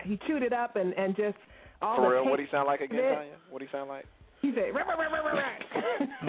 He 0.04 0.18
chewed 0.26 0.42
it 0.42 0.52
up 0.52 0.76
and 0.76 0.92
and 0.94 1.16
just 1.16 1.38
all 1.80 1.96
For 1.96 2.02
the 2.02 2.08
real, 2.10 2.24
what 2.26 2.36
taste 2.36 2.50
he 2.50 2.56
sound 2.56 2.66
like 2.66 2.80
again, 2.82 2.98
of 2.98 3.14
Tanya? 3.16 3.32
What 3.48 3.62
he 3.62 3.68
sound 3.72 3.88
like? 3.88 4.04
He 4.42 4.52
said, 4.54 4.74
"Rah, 4.74 4.82
rah, 4.82 4.94
rah, 4.94 5.08
rah, 5.08 5.20
rah, 5.24 5.32
rah." 5.32 6.22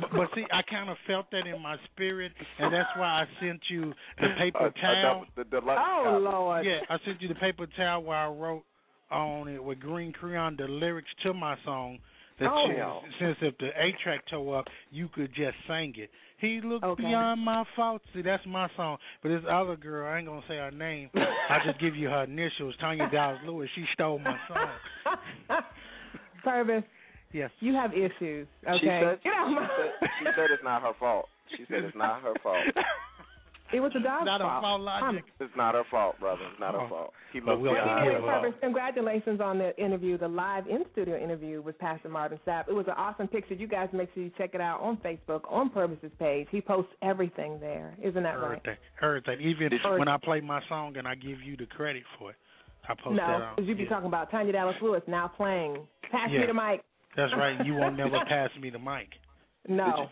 But, 0.00 0.10
but 0.12 0.28
see, 0.34 0.44
I 0.52 0.62
kind 0.62 0.90
of 0.90 0.96
felt 1.06 1.26
that 1.30 1.46
in 1.46 1.60
my 1.62 1.76
spirit, 1.92 2.32
and 2.58 2.72
that's 2.72 2.88
why 2.96 3.22
I 3.22 3.24
sent 3.40 3.60
you 3.70 3.92
the 4.20 4.28
paper 4.38 4.58
A- 4.66 4.66
a 4.66 4.72
towel. 4.72 5.02
double- 5.02 5.26
the 5.36 5.44
deluxe 5.44 5.80
oh 5.84 6.02
copy. 6.04 6.24
Lord. 6.24 6.66
Yeah, 6.66 6.78
I 6.90 6.96
sent 7.04 7.22
you 7.22 7.28
the 7.28 7.34
paper 7.36 7.66
towel 7.76 8.02
where 8.02 8.16
I 8.18 8.28
wrote 8.28 8.64
on 9.10 9.48
it 9.48 9.62
with 9.62 9.80
green 9.80 10.12
crayon 10.12 10.56
the 10.56 10.64
lyrics 10.64 11.08
to 11.22 11.32
my 11.34 11.56
song. 11.64 11.98
That 12.40 12.50
Oh. 12.50 12.66
you, 12.68 13.08
since 13.20 13.36
if 13.42 13.56
the 13.58 13.68
A 13.68 13.92
track 14.02 14.20
tore 14.28 14.58
up, 14.58 14.66
you 14.90 15.08
could 15.08 15.32
just 15.34 15.56
sing 15.68 15.94
it. 15.96 16.10
He 16.38 16.60
looked 16.60 16.84
Okay. 16.84 17.04
beyond 17.04 17.40
my 17.40 17.62
faults. 17.76 18.04
See, 18.12 18.22
that's 18.22 18.44
my 18.44 18.68
song. 18.76 18.98
But 19.22 19.28
this 19.28 19.44
other 19.48 19.76
girl, 19.76 20.12
I 20.12 20.18
ain't 20.18 20.26
gonna 20.26 20.42
say 20.48 20.56
her 20.56 20.72
name. 20.72 21.10
I 21.14 21.60
just 21.64 21.78
give 21.78 21.94
you 21.94 22.08
her 22.08 22.24
initials, 22.24 22.74
Tanya 22.80 23.08
Dallas 23.10 23.38
Lewis. 23.46 23.70
She 23.76 23.84
stole 23.94 24.18
my 24.18 24.36
song. 24.48 24.70
Purvis, 26.42 26.82
Yes. 27.32 27.50
You 27.58 27.74
have 27.74 27.92
issues. 27.92 28.46
Okay. 28.64 28.78
She 28.80 28.86
said, 28.86 29.18
Get 29.24 29.32
out 29.34 29.48
she, 29.48 29.54
my- 29.54 29.68
said, 29.76 30.08
she 30.20 30.24
said 30.36 30.50
it's 30.52 30.62
not 30.62 30.82
her 30.82 30.92
fault. 31.00 31.28
She 31.56 31.64
said 31.68 31.82
it's 31.84 31.96
not 31.96 32.22
her 32.22 32.34
fault. 32.42 32.58
It 33.74 33.80
was 33.80 33.90
a 33.96 34.00
dog's 34.00 34.24
Not 34.26 34.40
fault. 34.40 34.62
fault 34.62 34.80
logic. 34.82 35.24
It's 35.40 35.56
not 35.56 35.74
her 35.74 35.82
fault, 35.90 36.18
brother. 36.20 36.42
It's 36.50 36.60
not 36.60 36.74
her 36.74 36.80
Oh. 36.82 36.88
fault. 36.88 37.12
Keep 37.32 37.44
But 37.46 37.58
we'll 37.60 37.74
behind 37.74 38.06
forgive 38.06 38.12
her 38.14 38.20
her. 38.20 38.26
fault. 38.32 38.42
Purvis, 38.44 38.60
congratulations 38.60 39.40
on 39.40 39.58
the 39.58 39.76
interview, 39.82 40.16
the 40.16 40.28
live 40.28 40.68
in 40.68 40.84
studio 40.92 41.16
interview 41.18 41.60
with 41.60 41.76
Pastor 41.78 42.08
Marvin 42.08 42.38
Sapp. 42.46 42.68
It 42.68 42.74
was 42.74 42.86
an 42.86 42.94
awesome 42.96 43.26
picture. 43.26 43.54
You 43.54 43.66
guys 43.66 43.88
make 43.92 44.14
sure 44.14 44.22
you 44.22 44.30
check 44.38 44.54
it 44.54 44.60
out 44.60 44.80
on 44.80 44.96
Facebook, 44.98 45.40
on 45.50 45.70
Purvis's 45.70 46.12
page. 46.20 46.46
He 46.50 46.60
posts 46.60 46.92
everything 47.02 47.58
there. 47.58 47.94
Isn't 48.00 48.22
that 48.22 48.38
right? 48.40 48.60
Everything. 48.64 48.76
Everything. 49.02 49.40
Even 49.40 49.70
Did 49.70 49.80
you- 49.82 49.90
when 49.98 50.06
I 50.08 50.16
play 50.18 50.40
my 50.40 50.60
song 50.68 50.96
and 50.96 51.08
I 51.08 51.16
give 51.16 51.42
you 51.42 51.56
the 51.56 51.66
credit 51.66 52.04
for 52.18 52.30
it, 52.30 52.36
I 52.88 52.94
post 52.94 53.16
that 53.16 53.26
no, 53.26 53.44
on. 53.46 53.54
because 53.56 53.68
you 53.68 53.74
be 53.74 53.82
Yeah. 53.84 53.88
talking 53.88 54.06
about 54.06 54.30
Tanya 54.30 54.52
Dallas 54.52 54.80
Lewis 54.80 55.02
now 55.08 55.26
playing. 55.26 55.88
Pass 56.12 56.30
me 56.30 56.46
the 56.46 56.54
mic. 56.54 56.82
That's 57.16 57.32
right. 57.34 57.64
You 57.66 57.74
won't 57.74 57.96
never 57.98 58.24
pass 58.26 58.54
me 58.56 58.70
the 58.70 58.78
mic. 58.78 59.08
No. 59.66 60.10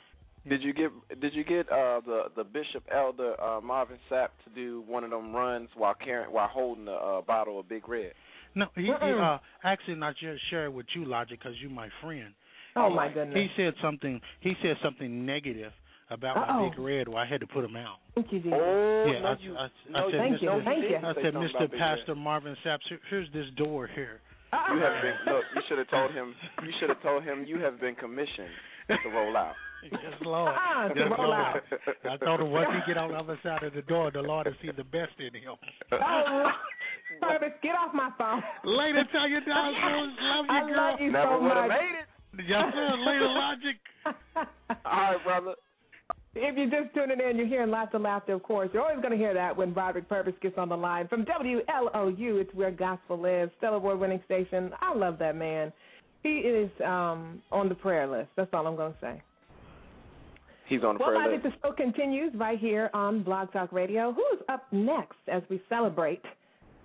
Did 0.49 0.63
you 0.63 0.73
get 0.73 0.91
Did 1.21 1.35
you 1.35 1.45
get 1.45 1.71
uh, 1.71 2.01
the 2.05 2.25
the 2.37 2.45
Bishop 2.45 2.85
Elder 2.93 3.41
uh, 3.41 3.61
Marvin 3.61 3.99
Sapp 4.11 4.29
to 4.45 4.55
do 4.55 4.83
one 4.87 5.05
of 5.05 5.11
them 5.11 5.33
runs 5.33 5.69
while 5.77 5.95
carrying 5.95 6.33
while 6.33 6.49
holding 6.49 6.89
a 6.89 6.93
uh, 6.93 7.21
bottle 7.23 7.61
of 7.61 7.69
Big 7.69 7.89
Red? 7.89 8.13
No, 8.55 8.67
he, 8.75 8.83
he 8.83 8.91
uh 8.91 9.39
actually 9.65 9.95
not 9.95 10.15
just 10.21 10.43
share 10.51 10.67
it 10.67 10.73
with 10.73 10.87
you, 10.95 11.05
Logic, 11.05 11.39
because 11.39 11.55
you're 11.61 11.71
my 11.71 11.89
friend. 12.03 12.35
Oh, 12.77 12.91
my 12.91 13.09
goodness. 13.13 13.37
He 13.37 13.49
said 13.57 13.75
something. 13.83 14.21
He 14.41 14.55
said 14.63 14.77
something 14.83 15.27
negative 15.27 15.73
about 16.11 16.37
Uh-oh. 16.37 16.47
my 16.47 16.69
big 16.69 16.79
red. 16.79 17.09
Well, 17.09 17.19
I 17.19 17.27
had 17.27 17.41
to 17.41 17.47
put 17.47 17.65
him 17.65 17.77
out. 17.77 17.97
Thank 18.15 18.33
you, 18.33 18.41
Jesus. 18.41 18.53
Oh, 18.55 19.05
yeah, 19.07 19.21
no, 19.21 19.29
I, 19.29 19.37
you, 19.41 19.57
I, 19.57 19.65
I 19.65 19.69
no, 19.91 20.11
said, 20.11 20.21
Thank 20.21 20.35
Mr. 20.37 20.43
you, 20.43 20.63
thank 20.65 20.85
you. 20.85 20.97
I 20.97 21.15
Say 21.15 21.23
said, 21.23 21.35
Mr. 21.35 21.51
about 21.51 21.71
Big 21.71 21.81
Red. 21.81 21.99
Pastor 21.99 22.15
Marvin 22.15 22.57
Sapp, 22.65 22.79
here's 23.11 23.33
this 23.33 23.47
door 23.57 23.89
here. 23.95 24.21
You 24.53 24.81
have 24.81 25.01
been 25.01 25.33
look. 25.33 25.45
You 25.55 25.63
should 25.69 25.79
have 25.79 25.89
told 25.89 26.13
him. 26.13 26.35
You 26.63 26.73
should 26.79 26.91
have 26.91 27.01
told 27.01 27.25
him 27.25 27.45
you 27.47 27.59
have 27.61 27.81
been 27.81 27.95
commissioned 27.95 28.53
to 28.89 29.09
roll 29.09 29.35
out. 29.35 29.55
Yes, 29.93 30.15
Lord. 30.23 30.55
Ah, 30.57 30.89
yes, 30.95 31.09
roll 31.19 31.29
Lord. 31.31 31.41
out. 31.41 31.63
I 32.09 32.17
told 32.25 32.41
him 32.41 32.51
once 32.51 32.69
he 32.73 32.93
get 32.93 32.99
on 32.99 33.11
the 33.11 33.17
other 33.19 33.39
side 33.43 33.63
of 33.65 33.75
the 33.75 33.83
door, 33.83 34.11
the 34.13 34.21
Lord 34.23 34.47
will 34.47 34.55
see 34.63 34.71
the 34.77 34.85
best 34.85 35.13
in 35.19 35.35
him. 35.35 35.55
Oh, 35.93 36.51
Purvis, 37.21 37.53
get 37.63 37.75
off 37.75 37.93
my 37.95 38.11
phone. 38.17 38.43
Later, 38.65 39.03
tell 39.13 39.29
your 39.29 39.41
dog, 39.41 39.75
love 39.75 40.45
you, 40.47 40.55
I 40.55 40.61
girl. 40.69 40.77
love 40.77 41.01
you 41.01 41.13
Never 41.13 41.27
so 41.37 41.43
would 41.43 41.57
have 41.57 41.69
much. 41.69 41.79
made 41.81 41.99
it. 41.99 42.47
Yes, 42.49 42.65
sir. 42.73 42.89
Later, 43.05 43.29
Logic. 43.29 43.77
All 44.87 45.01
right, 45.13 45.25
brother. 45.25 45.55
If 46.35 46.57
you're 46.57 46.71
just 46.83 46.95
tuning 46.95 47.19
in, 47.21 47.37
you're 47.37 47.47
hearing 47.47 47.71
lots 47.71 47.93
of 47.95 48.01
laughter, 48.01 48.33
of 48.33 48.43
course. 48.43 48.71
You're 48.73 48.83
always 48.83 49.03
going 49.03 49.13
to 49.13 49.19
hear 49.19 49.35
that 49.35 49.55
when 49.55 49.75
Roderick 49.75 50.09
Purvis 50.09 50.33
gets 50.41 50.57
on 50.57 50.71
the 50.71 50.77
line. 50.77 51.07
From 51.09 51.27
WLOU, 51.27 52.41
it's 52.41 52.55
where 52.55 52.71
gospel 52.71 53.21
lives, 53.21 53.53
Stellar 53.59 53.77
Award 53.77 53.99
winning 54.01 54.23
station. 54.25 54.71
I 54.81 54.95
love 54.95 55.19
that 55.19 55.37
man. 55.37 55.73
He 56.23 56.37
is 56.39 56.71
um, 56.83 57.43
on 57.51 57.69
the 57.69 57.75
prayer 57.75 58.07
list. 58.07 58.31
That's 58.37 58.49
all 58.55 58.67
I'm 58.67 58.77
going 58.77 58.93
to 58.95 58.99
say. 59.01 59.23
He's 60.73 60.83
on 60.85 60.97
the 60.97 61.05
Well, 61.05 61.29
list. 61.31 61.43
think 61.43 61.55
the 61.55 61.61
show 61.61 61.73
continues 61.75 62.33
right 62.35 62.59
here 62.59 62.89
on 62.95 63.23
Blog 63.23 63.53
Talk 63.53 63.73
Radio. 63.73 64.11
Who's 64.11 64.41
up 64.49 64.65
next 64.73 65.19
as 65.31 65.43
we 65.51 65.61
celebrate 65.69 66.23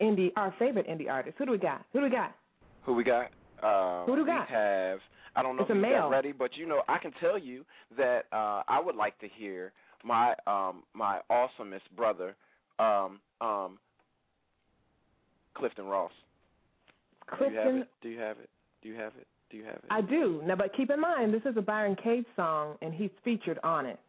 indie, 0.01 0.29
our 0.35 0.53
favorite 0.59 0.89
indie 0.89 1.09
artist? 1.09 1.37
Who 1.37 1.45
do 1.45 1.53
we 1.53 1.57
got? 1.57 1.85
Who 1.93 1.99
do 1.99 2.03
we 2.03 2.11
got? 2.11 2.35
Who 2.83 2.93
we 2.95 3.05
got? 3.05 3.27
Uh, 3.63 4.05
Who 4.05 4.17
do 4.17 4.23
we 4.23 4.27
got? 4.27 4.49
We 4.49 4.53
have. 4.55 4.99
I 5.37 5.41
don't 5.41 5.55
know 5.55 5.61
It's 5.61 5.71
if 5.71 5.77
he's 5.77 5.85
got 5.85 6.09
ready, 6.09 6.33
but 6.33 6.57
you 6.57 6.67
know, 6.67 6.81
I 6.89 6.97
can 6.97 7.13
tell 7.21 7.37
you 7.37 7.63
that 7.95 8.25
uh, 8.33 8.63
I 8.67 8.81
would 8.83 8.97
like 8.97 9.17
to 9.19 9.29
hear 9.37 9.71
my 10.03 10.35
um 10.47 10.83
my 10.93 11.21
awesomest 11.31 11.87
brother, 11.95 12.35
um 12.79 13.21
um 13.39 13.77
Clifton 15.55 15.85
Ross. 15.85 16.11
Do 17.39 17.45
you 17.45 17.57
have 17.57 17.73
it? 17.75 17.87
Do 18.01 18.09
you 18.09 18.19
have 18.19 18.37
it? 18.37 18.49
Do 18.83 18.89
you 18.89 18.95
have 18.95 19.13
it? 19.17 19.27
Do 19.49 19.57
you 19.57 19.63
have 19.63 19.75
it? 19.75 19.83
I 19.89 20.01
do. 20.01 20.41
Now, 20.45 20.55
but 20.55 20.75
keep 20.75 20.89
in 20.89 20.99
mind, 20.99 21.33
this 21.33 21.43
is 21.45 21.55
a 21.57 21.61
Byron 21.61 21.95
Cage 22.03 22.25
song, 22.35 22.75
and 22.81 22.93
he's 22.93 23.11
featured 23.23 23.59
on 23.63 23.85
it. 23.85 23.99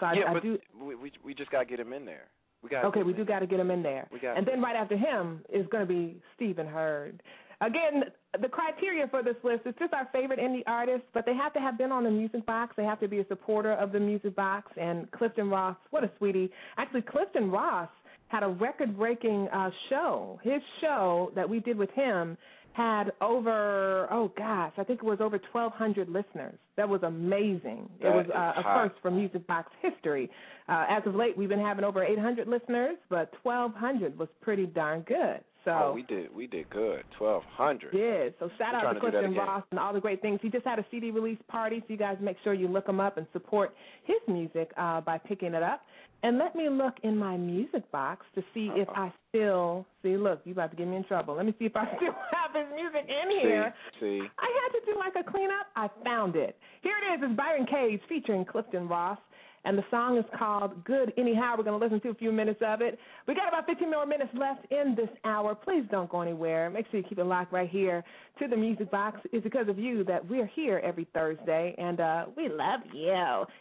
So 0.00 0.06
I, 0.06 0.12
yeah, 0.12 0.30
I 0.30 0.34
but 0.34 0.42
do. 0.42 0.58
we, 0.80 0.94
we 0.94 1.12
we 1.24 1.34
just 1.34 1.50
gotta 1.50 1.64
get 1.64 1.80
him 1.80 1.92
in 1.92 2.04
there. 2.04 2.28
We 2.62 2.70
got 2.70 2.84
Okay, 2.86 3.02
we 3.02 3.12
do 3.12 3.24
got 3.24 3.40
to 3.40 3.46
get 3.46 3.60
him 3.60 3.70
in 3.70 3.82
there. 3.82 4.08
We 4.12 4.18
got 4.18 4.36
and 4.36 4.46
then 4.46 4.60
right 4.60 4.76
after 4.76 4.96
him 4.96 5.40
is 5.52 5.66
going 5.68 5.86
to 5.86 5.92
be 5.92 6.16
Stephen 6.34 6.66
Hurd. 6.66 7.22
Again, 7.60 8.04
the 8.40 8.48
criteria 8.48 9.06
for 9.08 9.22
this 9.22 9.36
list 9.42 9.62
is 9.66 9.74
just 9.78 9.94
our 9.94 10.08
favorite 10.12 10.38
indie 10.38 10.62
artists, 10.66 11.06
but 11.14 11.24
they 11.24 11.34
have 11.34 11.54
to 11.54 11.60
have 11.60 11.78
been 11.78 11.90
on 11.90 12.04
the 12.04 12.10
Music 12.10 12.44
Box. 12.44 12.74
They 12.76 12.84
have 12.84 13.00
to 13.00 13.08
be 13.08 13.20
a 13.20 13.26
supporter 13.28 13.72
of 13.72 13.92
the 13.92 14.00
Music 14.00 14.34
Box. 14.36 14.72
And 14.78 15.10
Clifton 15.12 15.48
Ross, 15.48 15.76
what 15.90 16.04
a 16.04 16.10
sweetie! 16.18 16.50
Actually, 16.76 17.02
Clifton 17.02 17.50
Ross 17.50 17.88
had 18.28 18.42
a 18.42 18.48
record-breaking 18.48 19.48
uh, 19.48 19.70
show. 19.88 20.40
His 20.42 20.60
show 20.80 21.30
that 21.36 21.48
we 21.48 21.60
did 21.60 21.78
with 21.78 21.90
him 21.92 22.36
had 22.76 23.12
over 23.20 24.06
oh 24.10 24.30
gosh, 24.36 24.72
I 24.76 24.84
think 24.84 25.00
it 25.00 25.06
was 25.06 25.20
over 25.20 25.40
1,200 25.52 26.08
listeners. 26.08 26.54
That 26.76 26.88
was 26.88 27.02
amazing. 27.02 27.88
it 28.00 28.08
was 28.08 28.26
uh, 28.34 28.60
a 28.60 28.62
first 28.62 29.00
for 29.00 29.10
Music 29.10 29.46
Box 29.46 29.72
history. 29.80 30.30
Uh, 30.68 30.84
as 30.88 31.02
of 31.06 31.14
late, 31.14 31.36
we've 31.38 31.48
been 31.48 31.58
having 31.58 31.84
over 31.84 32.04
800 32.04 32.46
listeners, 32.46 32.96
but 33.08 33.32
1,200 33.42 34.18
was 34.18 34.28
pretty 34.42 34.66
darn 34.66 35.00
good. 35.02 35.40
So 35.66 35.72
oh, 35.72 35.92
we 35.92 36.02
did 36.02 36.32
we 36.32 36.46
did 36.46 36.70
good. 36.70 37.02
Twelve 37.18 37.42
hundred. 37.42 37.92
yeah, 37.92 38.28
so 38.38 38.48
shout 38.56 38.74
We're 38.74 38.88
out 38.88 38.92
to 38.92 39.00
to 39.00 39.06
do 39.06 39.10
that 39.10 39.20
Clifton. 39.24 39.34
Ross 39.34 39.64
and 39.72 39.80
all 39.80 39.92
the 39.92 40.00
great 40.00 40.22
things. 40.22 40.38
He 40.40 40.48
just 40.48 40.64
had 40.64 40.78
a 40.78 40.86
CD 40.92 41.10
release 41.10 41.40
party, 41.48 41.80
so 41.80 41.86
you 41.88 41.96
guys 41.96 42.16
make 42.20 42.36
sure 42.44 42.54
you 42.54 42.68
look 42.68 42.88
him 42.88 43.00
up 43.00 43.18
and 43.18 43.26
support 43.32 43.74
his 44.04 44.18
music 44.28 44.70
uh, 44.76 45.00
by 45.00 45.18
picking 45.18 45.54
it 45.54 45.64
up. 45.64 45.82
And 46.22 46.38
let 46.38 46.54
me 46.54 46.68
look 46.68 46.94
in 47.02 47.16
my 47.16 47.36
music 47.36 47.90
box 47.90 48.24
to 48.36 48.42
see 48.54 48.70
if 48.74 48.88
I 48.90 49.12
still 49.28 49.84
see. 50.04 50.16
Look, 50.16 50.40
you 50.44 50.52
about 50.52 50.70
to 50.70 50.76
get 50.76 50.86
me 50.86 50.96
in 50.96 51.04
trouble. 51.04 51.34
Let 51.34 51.46
me 51.46 51.54
see 51.58 51.64
if 51.64 51.74
I 51.74 51.84
still 51.96 52.14
have 52.32 52.54
his 52.54 52.72
music 52.72 53.08
in 53.08 53.30
here. 53.40 53.74
See, 53.98 54.20
see. 54.20 54.26
I 54.38 54.46
had 54.62 54.78
to 54.78 54.86
do 54.86 54.96
like 54.96 55.14
a 55.18 55.28
cleanup. 55.28 55.66
I 55.74 55.90
found 56.04 56.36
it. 56.36 56.56
Here 56.82 56.94
it 57.02 57.14
is. 57.14 57.28
It's 57.28 57.36
Byron 57.36 57.66
Cage 57.66 58.00
featuring 58.08 58.44
Clifton 58.44 58.86
Ross. 58.86 59.18
And 59.66 59.76
the 59.76 59.84
song 59.90 60.16
is 60.16 60.24
called 60.38 60.84
Good 60.84 61.12
Anyhow. 61.18 61.56
We're 61.58 61.64
going 61.64 61.78
to 61.78 61.84
listen 61.84 62.00
to 62.02 62.10
a 62.10 62.14
few 62.14 62.30
minutes 62.30 62.60
of 62.64 62.80
it. 62.80 63.00
We 63.26 63.34
got 63.34 63.48
about 63.48 63.66
15 63.66 63.90
more 63.90 64.06
minutes 64.06 64.30
left 64.38 64.64
in 64.70 64.94
this 64.94 65.08
hour. 65.24 65.56
Please 65.56 65.82
don't 65.90 66.08
go 66.08 66.20
anywhere. 66.20 66.70
Make 66.70 66.86
sure 66.88 67.00
you 67.00 67.06
keep 67.06 67.18
it 67.18 67.24
locked 67.24 67.52
right 67.52 67.68
here 67.68 68.04
to 68.38 68.46
the 68.46 68.56
Music 68.56 68.88
Box. 68.92 69.18
It's 69.32 69.42
because 69.42 69.68
of 69.68 69.76
you 69.76 70.04
that 70.04 70.24
we're 70.28 70.46
here 70.46 70.80
every 70.84 71.08
Thursday, 71.12 71.74
and 71.78 71.98
uh, 71.98 72.26
we 72.36 72.48
love 72.48 72.80
you. 72.94 73.12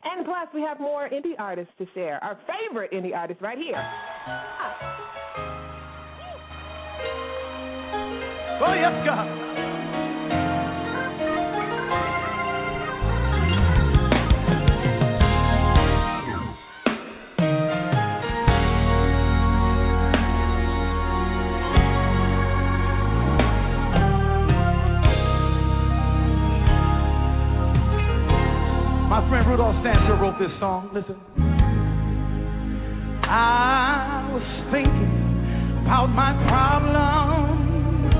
And 0.03 0.26
plus, 0.26 0.47
we 0.53 0.62
have 0.62 0.80
more 0.80 1.10
indie 1.10 1.34
artists 1.39 1.74
to 1.80 1.88
share. 1.95 2.24
Our 2.24 2.38
favorite 2.70 2.91
indie 2.91 3.16
artists 3.16 3.41
right 3.41 3.58
here. 3.58 3.84
Oh, 8.62 8.74
yes, 8.74 9.06
God. 9.08 9.45
Rudolph 29.48 29.76
Stancher 29.86 30.20
wrote 30.20 30.39
this 30.39 30.52
song. 30.60 30.89
Listen. 30.93 31.16
I 33.24 34.30
was 34.34 34.41
thinking 34.72 35.86
about 35.86 36.08
my 36.08 36.34
problems 36.50 38.14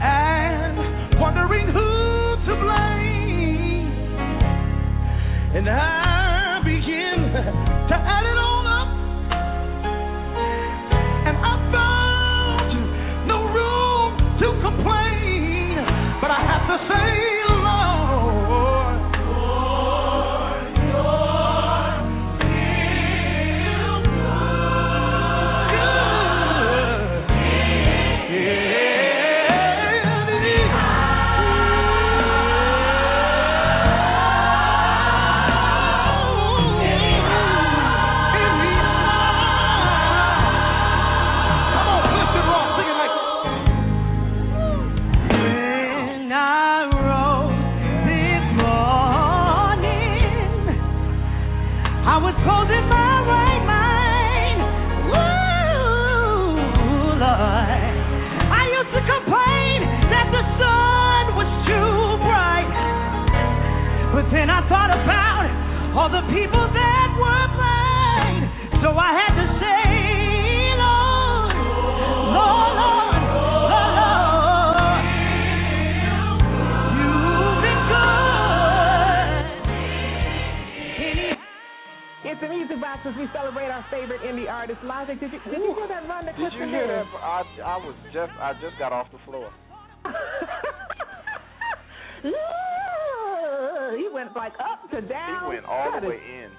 and 0.00 1.20
wondering 1.20 1.66
who 1.66 2.36
to 2.46 2.54
blame. 2.62 3.90
And 5.56 5.68
I 5.68 6.60
begin 6.62 7.32
to 7.90 7.94
add 7.94 8.24
it 8.24 8.38
all 8.38 8.47
all 65.98 66.08
the 66.08 66.22
people 66.30 66.62
that 66.62 67.08
were 67.18 67.46
blind. 67.58 68.46
So 68.86 68.94
I 68.94 69.10
had 69.18 69.34
to 69.34 69.46
say, 69.58 70.78
Lord, 70.78 71.58
Lord, 72.38 72.70
Lord, 72.78 73.18
Lord, 73.66 73.98
Lord. 73.98 75.02
You've 76.94 77.58
been 77.66 77.82
good. 77.90 78.14
It's 82.30 82.38
the 82.46 82.46
music 82.46 82.78
box 82.78 83.02
as 83.02 83.18
we 83.18 83.26
celebrate 83.34 83.66
our 83.66 83.82
favorite 83.90 84.22
indie 84.22 84.48
artist, 84.48 84.78
Logic. 84.84 85.18
Did 85.18 85.32
you, 85.32 85.40
did 85.50 85.58
you 85.58 85.74
hear 85.74 85.88
that 85.88 86.06
run 86.06 86.26
that 86.26 86.36
Did 86.38 86.46
you 86.46 86.62
Clifton 86.62 86.68
hear 86.70 86.86
that? 86.86 87.10
I 87.18 87.42
I 87.58 87.76
was 87.76 87.96
just 88.14 88.30
I 88.38 88.52
just 88.62 88.78
got 88.78 88.92
off 88.92 89.10
the 89.10 89.18
floor. 89.26 89.50
went 94.18 94.34
like 94.36 94.52
up 94.58 94.90
to 94.90 95.00
down. 95.00 95.42
He 95.44 95.48
went 95.56 95.66
all 95.66 95.92
That 95.92 96.02
the 96.02 96.10
is- 96.10 96.20
way 96.20 96.42
in, 96.44 96.50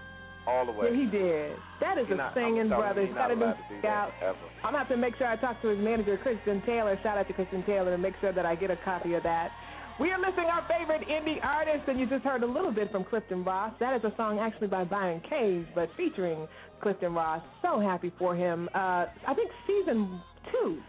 all 0.47 0.65
the 0.65 0.71
way. 0.71 0.89
Yeah, 0.91 0.95
he 0.97 1.05
did. 1.05 1.51
That 1.81 1.97
is 1.97 2.07
He 2.07 2.13
a 2.13 2.15
not- 2.15 2.33
singing 2.33 2.69
brother. 2.69 3.01
He's 3.01 3.09
he 3.09 3.15
got 3.15 3.27
to 3.27 3.35
be 3.35 3.79
scout. 3.79 4.11
I'm 4.23 4.35
gonna 4.63 4.77
have 4.79 4.87
to 4.89 4.97
make 4.97 5.15
sure 5.17 5.27
I 5.27 5.35
talk 5.35 5.61
to 5.61 5.67
his 5.67 5.79
manager, 5.79 6.17
Kristen 6.17 6.61
Taylor. 6.65 6.97
Shout 7.03 7.17
out 7.17 7.27
to 7.27 7.33
Kristen 7.33 7.63
Taylor 7.63 7.93
and 7.93 8.01
make 8.01 8.15
sure 8.21 8.31
that 8.31 8.45
I 8.45 8.55
get 8.55 8.71
a 8.71 8.77
copy 8.77 9.13
of 9.15 9.23
that. 9.23 9.51
We 9.99 10.11
are 10.11 10.17
listing 10.19 10.45
our 10.45 10.63
favorite 10.69 11.05
indie 11.09 11.43
artists, 11.43 11.83
and 11.89 11.99
you 11.99 12.05
just 12.05 12.23
heard 12.23 12.41
a 12.43 12.45
little 12.47 12.71
bit 12.71 12.89
from 12.89 13.03
Clifton 13.03 13.43
Ross. 13.43 13.73
That 13.81 13.93
is 13.97 14.03
a 14.05 14.15
song 14.15 14.39
actually 14.39 14.67
by 14.69 14.85
Byron 14.85 15.19
Cage, 15.29 15.67
but 15.75 15.89
featuring 15.97 16.47
Clifton 16.81 17.13
Ross. 17.13 17.41
So 17.61 17.81
happy 17.81 18.09
for 18.17 18.33
him. 18.33 18.69
Uh, 18.73 19.07
I 19.27 19.33
think 19.35 19.51
season 19.67 20.21
two, 20.53 20.81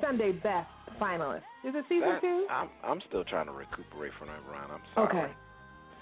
Sunday 0.00 0.32
Best 0.32 0.66
finalist. 0.98 1.42
Is 1.62 1.74
it 1.74 1.84
season 1.90 2.08
That- 2.08 2.20
two? 2.22 2.46
I'm 2.50 2.70
I'm 2.82 3.00
still 3.02 3.22
trying 3.24 3.46
to 3.46 3.52
recuperate 3.52 4.12
from 4.18 4.28
that 4.28 4.40
run. 4.50 4.70
I'm 4.72 4.80
sorry. 4.94 5.08
Okay. 5.08 5.32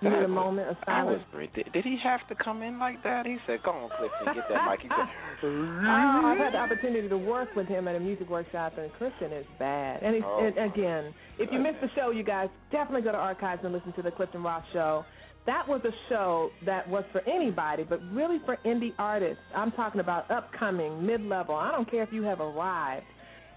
You 0.02 0.10
need 0.10 0.24
a 0.24 0.28
moment 0.28 0.68
of 0.68 0.76
I 0.86 1.04
was 1.04 1.20
silence. 1.20 1.24
great. 1.32 1.54
Did, 1.54 1.72
did 1.72 1.84
he 1.84 1.96
have 2.02 2.26
to 2.28 2.34
come 2.34 2.62
in 2.62 2.78
like 2.78 3.02
that? 3.04 3.24
He 3.24 3.36
said, 3.46 3.62
"Go 3.62 3.70
on, 3.70 3.88
Clifton, 3.96 4.34
get 4.34 4.44
that 4.50 4.68
mic." 4.70 4.80
He 4.80 4.88
said, 4.88 5.08
Oh, 5.44 6.22
I've 6.26 6.38
had 6.38 6.54
the 6.54 6.58
opportunity 6.58 7.08
to 7.08 7.18
work 7.18 7.48
with 7.56 7.66
him 7.68 7.86
at 7.88 7.94
a 7.96 8.00
music 8.00 8.28
workshop, 8.28 8.74
and 8.78 8.90
Clifton 8.98 9.32
is 9.32 9.46
bad. 9.58 10.02
And, 10.02 10.14
he's, 10.14 10.24
Oh. 10.26 10.44
and 10.44 10.72
again, 10.72 11.14
if 11.38 11.50
you 11.52 11.58
missed 11.58 11.80
the 11.80 11.88
show, 11.94 12.10
you 12.10 12.22
guys 12.24 12.48
definitely 12.70 13.02
go 13.02 13.12
to 13.12 13.18
archives 13.18 13.62
and 13.64 13.72
listen 13.72 13.92
to 13.94 14.02
the 14.02 14.10
Clifton 14.10 14.42
Ross 14.42 14.64
show. 14.72 15.04
That 15.46 15.66
was 15.66 15.80
a 15.84 15.90
show 16.08 16.50
that 16.66 16.88
was 16.88 17.02
for 17.10 17.20
anybody, 17.28 17.82
but 17.82 18.00
really 18.12 18.38
for 18.46 18.58
indie 18.64 18.92
artists. 18.98 19.42
I'm 19.56 19.72
talking 19.72 20.00
about 20.00 20.30
upcoming, 20.30 21.04
mid-level. 21.04 21.54
I 21.54 21.72
don't 21.72 21.90
care 21.90 22.02
if 22.04 22.12
you 22.12 22.22
have 22.22 22.40
arrived. 22.40 23.04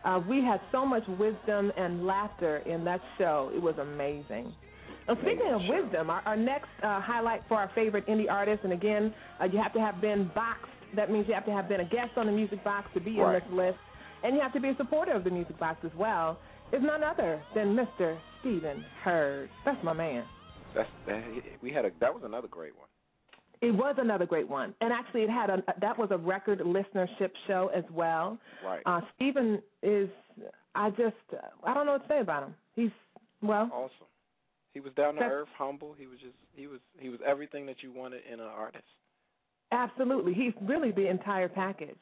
Uh, 0.03 0.19
we 0.27 0.43
had 0.43 0.59
so 0.71 0.85
much 0.85 1.03
wisdom 1.19 1.71
and 1.77 2.05
laughter 2.05 2.57
in 2.65 2.83
that 2.85 3.01
show. 3.19 3.51
It 3.55 3.61
was 3.61 3.75
amazing. 3.79 4.53
Speaking 5.21 5.51
of 5.53 5.61
wisdom, 5.69 6.09
our, 6.09 6.21
our 6.25 6.35
next 6.35 6.67
uh, 6.83 6.99
highlight 6.99 7.43
for 7.47 7.55
our 7.57 7.69
favorite 7.75 8.07
indie 8.07 8.29
artist, 8.29 8.63
and 8.63 8.73
again, 8.73 9.13
uh, 9.39 9.45
you 9.45 9.61
have 9.61 9.71
to 9.73 9.79
have 9.79 10.01
been 10.01 10.31
boxed. 10.33 10.71
That 10.95 11.11
means 11.11 11.27
you 11.27 11.33
have 11.35 11.45
to 11.45 11.51
have 11.51 11.69
been 11.69 11.81
a 11.81 11.85
guest 11.85 12.11
on 12.17 12.25
the 12.25 12.31
Music 12.31 12.63
Box 12.63 12.87
to 12.95 12.99
be 12.99 13.19
Right. 13.19 13.35
in 13.35 13.41
this 13.41 13.51
list, 13.55 13.77
and 14.23 14.35
you 14.35 14.41
have 14.41 14.53
to 14.53 14.59
be 14.59 14.69
a 14.69 14.75
supporter 14.77 15.11
of 15.11 15.23
the 15.23 15.29
Music 15.29 15.59
Box 15.59 15.77
as 15.83 15.91
well. 15.97 16.39
Is 16.73 16.81
none 16.81 17.03
other 17.03 17.39
than 17.53 17.75
Mr. 17.75 18.17
Stephen 18.39 18.83
Hurd. 19.03 19.49
That's 19.65 19.81
my 19.83 19.93
man. 19.93 20.23
"That's 20.73 20.89
that, 21.05 21.23
we 21.61 21.71
had 21.71 21.85
a 21.85 21.91
that 21.99 22.11
was 22.13 22.23
another 22.23 22.47
great 22.47 22.75
one." 22.75 22.87
It 23.61 23.71
was 23.71 23.95
another 23.99 24.25
great 24.25 24.49
one, 24.49 24.73
and 24.81 24.91
actually, 24.91 25.21
it 25.21 25.29
had 25.29 25.49
a 25.51 25.63
that 25.79 25.97
was 25.97 26.09
a 26.11 26.17
record 26.17 26.59
listenership 26.61 27.29
show 27.47 27.69
as 27.75 27.83
well. 27.91 28.37
Right. 28.65 28.81
Uh, 28.85 29.01
Stephen 29.15 29.61
is, 29.83 30.09
I 30.73 30.89
just, 30.89 31.15
I 31.63 31.73
don't 31.75 31.85
know 31.85 31.93
what 31.93 32.01
to 32.01 32.07
say 32.07 32.19
about 32.19 32.43
him. 32.43 32.55
He's 32.75 32.89
well, 33.41 33.69
Awesome. 33.71 34.07
He 34.75 34.81
was 34.81 34.93
down 34.93 35.13
to 35.15 35.19
That's- 35.21 35.31
earth, 35.33 35.47
humble. 35.57 35.95
He 35.97 36.05
was 36.05 36.19
just 36.19 36.35
he 36.53 36.67
was 36.67 36.79
he 36.99 37.09
was 37.09 37.19
everything 37.25 37.65
that 37.65 37.81
you 37.81 37.91
wanted 37.91 38.21
in 38.31 38.39
an 38.39 38.45
artist. 38.45 38.83
absolutely. 39.71 40.33
He's 40.33 40.53
really 40.61 40.91
the 40.91 41.07
entire 41.09 41.49
package. 41.49 41.97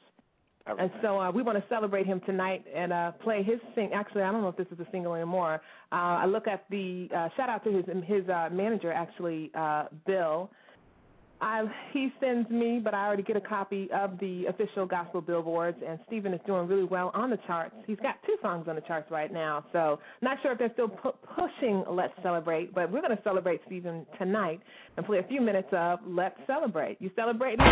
And 0.66 0.90
so 1.02 1.20
uh, 1.20 1.30
we 1.30 1.44
want 1.44 1.58
to 1.58 1.64
celebrate 1.68 2.06
him 2.06 2.22
tonight 2.26 2.64
and 2.74 2.94
uh, 2.94 3.12
play 3.22 3.44
his 3.44 3.60
sing. 3.76 3.92
Actually, 3.94 4.24
I 4.24 4.32
don't 4.32 4.42
know 4.42 4.48
if 4.48 4.56
this 4.56 4.68
is 4.72 4.80
a 4.80 4.88
single 4.92 5.14
anymore. 5.14 5.56
Uh, 5.92 5.96
I 6.24 6.26
look 6.26 6.48
at 6.48 6.64
the 6.70 7.10
uh, 7.16 7.28
shout 7.36 7.50
out 7.50 7.64
to 7.66 7.72
his 7.72 7.86
his 8.06 8.28
uh, 8.30 8.50
manager, 8.52 8.92
actually, 8.92 9.52
uh, 9.56 9.86
Bill. 10.08 10.50
I, 11.44 11.66
he 11.92 12.10
sends 12.22 12.50
me, 12.50 12.80
but 12.82 12.94
I 12.94 13.06
already 13.06 13.24
get 13.24 13.36
a 13.36 13.42
copy 13.42 13.90
of 13.94 14.18
the 14.20 14.46
official 14.48 14.86
gospel 14.86 15.20
billboards, 15.20 15.78
and 15.86 16.00
Stephen 16.08 16.34
is 16.34 16.40
doing 16.48 16.70
really 16.70 16.86
well 16.86 17.12
on 17.14 17.30
the 17.30 17.38
charts. 17.46 17.76
He's 17.86 18.00
got 18.00 18.16
two 18.26 18.38
songs 18.42 18.68
on 18.70 18.76
the 18.76 18.82
charts 18.82 19.12
right 19.12 19.32
now, 19.32 19.66
so 19.74 20.00
not 20.22 20.38
sure 20.42 20.54
if 20.54 20.60
they're 20.60 20.72
still 20.72 20.88
pu- 20.88 21.12
pushing 21.36 21.84
Let's 21.90 22.14
Celebrate, 22.24 22.74
but 22.74 22.90
we're 22.90 23.02
going 23.02 23.16
to 23.16 23.22
celebrate 23.24 23.60
Stephen 23.66 24.06
tonight 24.18 24.62
and 24.96 25.06
play 25.06 25.20
a 25.20 25.24
few 25.24 25.42
minutes 25.42 25.68
of 25.74 26.00
Let's 26.08 26.40
Celebrate. 26.48 26.96
You 27.02 27.12
celebrate? 27.14 27.58
Come 27.58 27.68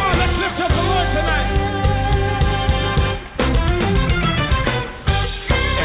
on, 0.00 0.18
let's 0.18 0.32
lift 0.40 0.62
up 0.64 0.70
the 0.70 0.84
Lord 0.88 1.08
tonight. 1.12 1.50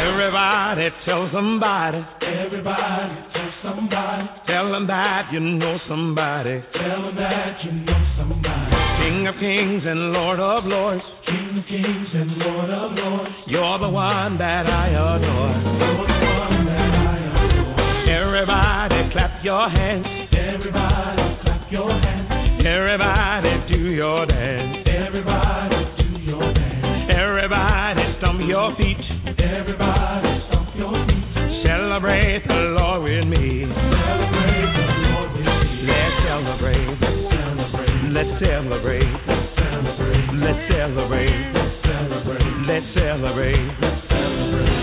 Everybody 0.08 0.90
tell 1.06 1.30
somebody. 1.34 2.06
Everybody 2.22 3.16
tell 3.34 3.39
somebody. 3.64 4.24
Tell 4.48 4.72
them 4.72 4.88
that 4.88 5.30
you 5.32 5.40
know 5.40 5.78
somebody. 5.88 6.64
Tell 6.74 7.02
them 7.04 7.16
that 7.16 7.64
you 7.64 7.72
know 7.72 8.02
somebody. 8.18 8.76
King 9.00 9.28
of 9.28 9.36
kings 9.40 9.84
and 9.86 10.12
Lord 10.12 10.40
of 10.40 10.66
lords. 10.66 11.04
King 11.26 11.58
of 11.58 11.66
kings 11.68 12.10
and 12.14 12.32
Lord 12.38 12.70
of 12.70 12.92
lords. 12.94 13.34
You're 13.48 13.80
the 13.80 13.90
one 13.90 14.38
that 14.38 14.66
I 14.68 14.88
adore. 14.90 15.20
You're 15.20 16.08
the 16.08 16.30
one 16.40 16.66
that 16.68 16.94
I 16.96 17.18
adore. 17.48 17.76
Everybody 18.10 19.12
clap 19.14 19.44
your 19.44 19.70
hands. 19.70 20.06
Everybody 20.32 21.24
clap 21.44 21.72
your 21.72 21.92
hands. 21.92 22.66
Everybody 22.66 23.52
do 23.70 23.80
your 23.92 24.26
dance. 24.26 24.88
Everybody 24.88 25.76
do 25.98 26.08
your 26.28 26.54
dance. 26.54 27.12
Everybody 27.12 28.02
stomp 28.20 28.42
your 28.48 28.76
feet. 28.76 29.00
Everybody 29.40 30.30
stomp 30.50 30.70
your 30.76 30.94
feet. 31.08 31.64
Celebrate 31.66 32.44
the 32.48 32.69
me. 33.30 33.70
Celebrate 33.70 34.74
with 34.74 35.34
me. 35.38 35.54
Let's 35.86 36.18
celebrate. 36.26 36.98
Celebrate. 37.30 38.10
Let's 38.10 38.34
celebrate. 38.42 39.06
Celebrate. 39.54 40.26
Let's 40.34 40.58
celebrate. 40.74 41.38
Celebrate. 41.86 42.42
Let's 42.66 42.90
celebrate. 42.98 43.70
Celebrate. 43.70 43.94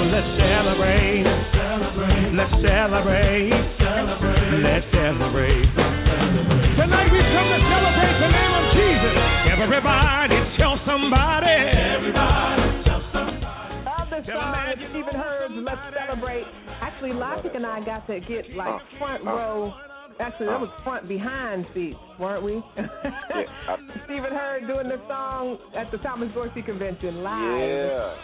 Let's 0.07 0.30
celebrate. 0.38 1.26
Celebrate. 1.59 2.30
Let's 2.38 2.55
celebrate. 2.62 3.51
Celebrate. 3.82 4.62
Let's 4.62 4.86
celebrate. 4.94 5.66
Celebrate. 5.74 6.76
Tonight 6.76 7.11
we 7.11 7.18
come 7.18 7.49
to 7.51 7.59
celebrate 7.66 8.16
the 8.22 8.30
name 8.30 8.55
of 8.55 8.64
Jesus. 8.78 9.16
Everybody 9.59 10.38
tell 10.55 10.78
somebody. 10.86 11.51
Everybody. 11.51 12.76
Love. 14.35 14.55
Stephen 14.91 15.14
Hurd's 15.14 15.55
Let's 15.57 15.81
Celebrate. 15.95 16.45
Actually, 16.83 17.12
Logic 17.12 17.53
and 17.55 17.66
I 17.66 17.85
got 17.85 18.07
to 18.09 18.20
get 18.20 18.51
like 18.57 18.68
Uh, 18.74 18.99
front 18.99 19.27
uh, 19.27 19.31
row. 19.31 19.72
Actually, 20.18 20.47
that 20.47 20.57
uh. 20.57 20.61
was 20.61 20.70
front 20.83 21.09
behind 21.09 21.66
seats, 21.74 21.99
weren't 22.18 22.43
we? 22.43 22.62
I- 22.77 23.77
Stephen 24.07 24.33
Hurd 24.33 24.66
doing 24.66 24.89
the 24.89 25.01
song 25.09 25.59
at 25.77 25.91
the 25.91 25.99
Thomas 25.99 26.33
Dorsey 26.35 26.62
Convention 26.62 27.22
live. 27.22 27.68
Yeah. 27.68 28.14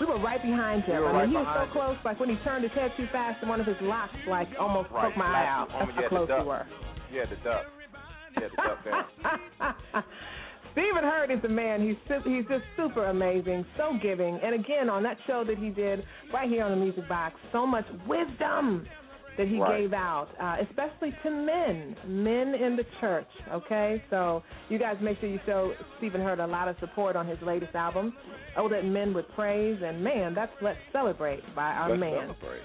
We 0.00 0.04
were 0.06 0.18
right 0.20 0.42
behind 0.42 0.82
him. 0.84 1.00
We 1.00 1.06
I 1.06 1.08
mean, 1.08 1.16
right 1.16 1.28
he 1.28 1.34
was 1.36 1.46
so 1.46 1.52
behind 1.52 1.72
close. 1.72 1.96
Like 2.04 2.20
when 2.20 2.28
he 2.28 2.36
turned 2.44 2.64
his 2.64 2.72
head 2.72 2.90
too 2.98 3.06
fast, 3.12 3.38
and 3.40 3.48
one 3.48 3.60
of 3.60 3.66
his 3.66 3.76
locks 3.80 4.12
like 4.28 4.48
almost 4.60 4.90
Right. 4.90 5.04
poked 5.06 5.16
my 5.16 5.24
eye 5.24 5.46
out. 5.48 5.68
That's 5.70 5.80
how 5.80 5.86
you 5.86 5.92
had 5.94 6.02
to 6.02 6.08
close 6.08 6.28
we 6.28 6.44
were. 6.44 6.66
Had 7.16 7.28
to 7.30 7.36
duck. 7.36 7.64
Had 8.34 8.50
to 8.50 8.56
duck 8.56 8.84
down. 8.84 10.04
Stephen 10.76 11.04
Hurd 11.04 11.30
is 11.30 11.42
a 11.44 11.48
man. 11.48 11.80
He's 11.80 11.96
su- 12.06 12.28
he's 12.28 12.44
just 12.48 12.64
super 12.76 13.06
amazing, 13.06 13.64
so 13.78 13.92
giving. 14.02 14.38
And 14.42 14.54
again, 14.54 14.90
on 14.90 15.02
that 15.04 15.16
show 15.26 15.42
that 15.46 15.56
he 15.56 15.70
did 15.70 16.04
right 16.34 16.48
here 16.50 16.64
on 16.64 16.70
the 16.70 16.76
Music 16.76 17.08
Box, 17.08 17.34
so 17.50 17.66
much 17.66 17.86
wisdom 18.06 18.86
that 19.38 19.48
he 19.48 19.58
Right. 19.58 19.80
gave 19.80 19.92
out, 19.94 20.28
uh, 20.38 20.56
especially 20.68 21.12
to 21.22 21.30
men, 21.30 21.96
men 22.06 22.54
in 22.54 22.76
the 22.76 22.84
church. 23.00 23.28
Okay, 23.52 24.02
so 24.10 24.42
you 24.68 24.78
guys 24.78 24.96
make 25.00 25.18
sure 25.20 25.28
you 25.30 25.40
show 25.46 25.72
Stephen 25.96 26.20
Hurd 26.20 26.40
a 26.40 26.46
lot 26.46 26.68
of 26.68 26.78
support 26.78 27.16
on 27.16 27.26
his 27.26 27.40
latest 27.42 27.74
album. 27.74 28.14
Oh, 28.56 28.68
that 28.68 28.84
men 28.84 29.14
would 29.14 29.28
praise, 29.34 29.80
and 29.82 30.02
man, 30.04 30.34
that's 30.34 30.52
let's 30.60 30.78
celebrate 30.92 31.42
by 31.54 31.72
our 31.72 31.90
Let's 31.90 32.00
man. 32.00 32.20
celebrate. 32.26 32.62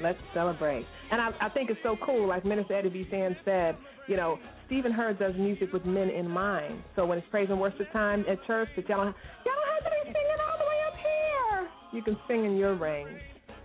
Let's 0.00 0.18
celebrate. 0.32 0.86
And 1.10 1.20
I, 1.20 1.30
I 1.40 1.48
think 1.50 1.68
it's 1.70 1.82
so 1.82 1.96
cool, 2.04 2.26
like 2.26 2.44
Minister 2.44 2.74
Eddie 2.74 2.88
B. 2.88 3.06
Sand 3.10 3.36
said, 3.44 3.76
you 4.06 4.16
know, 4.16 4.38
Stephen 4.68 4.92
Hurd 4.92 5.18
does 5.18 5.34
music 5.36 5.72
with 5.72 5.84
men 5.84 6.10
in 6.10 6.28
mind. 6.28 6.82
So 6.94 7.04
when 7.06 7.18
it's 7.18 7.26
praise 7.30 7.48
and 7.50 7.58
worship 7.60 7.90
time 7.92 8.24
at 8.28 8.38
church, 8.46 8.68
that 8.76 8.88
y'all 8.88 9.04
don't, 9.04 9.16
y'all 9.44 9.54
don't 9.56 9.74
have 9.74 9.84
to 9.84 9.90
be 9.90 10.12
singing 10.12 10.40
all 10.46 10.58
the 10.58 10.64
way 10.64 10.78
up 10.86 10.94
here. 10.94 11.68
You 11.92 12.02
can 12.02 12.16
sing 12.28 12.44
in 12.44 12.56
your 12.56 12.74
range. 12.76 13.18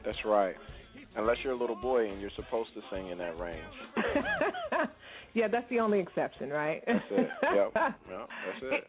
That's 0.06 0.18
right. 0.26 0.56
Unless 1.16 1.38
you're 1.44 1.54
a 1.54 1.58
little 1.58 1.76
boy 1.76 2.10
and 2.10 2.20
you're 2.22 2.32
supposed 2.36 2.70
to 2.74 2.82
sing 2.92 3.10
in 3.10 3.18
that 3.20 3.38
range. 3.38 3.62
yeah, 5.34 5.48
that's 5.48 5.70
the 5.70 5.80
only 5.80 6.00
exception, 6.00 6.50
right? 6.50 6.82
That's 6.88 7.04
it. 7.12 7.30
Yep. 7.54 7.74
Yep. 8.10 8.30
That's 8.48 8.64
it. 8.64 8.88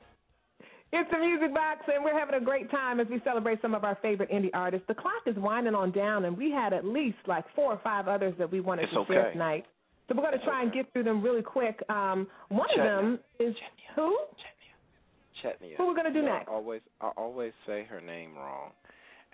It's 0.97 1.11
the 1.11 1.19
Music 1.19 1.53
Box, 1.53 1.81
and 1.93 2.05
we're 2.05 2.17
having 2.17 2.37
a 2.37 2.41
great 2.41 2.71
time 2.71 3.01
as 3.01 3.09
we 3.11 3.21
celebrate 3.25 3.61
some 3.61 3.75
of 3.75 3.83
our 3.83 3.99
favorite 4.01 4.31
indie 4.31 4.51
artists. 4.55 4.87
The 4.87 4.95
clock 4.95 5.25
is 5.27 5.35
winding 5.37 5.75
on 5.75 5.91
down, 5.91 6.25
and 6.25 6.39
we 6.39 6.53
had 6.53 6.73
at 6.73 6.85
least 6.85 7.17
like 7.27 7.45
four 7.57 7.73
or 7.73 7.81
five 7.83 8.07
others 8.07 8.33
that 8.39 8.53
we 8.53 8.61
wanted 8.61 8.85
It's 8.85 8.93
to 8.93 9.01
okay. 9.01 9.15
share 9.15 9.33
tonight. 9.33 9.65
So 10.09 10.15
we're 10.15 10.23
going 10.23 10.39
to 10.39 10.45
try 10.45 10.63
and 10.63 10.73
get 10.73 10.93
through 10.93 11.05
them 11.05 11.23
really 11.23 11.43
quick. 11.43 11.83
Um, 11.89 12.27
one 12.49 12.69
of 12.79 12.85
them 12.85 13.19
is 13.41 13.55
who? 13.97 14.17
Chetnia. 15.43 15.77
Who 15.77 15.87
we're 15.87 15.97
gonna 15.97 16.11
do 16.13 16.21
You 16.21 16.25
know, 16.25 16.35
next? 16.35 16.49
I 16.49 16.53
always, 16.53 16.81
I 17.01 17.11
always 17.17 17.53
say 17.67 17.85
her 17.91 18.01
name 18.01 18.35
wrong, 18.35 18.71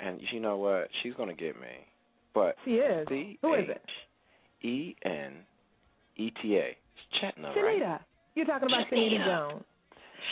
and 0.01 0.21
you 0.33 0.41
know 0.41 0.57
what? 0.57 0.89
She's 1.03 1.15
gonna 1.15 1.35
get 1.35 1.61
me. 1.61 1.87
But 2.35 2.57
She 2.65 2.73
is. 2.73 3.07
C 3.09 3.39
Who 3.43 3.55
is 3.55 3.67
it? 3.69 4.67
E 4.67 4.97
N 5.05 5.33
E 6.17 6.31
T 6.43 6.57
A. 6.57 6.69
It's 6.69 6.77
Chetna, 7.23 7.55
right? 7.55 7.57
Shanita. 7.57 8.01
You're 8.35 8.47
talking 8.47 8.69
about 8.69 8.87
Shanita 8.91 9.25
Jones. 9.25 9.65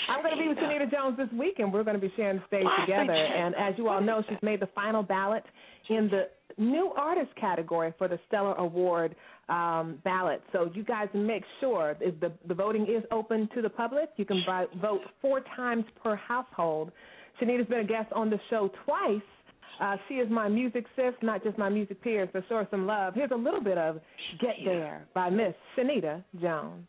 I'm 0.08 0.22
going 0.22 0.36
to 0.36 0.42
be 0.42 0.48
with 0.48 0.58
Shanita 0.58 0.90
Jones 0.90 1.16
this 1.16 1.28
week, 1.38 1.58
and 1.58 1.72
we're 1.72 1.82
going 1.82 1.98
to 1.98 2.00
be 2.00 2.12
sharing 2.14 2.36
the 2.36 2.44
stage 2.46 2.64
Why 2.64 2.84
together. 2.84 3.12
And 3.12 3.54
as 3.56 3.74
you 3.78 3.88
all 3.88 4.00
know, 4.00 4.22
she's 4.28 4.38
made 4.42 4.60
the 4.60 4.68
final 4.74 5.02
ballot 5.02 5.42
in 5.88 6.08
the 6.10 6.28
new 6.62 6.92
artist 6.96 7.34
category 7.36 7.92
for 7.98 8.06
the 8.06 8.18
Stellar 8.28 8.54
Award 8.54 9.16
um, 9.48 9.98
ballot. 10.04 10.42
So 10.52 10.70
you 10.74 10.84
guys 10.84 11.08
make 11.14 11.44
sure 11.60 11.96
if 12.00 12.18
the 12.20 12.32
the 12.46 12.54
voting 12.54 12.82
is 12.82 13.02
open 13.10 13.48
to 13.54 13.62
the 13.62 13.70
public. 13.70 14.10
You 14.16 14.24
can 14.24 14.42
buy, 14.46 14.66
vote 14.80 15.00
four 15.20 15.40
times 15.56 15.84
per 16.02 16.16
household. 16.16 16.92
Shanita's 17.40 17.68
been 17.68 17.80
a 17.80 17.84
guest 17.84 18.12
on 18.12 18.30
the 18.30 18.38
show 18.50 18.70
twice. 18.84 19.22
Uh, 19.80 19.96
she 20.08 20.14
is 20.14 20.28
my 20.28 20.48
music 20.48 20.84
sis, 20.96 21.14
not 21.22 21.44
just 21.44 21.56
my 21.56 21.68
music 21.68 22.02
peer, 22.02 22.28
so 22.32 22.42
show 22.48 22.56
her 22.56 22.68
some 22.70 22.86
love. 22.86 23.14
Here's 23.14 23.30
a 23.30 23.36
little 23.36 23.62
bit 23.62 23.78
of 23.78 24.00
Get 24.40 24.56
There 24.64 25.06
by 25.14 25.30
Miss 25.30 25.54
Shanita 25.76 26.24
Jones. 26.40 26.84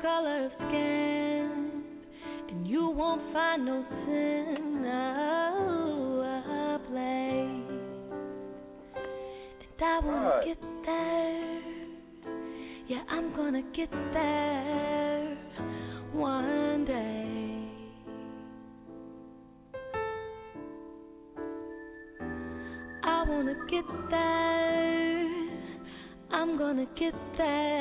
Color 0.00 0.46
of 0.46 0.52
skin 0.68 1.82
and 2.48 2.66
you 2.66 2.88
won't 2.88 3.32
find 3.32 3.64
no 3.64 3.84
sin. 4.06 4.84
Oh, 4.86 6.22
a 6.22 6.78
place, 6.88 7.68
and 9.60 9.82
I 9.82 9.98
wanna 9.98 10.28
Right. 10.28 10.44
get 10.46 10.58
there. 10.86 11.62
Yeah, 12.86 13.02
I'm 13.08 13.34
gonna 13.34 13.62
get 13.74 13.90
there 13.90 15.36
one 16.12 16.84
day. 16.84 17.68
I 23.02 23.24
wanna 23.28 23.54
get 23.68 23.84
there. 24.10 25.48
I'm 26.30 26.56
gonna 26.56 26.86
get 26.96 27.14
there 27.36 27.77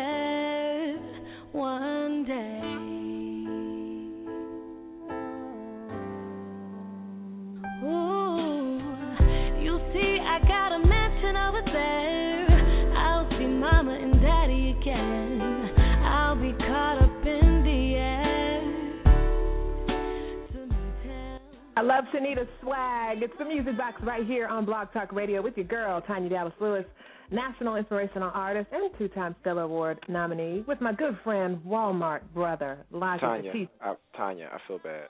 I 22.08 22.16
love 22.16 22.24
Shanita's 22.24 22.47
swag. 22.62 23.22
It's 23.22 23.34
the 23.39 23.45
Music 23.45 23.78
Box 23.78 24.01
right 24.03 24.26
here 24.26 24.47
on 24.47 24.66
Blog 24.66 24.91
Talk 24.93 25.12
Radio 25.12 25.41
with 25.41 25.55
your 25.58 25.66
girl, 25.66 26.01
Tanya 26.01 26.30
Dallas 26.30 26.53
Lewis, 26.60 26.86
National 27.32 27.76
Inspirational 27.76 28.32
Artist 28.34 28.68
and 28.72 28.91
two 28.97 29.08
time 29.10 29.36
Stellar 29.41 29.64
Award 29.64 29.99
nominee, 30.08 30.64
with 30.68 30.80
my 30.82 30.93
good 30.93 31.18
friend, 31.24 31.60
Walmart 31.66 32.22
brother, 32.34 32.86
Logic 32.91 33.22
Tanya, 33.22 33.51
Batiste. 33.51 33.72
I, 33.82 33.95
Tanya, 34.16 34.49
I 34.53 34.58
feel 34.68 34.80
bad. 34.80 35.08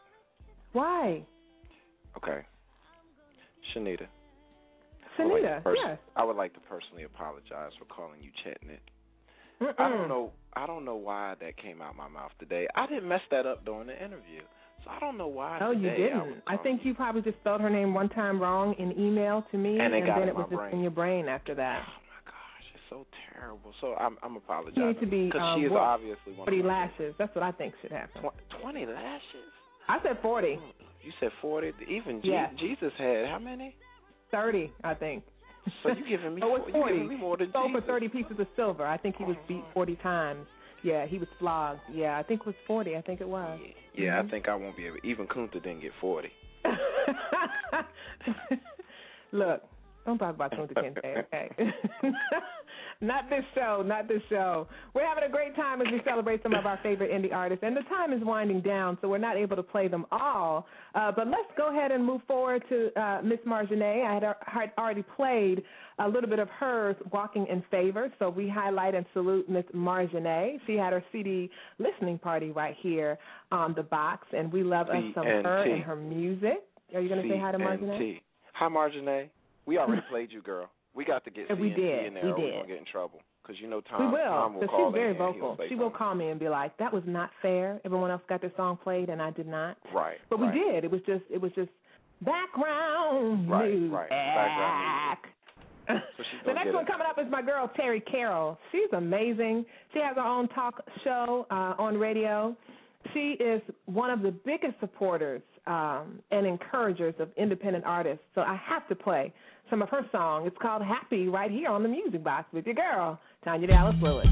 Why? 0.73 1.23
Okay. 2.17 2.41
Shanita. 3.75 4.07
I 5.19 5.23
like 5.23 5.41
Shanita, 5.43 5.63
pers- 5.63 5.77
yes. 5.85 5.97
I 6.15 6.23
would 6.23 6.35
like 6.35 6.53
to 6.53 6.59
personally 6.61 7.03
apologize 7.03 7.71
for 7.77 7.85
calling 7.85 8.21
you 8.21 8.31
Chetnit. 8.45 8.79
I 9.59 9.63
Mm-mm. 9.83 9.97
don't 9.97 10.07
know. 10.07 10.31
I 10.55 10.67
don't 10.67 10.85
know 10.85 10.95
why 10.95 11.35
that 11.41 11.57
came 11.57 11.81
out 11.81 11.95
my 11.95 12.07
mouth 12.07 12.31
today. 12.39 12.67
I 12.75 12.87
didn't 12.87 13.07
mess 13.07 13.21
that 13.31 13.45
up 13.45 13.65
during 13.65 13.87
the 13.87 13.97
interview, 13.97 14.41
I 14.89 14.99
don't 14.99 15.17
know 15.17 15.27
why. 15.27 15.59
Oh, 15.61 15.71
you 15.71 15.89
didn't. 15.89 16.27
would 16.27 16.41
I 16.47 16.57
think 16.57 16.81
you 16.83 16.93
probably 16.93 17.21
just 17.21 17.37
spelled 17.39 17.61
her 17.61 17.69
name 17.69 17.93
one 17.93 18.09
time 18.09 18.41
wrong 18.41 18.75
in 18.79 18.91
email 18.99 19.45
to 19.51 19.57
me, 19.57 19.79
And 19.79 19.93
got 20.05 20.19
then 20.19 20.29
it 20.29 20.35
was 20.35 20.47
just 20.49 20.73
in 20.73 20.81
your 20.81 20.91
brain 20.91 21.27
after 21.27 21.53
that. 21.55 21.83
Oh 21.87 22.01
my 22.09 22.31
gosh, 22.31 22.65
it's 22.73 22.83
so 22.89 23.05
terrible. 23.33 23.73
So 23.81 23.95
I'm 23.95 24.17
I'm 24.23 24.35
apologizing. 24.35 24.81
You 24.81 24.87
need 24.89 24.99
to 24.99 25.05
be 25.05 25.25
because 25.25 25.41
uh, 25.41 25.55
she 25.57 25.65
is 25.65 25.71
what? 25.71 25.81
obviously 25.81 26.33
one 26.33 26.45
forty 26.45 26.63
lashes. 26.63 27.13
That's 27.17 27.33
what 27.35 27.43
I 27.43 27.51
think 27.51 27.73
should 27.81 27.91
happen. 27.91 28.21
Tw- 28.21 28.61
twenty 28.61 28.85
lashes. 28.85 29.51
I 29.87 29.99
said 30.03 30.17
forty. 30.21 30.59
You 31.03 31.11
said 31.19 31.29
forty. 31.41 31.71
Even 31.89 32.21
Je- 32.21 32.47
Jesus 32.59 32.91
had 32.97 33.27
how 33.27 33.39
many? 33.39 33.75
Thirty, 34.31 34.71
I 34.83 34.93
think. 34.93 35.23
So 35.83 35.89
you 35.89 36.17
giving 36.17 36.35
me 36.35 36.41
oh, 36.45 36.55
it's 36.55 36.67
you 36.67 36.73
forty. 36.73 36.93
giving 36.93 37.09
me 37.09 37.15
more 37.17 37.37
than 37.37 37.51
Sold 37.53 37.71
for 37.71 37.81
thirty 37.81 38.07
pieces 38.07 38.39
of 38.39 38.47
silver. 38.55 38.85
I 38.85 38.97
think 38.97 39.15
he 39.17 39.23
was 39.23 39.37
beat 39.47 39.63
forty 39.73 39.95
times. 39.97 40.45
Yeah, 40.83 41.05
he 41.05 41.17
was 41.17 41.27
flogged. 41.39 41.81
Yeah, 41.91 42.17
I 42.17 42.23
think 42.23 42.41
it 42.41 42.45
was 42.45 42.55
forty. 42.65 42.95
I 42.95 43.01
think 43.01 43.19
it 43.21 43.27
was. 43.27 43.59
Yeah, 43.95 44.21
Mhm. 44.21 44.27
I 44.27 44.29
think 44.29 44.47
I 44.47 44.55
won't 44.55 44.75
be 44.77 44.85
able. 44.87 44.97
Even 45.03 45.27
Kunta 45.27 45.53
didn't 45.53 45.81
get 45.81 45.93
forty. 45.99 46.31
Look, 49.31 49.63
don't 50.05 50.17
talk 50.17 50.35
about 50.35 50.51
Kunta 50.51 50.73
Kinte, 50.73 51.17
okay? 51.25 51.49
not 53.01 53.29
this 53.29 53.43
show, 53.53 53.83
not 53.85 54.07
this 54.07 54.21
show. 54.29 54.67
We're 54.93 55.05
having 55.05 55.23
a 55.23 55.29
great 55.29 55.55
time 55.55 55.81
as 55.81 55.87
we 55.91 56.01
celebrate 56.03 56.41
some 56.43 56.53
of 56.53 56.65
our 56.65 56.79
favorite 56.81 57.11
indie 57.11 57.33
artists, 57.33 57.63
and 57.65 57.75
the 57.75 57.81
time 57.83 58.13
is 58.13 58.21
winding 58.23 58.61
down, 58.61 58.97
so 59.01 59.07
we're 59.07 59.17
not 59.17 59.37
able 59.37 59.55
to 59.55 59.63
play 59.63 59.87
them 59.87 60.05
all. 60.11 60.65
Uh, 60.95 61.11
but 61.11 61.27
let's 61.27 61.49
go 61.57 61.69
ahead 61.69 61.91
and 61.91 62.03
move 62.03 62.21
forward 62.27 62.63
to 62.69 62.89
uh, 62.99 63.21
Miss 63.21 63.39
Marjane. 63.47 64.05
I 64.05 64.13
had, 64.13 64.23
had 64.45 64.71
already 64.77 65.03
played 65.15 65.63
a 65.99 66.07
little 66.07 66.29
bit 66.29 66.39
of 66.39 66.49
hers, 66.49 66.95
Walking 67.11 67.47
in 67.47 67.63
Favor, 67.69 68.11
so 68.19 68.29
we 68.29 68.49
highlight 68.49 68.95
and 68.95 69.05
salute 69.13 69.49
Miss 69.49 69.65
Marjane. 69.75 70.59
She 70.65 70.75
had 70.75 70.93
her 70.93 71.03
CD 71.11 71.49
listening 71.79 72.17
party 72.17 72.51
right 72.51 72.75
here 72.81 73.17
on 73.51 73.73
the 73.75 73.83
box, 73.83 74.27
and 74.35 74.51
we 74.51 74.63
love 74.63 74.89
us 74.89 75.03
some 75.13 75.25
her 75.25 75.63
and 75.63 75.83
her 75.83 75.95
music. 75.95 76.63
Are 76.93 77.01
you 77.01 77.09
going 77.09 77.21
to 77.21 77.29
say 77.33 77.39
hi 77.39 77.51
to 77.51 77.57
Marjane? 77.57 78.21
Hi, 78.53 78.67
Marjane. 78.69 79.29
We 79.65 79.77
already 79.77 80.01
played 80.09 80.31
you, 80.31 80.41
girl. 80.41 80.69
We 80.97 81.05
got 81.05 81.23
to 81.25 81.29
get 81.31 81.45
Yeah, 81.49 81.55
we 81.55 81.69
did. 81.69 82.07
in 82.07 82.13
there. 82.15 82.23
We 82.25 82.31
we're 82.31 82.37
did. 82.39 82.53
gonna 82.55 82.67
get 82.67 82.77
in 82.79 82.85
trouble. 82.85 83.19
Because 83.43 83.61
you 83.61 83.67
know 83.69 83.77
We 83.77 83.83
Tom. 83.97 84.11
will, 84.11 84.17
Tom 84.25 84.53
will 84.55 84.67
call 84.67 84.89
she's 84.89 84.95
very 84.95 85.13
vocal. 85.13 85.57
She 85.69 85.75
will 85.75 85.89
call 85.91 86.15
me 86.15 86.29
and 86.29 86.39
be 86.39 86.49
like, 86.49 86.75
"That 86.77 86.91
was 86.91 87.03
not 87.05 87.29
fair. 87.41 87.79
Everyone 87.85 88.11
else 88.11 88.21
got 88.27 88.41
their 88.41 88.51
song 88.57 88.77
played, 88.83 89.07
and 89.09 89.21
I 89.21 89.29
did 89.31 89.47
not." 89.47 89.77
Right. 89.93 90.17
But 90.29 90.39
we 90.39 90.47
did. 90.51 90.83
It 90.83 90.91
was 90.91 90.99
just, 91.05 91.23
it 91.29 91.39
was 91.39 91.51
just 91.53 91.69
background 92.25 93.49
Right, 93.49 93.71
music. 93.73 93.91
right. 93.97 94.09
Background 94.09 95.17
So 96.17 96.23
she's 96.23 96.41
The 96.45 96.53
next 96.53 96.73
one 96.73 96.83
it. 96.83 96.87
coming 96.87 97.07
up 97.09 97.17
is 97.17 97.27
my 97.31 97.41
girl 97.41 97.69
Terry 97.75 98.01
Carroll. 98.01 98.57
She's 98.71 98.91
amazing. 98.91 99.65
She 99.93 99.99
has 99.99 100.15
her 100.17 100.21
own 100.21 100.49
talk 100.49 100.83
show 101.03 101.45
uh, 101.49 101.75
on 101.79 101.97
radio. 101.97 102.55
She 103.13 103.37
is 103.39 103.61
one 103.85 104.09
of 104.09 104.21
the 104.21 104.31
biggest 104.31 104.73
supporters 104.81 105.41
um, 105.67 106.19
and 106.31 106.45
encouragers 106.45 107.13
of 107.19 107.29
independent 107.37 107.85
artists. 107.85 108.23
So 108.35 108.41
I 108.41 108.59
have 108.67 108.87
to 108.87 108.95
play 108.95 109.33
some 109.69 109.81
of 109.81 109.89
her 109.89 110.05
song. 110.11 110.47
It's 110.47 110.57
called 110.61 110.81
Happy 110.81 111.27
right 111.27 111.51
here 111.51 111.69
on 111.69 111.83
the 111.83 111.89
Music 111.89 112.23
Box 112.23 112.45
with 112.53 112.65
your 112.65 112.75
girl 112.75 113.19
Tanya 113.43 113.67
Dallas 113.67 113.95
Lewis. 114.01 114.27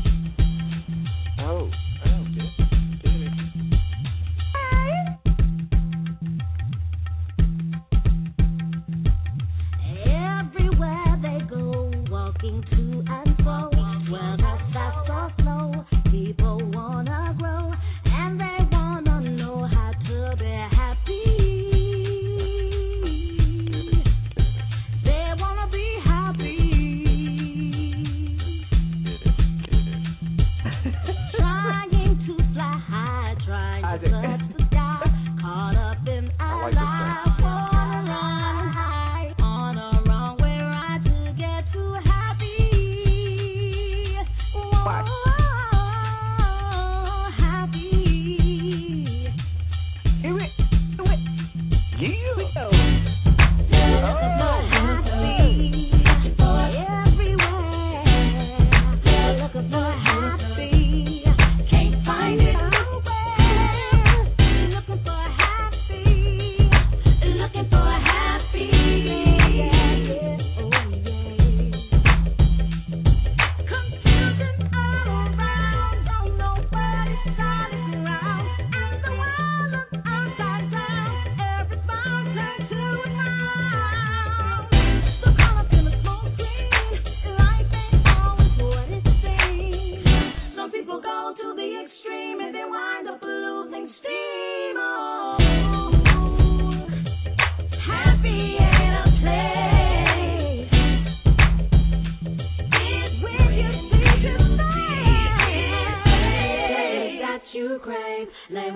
Oh, 1.40 1.70
oh, 2.08 2.26
get, 12.42 12.85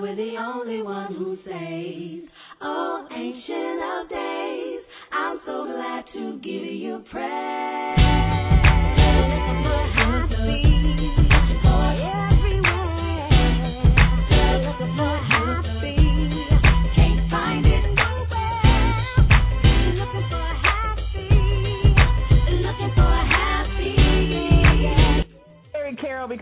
we're 0.00 0.16
the 0.16 0.36
only 0.38 0.82
one 0.82 1.14
who 1.14 1.36
says, 1.44 2.28
Oh, 2.62 3.06
ancient 3.10 3.82
of 3.82 4.08
days, 4.08 4.80
I'm 5.12 5.40
so 5.44 5.66
glad 5.66 6.04
to 6.14 6.40
give 6.42 6.72
you 6.74 7.04
praise. 7.10 7.59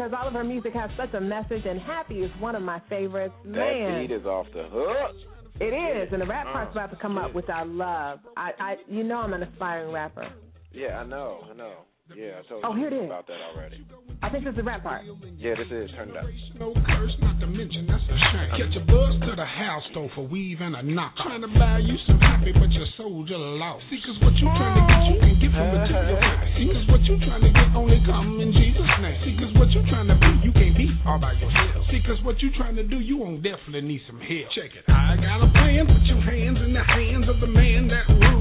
Because 0.08 0.18
all 0.22 0.28
of 0.28 0.34
her 0.34 0.44
music 0.44 0.72
has 0.74 0.90
such 0.96 1.12
a 1.14 1.20
message, 1.20 1.62
and 1.66 1.80
Happy 1.80 2.20
is 2.20 2.30
one 2.40 2.54
of 2.54 2.62
my 2.62 2.80
favorites. 2.88 3.34
That 3.44 3.50
Man, 3.50 4.06
beat 4.06 4.14
is 4.14 4.24
off 4.24 4.46
the 4.54 4.64
hook. 4.70 5.14
it 5.60 5.74
is, 5.74 6.08
and 6.12 6.22
the 6.22 6.26
rap 6.26 6.46
part's 6.46 6.72
about 6.72 6.90
to 6.90 6.96
come 6.96 7.18
up, 7.18 7.34
which 7.34 7.48
I 7.52 7.64
love. 7.64 8.20
I, 8.36 8.50
I, 8.58 8.76
you 8.88 9.04
know, 9.04 9.16
I'm 9.18 9.34
an 9.34 9.42
aspiring 9.42 9.92
rapper. 9.92 10.30
Yeah, 10.72 10.98
I 11.00 11.04
know, 11.06 11.44
I 11.50 11.54
know. 11.54 11.72
Yeah, 12.16 12.40
I 12.40 12.42
told 12.48 12.64
Oh, 12.64 12.72
you 12.72 12.88
here 12.88 12.88
it 12.88 13.04
is. 13.04 13.10
about 13.10 13.26
that 13.28 13.40
already. 13.52 13.84
I 14.22 14.28
think 14.32 14.44
this 14.44 14.52
is 14.52 14.58
the 14.58 14.64
rap 14.64 14.82
part. 14.82 15.04
Yeah, 15.36 15.54
this 15.60 15.68
is. 15.68 15.92
Turn 15.92 16.08
it 16.08 16.16
up. 16.16 16.24
No 16.58 16.72
curse, 16.88 17.14
not 17.20 17.36
to 17.40 17.46
mention 17.46 17.84
that's 17.86 18.02
a 18.08 18.16
shame. 18.32 18.48
Catch 18.56 18.74
a 18.80 18.84
bus 18.88 19.12
to 19.28 19.32
the 19.36 19.44
house 19.44 19.84
though 19.94 20.08
for 20.16 20.24
weave 20.26 20.58
and 20.60 20.74
a 20.74 20.82
knock. 20.82 21.12
Trying 21.22 21.42
to 21.44 21.52
buy 21.52 21.78
you 21.84 21.94
some 22.08 22.18
happy, 22.18 22.52
but 22.56 22.72
your 22.72 22.88
soldier 22.96 23.36
lost. 23.36 23.84
See, 23.92 24.00
cause 24.02 24.18
what 24.24 24.34
you 24.40 24.48
trying 24.48 24.76
to 24.80 24.84
get, 24.88 25.00
you 25.04 25.16
can 25.20 25.34
get 25.38 25.50
from 25.52 25.68
material. 25.68 26.18
See, 26.56 26.66
cause 26.72 26.86
what 26.90 27.02
you 27.04 27.16
trying 27.28 27.44
to 27.44 27.50
get 27.52 27.68
only 27.76 28.00
come 28.08 28.40
in 28.40 28.50
Jesus' 28.56 28.94
name. 29.04 29.18
See, 29.28 29.34
cause 29.38 29.52
what 29.60 29.68
you 29.76 29.80
trying 29.92 30.08
to 30.08 30.16
be, 30.16 30.30
you 30.48 30.52
can't 30.56 30.74
be 30.74 30.88
all 31.04 31.20
by 31.20 31.36
yourself. 31.36 31.84
See, 31.92 32.00
cause 32.08 32.18
what 32.24 32.40
you 32.40 32.48
trying 32.56 32.74
to 32.80 32.84
do, 32.88 32.98
you 32.98 33.18
won't 33.20 33.44
definitely 33.44 33.84
need 33.84 34.02
some 34.08 34.18
help. 34.18 34.48
Check 34.56 34.72
it. 34.74 34.88
I 34.90 35.14
got 35.20 35.44
a 35.44 35.48
plan, 35.52 35.84
put 35.86 36.02
your 36.08 36.24
hands 36.24 36.58
in 36.64 36.72
the 36.72 36.82
hands 36.82 37.28
of 37.28 37.38
the 37.44 37.50
man 37.50 37.86
that 37.92 38.08
rules 38.10 38.37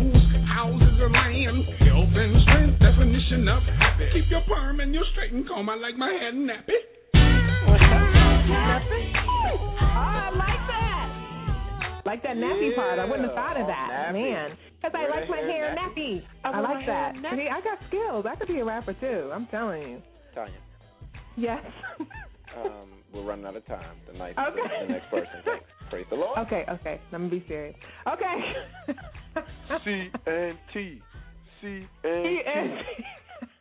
houses 0.68 1.00
and 1.00 1.14
land. 1.14 1.64
Health 1.88 2.12
and 2.16 2.34
strength, 2.44 2.80
definition 2.80 3.48
of 3.48 3.64
happy. 3.80 4.06
Keep 4.14 4.28
your 4.30 4.42
perm 4.48 4.80
and 4.80 4.94
your 4.94 5.04
straight 5.14 5.32
and 5.34 5.48
comb. 5.48 5.70
I 5.70 5.76
like 5.76 5.96
my 5.98 6.12
head 6.12 6.34
nappy. 6.36 6.80
Oh, 7.68 7.74
I 9.80 10.30
like 10.36 10.64
that. 10.68 12.02
Like 12.06 12.24
that 12.24 12.38
nappy 12.38 12.76
part. 12.76 13.00
I 13.00 13.06
wouldn't 13.06 13.28
have 13.28 13.36
thought 13.36 13.60
of 13.60 13.68
that. 13.68 14.12
nappy. 14.12 14.32
Man. 14.32 14.58
Because 14.82 14.94
I 14.96 15.08
like 15.10 15.30
my 15.30 15.38
hair 15.38 15.74
hair 15.74 15.76
nappy. 15.76 16.22
nappy. 16.22 16.24
I 16.44 16.50
I 16.52 16.60
like 16.62 16.86
that. 16.86 17.14
nappy. 17.16 17.36
See, 17.38 17.48
I 17.50 17.62
got 17.62 17.78
skills. 17.88 18.26
I 18.30 18.36
could 18.36 18.48
be 18.48 18.60
a 18.60 18.66
rapper 18.66 18.94
too. 18.94 19.32
I'm 19.34 19.48
telling 19.48 19.82
you. 19.82 20.02
Tanya, 20.36 20.54
Yes. 21.36 21.64
um, 22.58 22.90
we're 23.14 23.24
running 23.24 23.46
out 23.46 23.56
of 23.56 23.66
time. 23.66 23.98
The 24.12 24.18
next, 24.18 24.38
Okay. 24.38 24.62
the 24.88 24.94
next 24.94 25.10
person. 25.10 25.28
Thanks. 25.46 25.66
Praise 25.90 26.06
the 26.10 26.16
Lord. 26.16 26.38
okay, 26.40 26.64
okay. 26.70 27.00
Let 27.12 27.22
me 27.22 27.30
be 27.30 27.46
serious. 27.48 27.76
Okay. 28.08 28.36
C 29.86 30.10
N 30.28 30.58
T. 30.74 31.02
C 31.62 31.86
N 32.04 32.78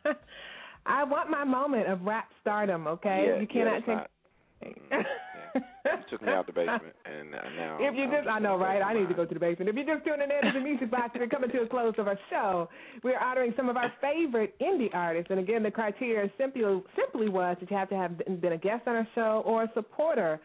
T. 0.05 0.11
I 0.85 1.03
want 1.03 1.29
my 1.29 1.43
moment 1.43 1.87
of 1.87 2.01
rap 2.03 2.29
stardom, 2.41 2.87
okay? 2.87 3.25
Yeah, 3.27 3.35
you 3.41 3.41
yeah, 3.41 3.53
cannot 3.53 3.83
that's 3.85 4.09
take 4.61 4.91
not- 4.91 5.05
You 5.55 6.03
took 6.09 6.21
me 6.21 6.29
out 6.31 6.45
the 6.45 6.51
basement, 6.53 6.93
and 7.05 7.33
uh, 7.33 7.39
now. 7.57 7.77
If 7.79 7.95
you 7.95 8.03
I'm 8.03 8.11
just, 8.11 8.27
I 8.27 8.39
know, 8.39 8.57
right? 8.57 8.81
I 8.81 8.93
need 8.93 9.07
to 9.07 9.13
go 9.13 9.25
to 9.25 9.33
the 9.33 9.39
basement. 9.39 9.69
If 9.69 9.75
you're 9.75 9.95
just 9.95 10.05
tuning 10.05 10.27
in 10.29 10.53
to 10.53 10.59
the 10.59 10.63
Music 10.63 10.91
Box, 10.91 11.11
we're 11.15 11.27
coming 11.27 11.49
to 11.51 11.61
a 11.61 11.67
close 11.67 11.93
of 11.97 12.07
our 12.07 12.19
show. 12.29 12.69
We're 13.03 13.19
honoring 13.19 13.53
some 13.55 13.69
of 13.69 13.77
our 13.77 13.91
favorite 14.01 14.53
indie 14.59 14.93
artists, 14.93 15.31
and 15.31 15.39
again, 15.39 15.63
the 15.63 15.71
criteria 15.71 16.29
simply 16.37 16.61
simply 16.95 17.29
was 17.29 17.57
that 17.59 17.71
you 17.71 17.77
have 17.77 17.89
to 17.89 17.95
have 17.95 18.17
been 18.41 18.53
a 18.53 18.57
guest 18.57 18.87
on 18.87 18.95
our 18.95 19.07
show 19.15 19.41
or 19.45 19.63
a 19.63 19.71
supporter 19.73 20.39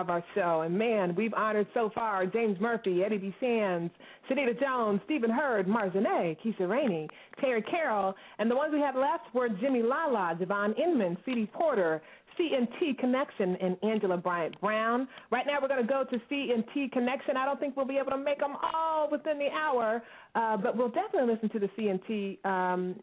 of 0.00 0.10
our 0.10 0.24
show. 0.34 0.62
And 0.62 0.76
man, 0.76 1.14
we've 1.14 1.34
honored 1.34 1.66
so 1.74 1.90
far 1.94 2.26
James 2.26 2.58
Murphy, 2.60 3.02
Eddie 3.04 3.18
B. 3.18 3.34
Sands, 3.40 3.92
Shanita 4.28 4.58
Jones, 4.60 5.00
Stephen 5.04 5.30
Hurd, 5.30 5.66
Marzinet, 5.66 6.36
Keisha 6.44 6.68
Rainey, 6.68 7.08
Terry 7.40 7.62
Carroll, 7.62 8.14
and 8.38 8.50
the 8.50 8.56
ones 8.56 8.72
we 8.72 8.80
have 8.80 8.96
left 8.96 9.34
were 9.34 9.48
Jimmy 9.48 9.82
Lala, 9.82 10.36
Javon 10.40 10.78
Inman, 10.78 11.16
C.D. 11.24 11.50
Porter, 11.52 12.02
CNT 12.38 12.98
Connection 12.98 13.56
and 13.56 13.76
Angela 13.82 14.16
Bryant 14.16 14.60
Brown. 14.60 15.08
Right 15.30 15.46
now, 15.46 15.58
we're 15.60 15.68
going 15.68 15.82
to 15.82 15.88
go 15.88 16.04
to 16.04 16.18
CNT 16.30 16.92
Connection. 16.92 17.36
I 17.36 17.44
don't 17.44 17.58
think 17.58 17.76
we'll 17.76 17.86
be 17.86 17.98
able 17.98 18.12
to 18.12 18.18
make 18.18 18.38
them 18.38 18.54
all 18.74 19.10
within 19.10 19.38
the 19.38 19.48
hour, 19.50 20.02
uh, 20.34 20.56
but 20.56 20.76
we'll 20.76 20.90
definitely 20.90 21.32
listen 21.34 21.48
to 21.50 21.58
the 21.58 21.68
CNT. 21.76 22.44
Um, 22.46 22.94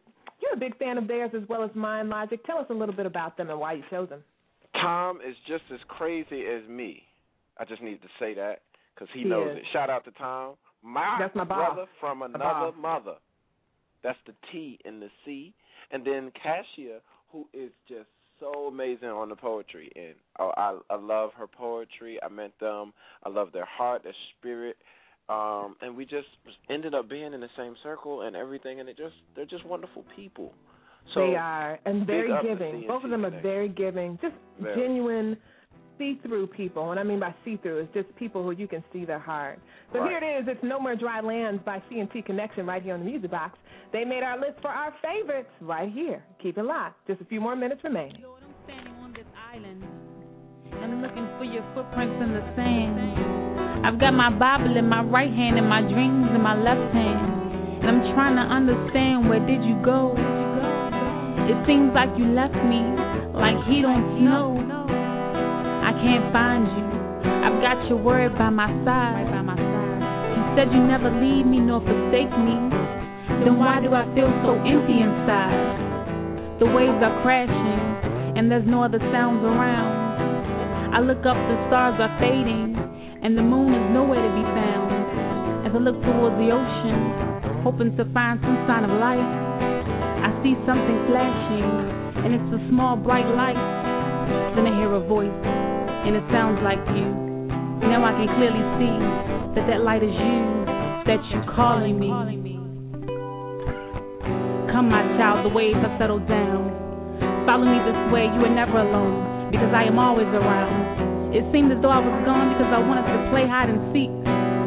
you're 0.42 0.54
a 0.54 0.58
big 0.58 0.78
fan 0.78 0.98
of 0.98 1.08
theirs 1.08 1.32
as 1.36 1.48
well 1.50 1.64
as 1.64 1.72
mine, 1.76 2.10
Logic. 2.10 2.44
Tell 2.46 2.60
us 2.60 2.68
a 2.70 2.74
little 2.74 2.96
bit 2.96 3.06
about 3.06 3.38
them 3.38 3.50
and 3.50 3.60
why 3.60 3.74
you 3.74 3.84
chose 3.90 4.10
them. 4.10 4.24
Tom 4.82 5.20
is 5.28 5.36
just 5.48 5.64
as 5.74 5.80
crazy 5.88 6.44
as 6.46 6.68
me. 6.70 7.04
I 7.58 7.66
just 7.66 7.82
need 7.82 8.02
to 8.02 8.08
say 8.20 8.34
that 8.36 8.62
because 8.94 9.08
he, 9.14 9.22
He 9.22 9.26
knows 9.26 9.52
is. 9.52 9.58
it. 9.58 9.64
Shout 9.74 9.90
out 9.90 10.06
to 10.06 10.12
Tom, 10.12 10.56
my, 10.84 11.18
That's 11.20 11.36
my 11.36 11.44
brother 11.44 11.86
from 12.00 12.22
another 12.22 12.72
mother. 12.78 13.16
That's 14.04 14.20
the 14.28 14.34
T 14.52 14.80
in 14.86 15.00
the 15.00 15.10
C, 15.26 15.54
and 15.92 16.06
then 16.06 16.32
Cassia, 16.42 17.00
who 17.32 17.48
is 17.54 17.72
just 17.88 18.08
so 18.40 18.68
amazing 18.68 19.08
on 19.08 19.30
the 19.30 19.36
poetry. 19.36 19.92
And 19.96 20.14
oh, 20.40 20.52
I 20.56 20.78
I 20.90 20.98
love 20.98 21.32
her 21.38 21.48
poetry. 21.48 22.20
I 22.24 22.30
met 22.30 22.52
them. 22.60 22.94
I 23.24 23.30
love 23.30 23.50
their 23.52 23.66
heart, 23.66 24.04
their 24.04 24.14
spirit. 24.38 24.78
Um, 25.28 25.76
and 25.82 25.98
we 25.98 26.06
just 26.06 26.28
ended 26.70 26.94
up 26.94 27.10
being 27.10 27.34
in 27.34 27.42
the 27.42 27.50
same 27.58 27.76
circle 27.82 28.22
and 28.22 28.36
everything, 28.36 28.80
and 28.80 28.88
it 28.88 28.96
just 28.96 29.16
they're 29.36 29.46
just 29.46 29.66
wonderful 29.66 30.06
people. 30.16 30.54
So 31.14 31.28
they 31.28 31.36
are, 31.36 31.80
and 31.86 32.06
very 32.06 32.32
giving. 32.42 32.86
Both 32.88 33.04
of 33.04 33.10
them 33.12 33.26
are 33.26 33.30
Connection. 33.30 33.50
very 33.50 33.70
giving. 33.70 34.18
Just 34.22 34.36
Very. 34.60 34.76
genuine, 34.76 35.38
see-through 35.98 36.48
people. 36.48 36.86
What 36.88 36.98
I 36.98 37.04
mean 37.04 37.20
by 37.20 37.34
see-through 37.46 37.80
is 37.82 37.88
just 37.94 38.14
people 38.18 38.44
who 38.44 38.52
you 38.52 38.68
can 38.68 38.84
see 38.92 39.06
their 39.06 39.20
heart. 39.20 39.60
So 39.94 40.00
Right. 40.00 40.10
here 40.10 40.18
it 40.18 40.40
is. 40.42 40.48
It's 40.48 40.64
No 40.64 40.80
More 40.80 40.96
Dry 40.96 41.22
Lands 41.22 41.62
by 41.64 41.82
C&T 41.90 42.22
Connection 42.24 42.66
right 42.66 42.82
here 42.82 42.94
on 42.96 43.02
the 43.02 43.06
Music 43.06 43.32
Box. 43.32 43.58
They 43.94 44.04
made 44.04 44.24
our 44.24 44.38
list 44.38 44.60
for 44.62 44.70
our 44.70 44.92
favorites 45.02 45.52
right 45.62 45.90
here. 45.90 46.22
Keep 46.40 46.58
it 46.58 46.64
locked. 46.64 47.06
Just 47.08 47.22
a 47.22 47.26
few 47.26 47.40
more 47.40 47.56
minutes 47.56 47.82
remaining. 47.84 48.24
I'm 50.82 51.02
looking 51.02 51.28
for 51.38 51.46
your 51.46 51.64
footprints 51.74 52.16
in 52.22 52.34
the 52.34 52.44
sand. 52.56 53.86
I've 53.86 54.00
got 54.00 54.12
my 54.12 54.30
Bible 54.32 54.76
in 54.76 54.90
my 54.90 55.04
right 55.04 55.32
hand 55.32 55.58
and 55.58 55.70
my 55.70 55.82
dreams 55.82 56.28
in 56.34 56.42
my 56.42 56.56
left 56.56 56.92
hand. 56.94 57.20
And 57.86 57.90
I'm 57.90 58.14
trying 58.16 58.36
to 58.36 58.42
understand 58.42 59.30
where 59.30 59.40
did 59.46 59.64
you 59.64 59.80
go? 59.86 60.16
It 61.46 61.58
seems 61.70 61.94
like 61.94 62.10
you 62.18 62.26
left 62.34 62.58
me 62.66 62.82
like 63.38 63.54
he 63.70 63.86
don't 63.86 64.26
know. 64.26 64.58
I 64.58 65.94
can't 65.94 66.34
find 66.34 66.66
you. 66.66 66.86
I've 67.46 67.62
got 67.62 67.78
your 67.86 68.02
word 68.02 68.34
by 68.38 68.50
my 68.50 68.66
side. 68.82 69.30
You 69.30 70.44
said 70.58 70.74
you 70.74 70.82
never 70.82 71.14
leave 71.14 71.46
me 71.46 71.62
nor 71.62 71.86
forsake 71.86 72.34
me. 72.34 72.58
Then 73.46 73.62
why 73.62 73.78
do 73.78 73.94
I 73.94 74.10
feel 74.18 74.32
so 74.42 74.58
empty 74.58 74.98
inside? 75.06 76.58
The 76.58 76.66
waves 76.66 76.98
are 77.06 77.14
crashing 77.22 78.36
and 78.40 78.50
there's 78.50 78.66
no 78.66 78.82
other 78.82 79.00
sounds 79.14 79.46
around. 79.46 80.98
I 80.98 81.00
look 81.06 81.28
up, 81.30 81.38
the 81.38 81.58
stars 81.68 82.00
are 82.02 82.16
fading, 82.18 82.74
and 83.22 83.38
the 83.38 83.44
moon 83.44 83.70
is 83.76 83.86
nowhere 83.94 84.18
to 84.18 84.32
be 84.34 84.46
found. 84.56 85.68
As 85.68 85.72
I 85.76 85.80
look 85.80 86.02
towards 86.02 86.40
the 86.42 86.50
ocean, 86.50 87.62
hoping 87.62 87.96
to 87.98 88.04
find 88.16 88.40
some 88.42 88.58
sign 88.66 88.88
of 88.88 88.96
life, 88.98 89.45
I 90.26 90.34
see 90.42 90.58
something 90.66 91.00
flashing, 91.06 91.70
and 92.26 92.34
it's 92.34 92.50
a 92.50 92.62
small 92.74 92.98
bright 92.98 93.30
light. 93.38 93.62
Then 94.58 94.66
I 94.66 94.74
hear 94.74 94.90
a 94.98 95.06
voice, 95.06 95.30
and 95.30 96.18
it 96.18 96.26
sounds 96.34 96.58
like 96.66 96.82
you. 96.98 97.06
Now 97.86 98.02
I 98.02 98.10
can 98.18 98.34
clearly 98.34 98.66
see 98.82 98.98
that 99.54 99.70
that 99.70 99.86
light 99.86 100.02
is 100.02 100.10
you, 100.10 100.42
that 101.06 101.22
you 101.30 101.46
calling 101.54 102.02
me. 102.02 102.10
Come, 104.74 104.90
my 104.90 105.06
child, 105.22 105.46
the 105.46 105.54
waves 105.54 105.78
have 105.86 105.94
settled 106.02 106.26
down. 106.26 106.74
Follow 107.46 107.70
me 107.70 107.78
this 107.86 108.02
way, 108.10 108.26
you 108.26 108.50
are 108.50 108.56
never 108.58 108.82
alone 108.82 109.54
because 109.54 109.70
I 109.78 109.86
am 109.86 110.02
always 110.02 110.26
around. 110.34 111.38
It 111.38 111.46
seemed 111.54 111.70
as 111.70 111.78
though 111.86 111.94
I 111.94 112.02
was 112.02 112.18
gone 112.26 112.50
because 112.58 112.74
I 112.74 112.82
wanted 112.82 113.06
to 113.06 113.30
play 113.30 113.46
hide 113.46 113.70
and 113.70 113.78
seek, 113.94 114.10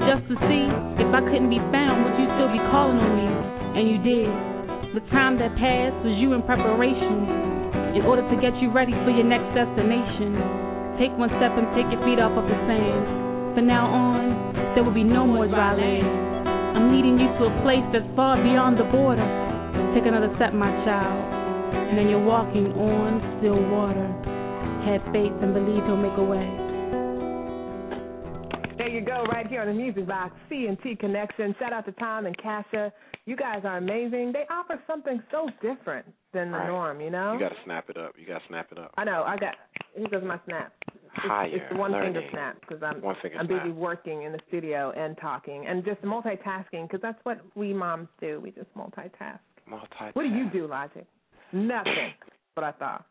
just 0.06 0.22
to 0.30 0.38
see 0.46 0.64
if 1.02 1.10
I 1.10 1.18
couldn't 1.26 1.50
be 1.50 1.58
found, 1.74 2.06
would 2.06 2.14
you 2.14 2.30
still 2.38 2.50
be 2.54 2.62
calling 2.70 3.02
on 3.02 3.10
me? 3.18 3.26
And 3.74 3.84
you 3.90 3.98
did. 4.06 4.57
The 4.96 5.04
time 5.12 5.36
that 5.36 5.52
passed 5.60 6.00
was 6.00 6.16
you 6.16 6.32
in 6.32 6.40
preparation, 6.48 7.28
in 7.92 8.08
order 8.08 8.24
to 8.24 8.36
get 8.40 8.56
you 8.56 8.72
ready 8.72 8.96
for 9.04 9.12
your 9.12 9.28
next 9.28 9.52
destination. 9.52 10.32
Take 10.96 11.12
one 11.20 11.28
step 11.36 11.52
and 11.60 11.68
take 11.76 11.92
your 11.92 12.00
feet 12.08 12.16
off 12.16 12.32
of 12.32 12.48
the 12.48 12.56
sand. 12.64 13.52
From 13.52 13.68
now 13.68 13.84
on, 13.84 14.72
there 14.72 14.80
will 14.80 14.96
be 14.96 15.04
no 15.04 15.28
more 15.28 15.44
dry 15.44 15.76
land. 15.76 16.08
I'm 16.72 16.96
leading 16.96 17.20
you 17.20 17.28
to 17.36 17.52
a 17.52 17.54
place 17.60 17.84
that's 17.92 18.08
far 18.16 18.40
beyond 18.40 18.80
the 18.80 18.88
border. 18.88 19.28
Take 19.92 20.08
another 20.08 20.32
step, 20.40 20.56
my 20.56 20.72
child, 20.88 21.20
and 21.92 21.92
then 21.92 22.08
you're 22.08 22.24
walking 22.24 22.72
on 22.72 23.20
still 23.44 23.60
water. 23.68 24.08
Have 24.88 25.04
faith 25.12 25.36
and 25.44 25.52
believe 25.52 25.84
he'll 25.84 26.00
make 26.00 26.16
a 26.16 26.24
way. 26.24 26.48
There 28.78 28.88
you 28.88 29.04
go, 29.04 29.26
right 29.28 29.46
here 29.46 29.60
on 29.60 29.68
the 29.68 29.74
Music 29.74 30.06
Box, 30.06 30.32
C&T 30.48 30.96
Connection. 30.96 31.54
Shout 31.58 31.74
out 31.74 31.84
to 31.84 31.92
Tom 31.92 32.24
and 32.24 32.36
Kasha. 32.38 32.92
You 33.28 33.36
guys 33.36 33.60
are 33.64 33.76
amazing. 33.76 34.32
They 34.32 34.44
offer 34.48 34.80
something 34.86 35.22
so 35.30 35.50
different 35.60 36.06
than 36.32 36.50
the 36.50 36.56
Right. 36.56 36.66
norm, 36.68 37.00
you 37.02 37.10
know? 37.10 37.34
You 37.34 37.38
got 37.38 37.50
to 37.50 37.62
snap 37.62 37.90
it 37.90 37.98
up. 37.98 38.14
You 38.18 38.26
got 38.26 38.38
to 38.40 38.46
snap 38.48 38.72
it 38.72 38.78
up. 38.78 38.92
I 38.96 39.04
know. 39.04 39.22
I 39.22 39.36
got. 39.36 39.54
Here 39.94 40.08
goes 40.08 40.22
my 40.24 40.40
snap. 40.46 40.72
It's, 40.86 41.02
Higher. 41.12 41.48
it's 41.54 41.64
the 41.70 41.76
one 41.76 41.92
finger 41.92 42.22
snap 42.30 42.58
because 42.60 42.82
I'm 42.82 43.04
I'm 43.04 43.16
snap. 43.20 43.48
busy 43.48 43.70
working 43.70 44.22
in 44.22 44.32
the 44.32 44.38
studio 44.48 44.92
and 44.96 45.14
talking 45.18 45.66
and 45.66 45.84
just 45.84 46.00
multitasking 46.00 46.84
because 46.88 47.00
that's 47.02 47.18
what 47.24 47.40
we 47.54 47.74
moms 47.74 48.08
do. 48.18 48.40
We 48.42 48.50
just 48.50 48.72
multitask. 48.74 49.40
Multitask. 49.70 50.14
What 50.14 50.22
do 50.22 50.28
you 50.30 50.48
do, 50.50 50.66
Logic? 50.66 51.04
Nothing. 51.52 52.14
What 52.54 52.64
I 52.64 52.72
thought. 52.72 53.04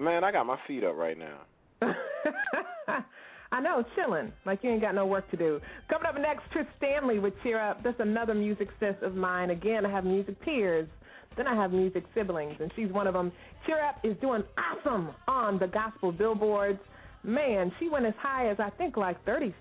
Man, 0.00 0.24
I 0.24 0.32
got 0.32 0.46
my 0.46 0.56
feet 0.66 0.82
up 0.82 0.96
right 0.96 1.18
now. 1.18 1.40
I 3.50 3.60
know, 3.60 3.84
chilling. 3.96 4.32
Like 4.44 4.60
you 4.62 4.70
ain't 4.70 4.82
got 4.82 4.94
no 4.94 5.06
work 5.06 5.30
to 5.30 5.36
do. 5.36 5.60
Coming 5.88 6.06
up 6.06 6.20
next, 6.20 6.42
Chris 6.50 6.66
Stanley 6.76 7.18
with 7.18 7.34
Cheer 7.42 7.60
Up. 7.60 7.82
That's 7.82 7.98
another 8.00 8.34
music 8.34 8.68
sis 8.78 8.94
of 9.02 9.14
mine. 9.14 9.50
Again, 9.50 9.86
I 9.86 9.90
have 9.90 10.04
music 10.04 10.40
peers. 10.42 10.88
Then 11.36 11.46
I 11.46 11.54
have 11.54 11.72
music 11.72 12.04
siblings, 12.14 12.56
and 12.60 12.70
she's 12.74 12.90
one 12.90 13.06
of 13.06 13.14
them. 13.14 13.32
Cheer 13.66 13.82
Up 13.84 13.96
is 14.04 14.16
doing 14.20 14.42
awesome 14.58 15.10
on 15.26 15.58
the 15.58 15.66
gospel 15.66 16.12
billboards. 16.12 16.80
Man, 17.22 17.72
she 17.78 17.88
went 17.88 18.06
as 18.06 18.14
high 18.18 18.48
as 18.50 18.58
I 18.58 18.70
think 18.70 18.96
like 18.96 19.22
37. 19.24 19.54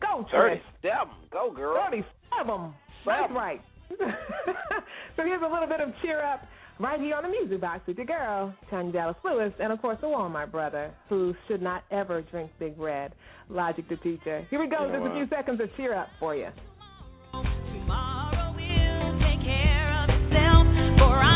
Go, 0.00 0.26
Trish. 0.32 0.60
37. 0.82 1.08
Go, 1.30 1.52
girl. 1.54 1.76
37. 1.90 2.74
That's 3.06 3.32
right. 3.32 3.60
so 3.90 5.22
here's 5.22 5.42
a 5.42 5.46
little 5.46 5.68
bit 5.68 5.80
of 5.80 5.90
cheer 6.02 6.22
up 6.22 6.40
right 6.80 7.00
here 7.00 7.14
on 7.14 7.22
the 7.22 7.28
music 7.28 7.60
box 7.60 7.86
with 7.86 7.96
your 7.96 8.06
girl, 8.06 8.54
Tanya 8.70 8.92
Dallas 8.92 9.16
Lewis, 9.24 9.52
and 9.60 9.72
of 9.72 9.80
course 9.80 9.98
the 10.00 10.06
Walmart 10.06 10.50
brother, 10.50 10.92
who 11.08 11.34
should 11.48 11.62
not 11.62 11.84
ever 11.90 12.22
drink 12.22 12.50
Big 12.58 12.78
Red, 12.78 13.12
Logic 13.48 13.88
the 13.88 13.96
teacher. 13.96 14.46
Here 14.50 14.58
we 14.58 14.68
go. 14.68 14.86
You 14.86 14.92
know 14.92 15.00
There's 15.00 15.10
a 15.10 15.14
few 15.14 15.36
seconds 15.36 15.60
of 15.60 15.68
cheer 15.76 15.94
up 15.94 16.08
for 16.18 16.34
you. 16.34 16.48
For 20.96 21.16
I've 21.18 21.33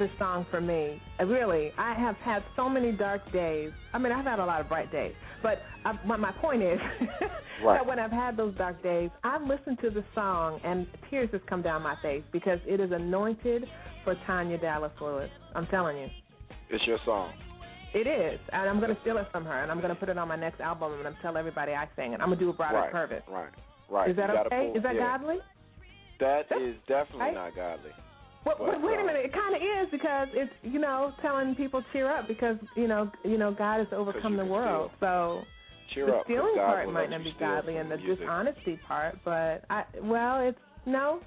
wrote 0.00 0.08
this 0.08 0.18
song 0.18 0.46
for 0.50 0.60
me. 0.60 1.00
Uh, 1.20 1.24
Really, 1.26 1.72
I 1.78 1.94
have 1.94 2.16
had 2.16 2.42
so 2.56 2.68
many 2.68 2.92
dark 2.92 3.20
days. 3.32 3.70
I 3.92 3.98
mean, 3.98 4.12
I've 4.12 4.24
had 4.24 4.38
a 4.38 4.44
lot 4.44 4.60
of 4.60 4.68
bright 4.68 4.90
days, 4.92 5.14
but 5.42 5.62
I, 5.84 5.92
my, 6.06 6.16
my 6.16 6.32
point 6.32 6.62
is 6.62 6.78
Right. 7.64 7.78
that 7.78 7.86
when 7.86 7.98
I've 7.98 8.10
had 8.10 8.36
those 8.36 8.54
dark 8.56 8.82
days, 8.82 9.10
I've 9.22 9.42
listened 9.42 9.78
to 9.82 9.90
the 9.90 10.04
song 10.14 10.60
and 10.64 10.86
tears 11.10 11.28
just 11.32 11.46
come 11.46 11.62
down 11.62 11.82
my 11.82 11.94
face 12.02 12.22
because 12.32 12.58
it 12.66 12.80
is 12.80 12.90
anointed 12.92 13.64
for 14.04 14.14
Tanya 14.26 14.58
Dallas 14.58 14.92
Lewis. 15.00 15.30
I'm 15.54 15.66
telling 15.68 15.96
you. 15.96 16.08
It's 16.70 16.84
your 16.86 16.98
song. 17.04 17.32
It 17.94 18.08
is, 18.08 18.40
and 18.52 18.68
I'm 18.68 18.80
going 18.80 18.92
to 18.94 19.00
steal 19.02 19.18
it 19.18 19.26
from 19.30 19.44
her, 19.44 19.62
and 19.62 19.70
I'm 19.70 19.78
going 19.80 19.90
to 19.90 19.94
put 19.94 20.08
it 20.08 20.18
on 20.18 20.26
my 20.26 20.34
next 20.36 20.60
album, 20.60 20.88
and 20.92 20.96
I'm 20.98 21.02
going 21.04 21.14
to 21.14 21.22
tell 21.22 21.36
everybody 21.36 21.72
I 21.72 21.86
sang 21.94 22.12
it. 22.12 22.20
I'm 22.20 22.26
going 22.26 22.38
to 22.40 22.44
do 22.44 22.50
a 22.50 22.52
Broderick 22.52 22.92
right, 22.92 22.92
Purvis. 22.92 23.22
right, 23.28 23.50
right. 23.88 24.10
Is 24.10 24.16
that 24.16 24.30
You 24.30 24.36
okay? 24.40 24.66
pull- 24.66 24.76
is 24.76 24.82
that 24.82 24.94
yeah. 24.96 25.16
godly? 25.18 25.36
That 26.18 26.40
is 26.60 26.74
definitely 26.88 27.20
right? 27.20 27.34
not 27.34 27.54
godly. 27.54 27.90
Well, 28.44 28.56
But, 28.58 28.82
wait, 28.82 28.98
a 28.98 29.02
uh, 29.02 29.06
minute. 29.06 29.24
It 29.24 29.32
kind 29.32 29.54
of 29.56 29.62
is 29.62 29.90
because 29.90 30.28
it's 30.32 30.52
you 30.62 30.78
know 30.78 31.12
telling 31.22 31.54
people 31.54 31.82
cheer 31.92 32.10
up 32.10 32.28
because 32.28 32.56
you 32.76 32.88
know 32.88 33.10
you 33.24 33.38
know 33.38 33.52
God 33.52 33.78
has 33.78 33.88
overcome 33.92 34.36
the 34.36 34.44
world. 34.44 34.90
So 35.00 35.42
Cheer 35.94 36.06
the 36.06 36.12
up, 36.14 36.24
stealing 36.24 36.54
part 36.56 36.90
might 36.92 37.10
not 37.10 37.22
be 37.24 37.34
godly 37.38 37.76
and 37.76 37.90
the 37.90 37.96
music. 37.96 38.20
dishonesty 38.20 38.78
part, 38.86 39.16
but 39.24 39.64
I 39.70 39.84
well 40.02 40.40
it's 40.40 40.58
no. 40.86 41.20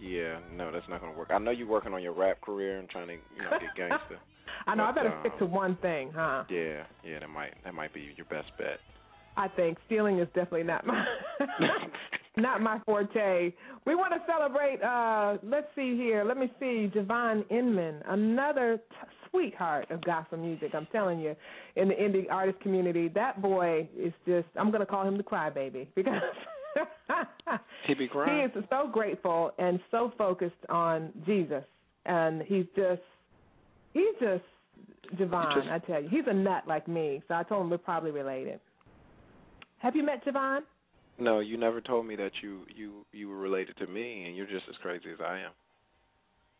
Yeah, 0.00 0.38
no, 0.56 0.72
that's 0.72 0.88
not 0.88 1.00
gonna 1.00 1.16
work. 1.16 1.28
I 1.30 1.38
know 1.38 1.50
you're 1.50 1.68
working 1.68 1.92
on 1.92 2.02
your 2.02 2.14
rap 2.14 2.40
career 2.40 2.78
and 2.78 2.88
trying 2.88 3.08
to, 3.08 3.12
you 3.14 3.42
know, 3.42 3.50
get 3.50 3.68
gangster. 3.76 4.18
I 4.66 4.74
know 4.74 4.84
I 4.84 4.92
But, 4.92 4.94
better 4.94 5.16
stick 5.20 5.38
to 5.38 5.44
um, 5.44 5.50
one 5.50 5.76
thing, 5.76 6.10
huh? 6.14 6.44
Yeah, 6.48 6.84
yeah, 7.04 7.18
that 7.20 7.28
might 7.28 7.52
that 7.64 7.74
might 7.74 7.92
be 7.92 8.08
your 8.16 8.26
best 8.26 8.48
bet. 8.58 8.78
I 9.40 9.48
think 9.48 9.78
stealing 9.86 10.18
is 10.18 10.26
definitely 10.34 10.64
not 10.64 10.86
my 10.86 11.04
not 12.36 12.60
my 12.60 12.78
forte. 12.84 13.52
We 13.86 13.94
want 13.94 14.12
to 14.12 14.20
celebrate. 14.30 14.82
uh 14.82 15.38
Let's 15.42 15.68
see 15.74 15.96
here. 15.96 16.24
Let 16.24 16.36
me 16.36 16.50
see. 16.60 16.90
Javon 16.94 17.44
Inman, 17.50 18.02
another 18.08 18.76
t- 18.90 18.96
sweetheart 19.30 19.90
of 19.90 20.04
gospel 20.04 20.36
music. 20.38 20.74
I'm 20.74 20.86
telling 20.92 21.20
you, 21.20 21.34
in 21.76 21.88
the 21.88 21.94
indie 21.94 22.26
artist 22.30 22.60
community, 22.60 23.08
that 23.14 23.40
boy 23.40 23.88
is 23.98 24.12
just. 24.26 24.46
I'm 24.56 24.70
going 24.70 24.80
to 24.80 24.86
call 24.86 25.06
him 25.08 25.16
the 25.16 25.22
crybaby 25.22 25.86
because. 25.94 26.20
He 27.86 27.94
be 27.94 28.06
He 28.06 28.14
is 28.58 28.64
so 28.70 28.88
grateful 28.92 29.52
and 29.58 29.80
so 29.90 30.12
focused 30.16 30.54
on 30.68 31.10
Jesus, 31.26 31.64
and 32.06 32.42
he's 32.42 32.66
just, 32.76 33.02
he's 33.92 34.14
just 34.20 34.44
Javon. 35.16 35.54
just- 35.54 35.68
I 35.68 35.78
tell 35.80 36.02
you, 36.02 36.08
he's 36.08 36.24
a 36.28 36.32
nut 36.32 36.64
like 36.68 36.86
me. 36.86 37.22
So 37.26 37.34
I 37.34 37.42
told 37.42 37.62
him 37.64 37.70
we're 37.70 37.78
probably 37.78 38.12
related. 38.12 38.60
Have 39.80 39.96
you 39.96 40.04
met 40.04 40.24
Javon? 40.24 40.60
No, 41.18 41.40
you 41.40 41.56
never 41.56 41.80
told 41.80 42.06
me 42.06 42.16
that 42.16 42.32
you 42.42 42.60
you 42.74 43.04
you 43.12 43.28
were 43.28 43.36
related 43.36 43.76
to 43.78 43.86
me, 43.86 44.24
and 44.26 44.36
you're 44.36 44.46
just 44.46 44.64
as 44.68 44.76
crazy 44.80 45.10
as 45.12 45.18
I 45.24 45.38
am. 45.38 45.50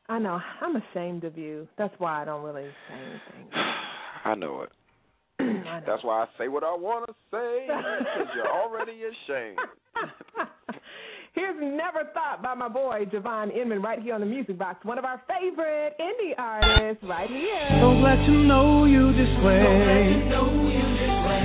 I 0.09 0.19
know. 0.19 0.41
I'm 0.61 0.77
ashamed 0.77 1.25
of 1.25 1.39
you. 1.39 1.69
That's 1.79 1.95
why 1.99 2.23
I 2.23 2.25
don't 2.25 2.43
really 2.43 2.69
say 2.89 2.95
anything. 2.95 3.51
I 4.25 4.35
know 4.35 4.63
it. 4.63 4.71
I 5.39 5.45
know. 5.45 5.81
That's 5.87 6.03
why 6.03 6.23
I 6.23 6.27
say 6.39 6.49
what 6.49 6.65
I 6.65 6.75
want 6.75 7.07
to 7.07 7.15
say 7.31 7.67
because 7.69 8.29
you're 8.35 8.49
already 8.49 9.01
ashamed. 9.05 9.59
Here's 11.35 11.57
Never 11.61 12.11
Thought 12.13 12.43
by 12.43 12.55
my 12.55 12.69
boy 12.69 13.05
Javon 13.13 13.57
Inman 13.57 13.81
right 13.81 14.03
here 14.03 14.15
on 14.15 14.21
the 14.21 14.27
Music 14.27 14.59
Box, 14.59 14.85
one 14.85 14.99
of 14.99 15.05
our 15.05 15.23
favorite 15.29 15.95
indie 16.01 16.35
artists 16.37 17.05
right 17.09 17.29
here. 17.31 17.69
So 17.81 17.95
glad 18.01 18.17
to 18.27 18.33
know 18.49 18.85
you 18.87 19.13
this 19.13 19.45
way. 19.45 20.90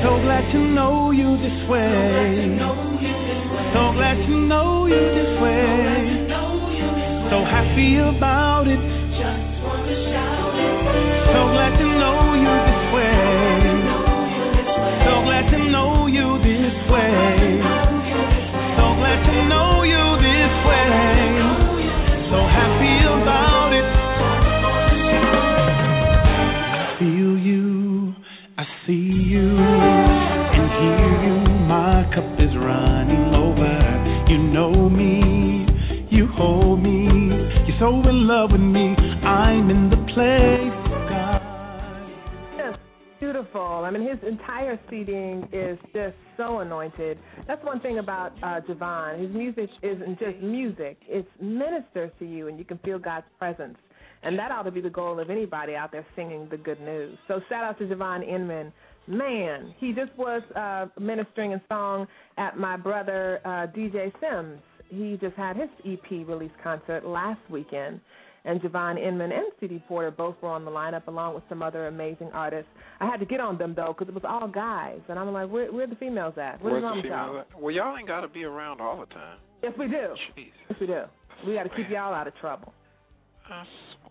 So 0.03 0.09
glad 0.21 0.51
to 0.51 0.59
know 0.59 1.11
you 1.11 1.37
this 1.37 1.69
way. 1.69 2.57
So 3.73 3.81
glad 3.93 4.17
to 4.17 4.33
know 4.47 4.85
you 4.85 5.01
this 5.17 5.41
way. 5.41 6.27
So 7.29 7.43
happy 7.45 7.97
about 7.97 8.67
it. 8.67 8.79
Just 8.79 9.63
want 9.65 9.85
to 9.87 9.95
shout 10.11 10.55
it. 10.55 10.75
So 11.33 11.39
glad 11.53 11.73
to 11.77 11.87
know 12.01 12.19
you 12.43 12.53
this 12.69 12.83
way. 12.95 13.19
So 15.05 15.13
glad 15.25 15.45
to 15.51 15.59
know 15.71 16.07
you 16.07 16.27
this 16.43 16.77
way. 16.89 17.44
Place 40.15 40.71
of 40.95 41.09
God. 41.09 41.41
Just 42.57 42.79
beautiful. 43.19 43.83
I 43.83 43.91
mean, 43.91 44.07
his 44.07 44.17
entire 44.25 44.79
seating 44.89 45.45
is 45.51 45.77
just 45.93 46.15
so 46.37 46.59
anointed. 46.59 47.19
That's 47.47 47.61
one 47.65 47.81
thing 47.81 47.99
about 47.99 48.31
uh, 48.41 48.61
Javon. 48.61 49.19
His 49.19 49.35
music 49.35 49.69
isn't 49.83 50.17
just 50.17 50.37
music; 50.41 50.97
it 51.05 51.27
ministers 51.41 52.11
to 52.19 52.25
you, 52.25 52.47
and 52.47 52.57
you 52.57 52.63
can 52.63 52.77
feel 52.77 52.97
God's 52.97 53.25
presence. 53.37 53.75
And 54.23 54.39
that 54.39 54.51
ought 54.51 54.63
to 54.63 54.71
be 54.71 54.79
the 54.79 54.89
goal 54.89 55.19
of 55.19 55.29
anybody 55.29 55.75
out 55.75 55.91
there 55.91 56.05
singing 56.15 56.47
the 56.49 56.57
good 56.57 56.79
news. 56.79 57.17
So 57.27 57.41
shout 57.49 57.65
out 57.65 57.77
to 57.79 57.85
Javon 57.85 58.25
Inman. 58.25 58.71
Man, 59.07 59.75
he 59.79 59.91
just 59.91 60.17
was 60.17 60.41
uh, 60.55 60.87
ministering 60.97 61.51
in 61.51 61.61
song 61.67 62.07
at 62.37 62.57
my 62.57 62.77
brother 62.77 63.41
uh, 63.43 63.67
DJ 63.67 64.13
Sims. 64.21 64.61
He 64.87 65.17
just 65.19 65.35
had 65.35 65.57
his 65.57 65.69
EP 65.85 66.25
release 66.25 66.51
concert 66.63 67.05
last 67.05 67.41
weekend 67.49 67.99
and 68.45 68.61
Javon 68.61 69.01
Inman 69.01 69.31
and 69.31 69.45
C.D. 69.59 69.83
Porter 69.87 70.11
both 70.11 70.35
were 70.41 70.49
on 70.49 70.65
the 70.65 70.71
lineup 70.71 71.07
along 71.07 71.35
with 71.35 71.43
some 71.49 71.61
other 71.61 71.87
amazing 71.87 72.29
artists. 72.33 72.69
I 72.99 73.05
had 73.05 73.19
to 73.19 73.25
get 73.25 73.39
on 73.39 73.57
them 73.57 73.73
though 73.75 73.93
because 73.97 74.07
it 74.07 74.13
was 74.13 74.23
all 74.27 74.47
guys, 74.47 74.99
and 75.09 75.17
I'm 75.19 75.31
like, 75.33 75.49
where 75.49 75.71
where 75.71 75.87
the 75.87 75.95
females 75.95 76.35
at? 76.37 76.61
Where's 76.61 76.73
Where's 76.73 76.83
wrong 76.83 76.97
with 76.97 77.05
y'all? 77.05 77.39
at? 77.39 77.61
Well, 77.61 77.73
y'all 77.73 77.97
ain't 77.97 78.07
got 78.07 78.21
to 78.21 78.27
be 78.27 78.43
around 78.43 78.81
all 78.81 78.99
the 78.99 79.07
time. 79.07 79.37
Yes, 79.63 79.73
we 79.77 79.87
do. 79.87 80.15
Jeez, 80.37 80.51
Yes, 80.69 80.79
we 80.79 80.87
do. 80.87 81.03
We 81.45 81.53
got 81.55 81.63
to 81.63 81.69
keep 81.69 81.89
y'all 81.89 82.13
out 82.13 82.27
of 82.27 82.35
trouble. 82.35 82.73
I 83.49 83.63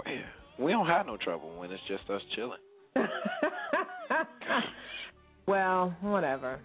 swear. 0.02 0.24
We 0.59 0.73
don't 0.73 0.86
have 0.86 1.06
no 1.06 1.16
trouble 1.16 1.59
when 1.59 1.70
it's 1.73 1.82
just 1.89 2.09
us 2.11 2.23
chilling. 2.36 2.59
well, 5.47 5.94
whatever. 6.01 6.61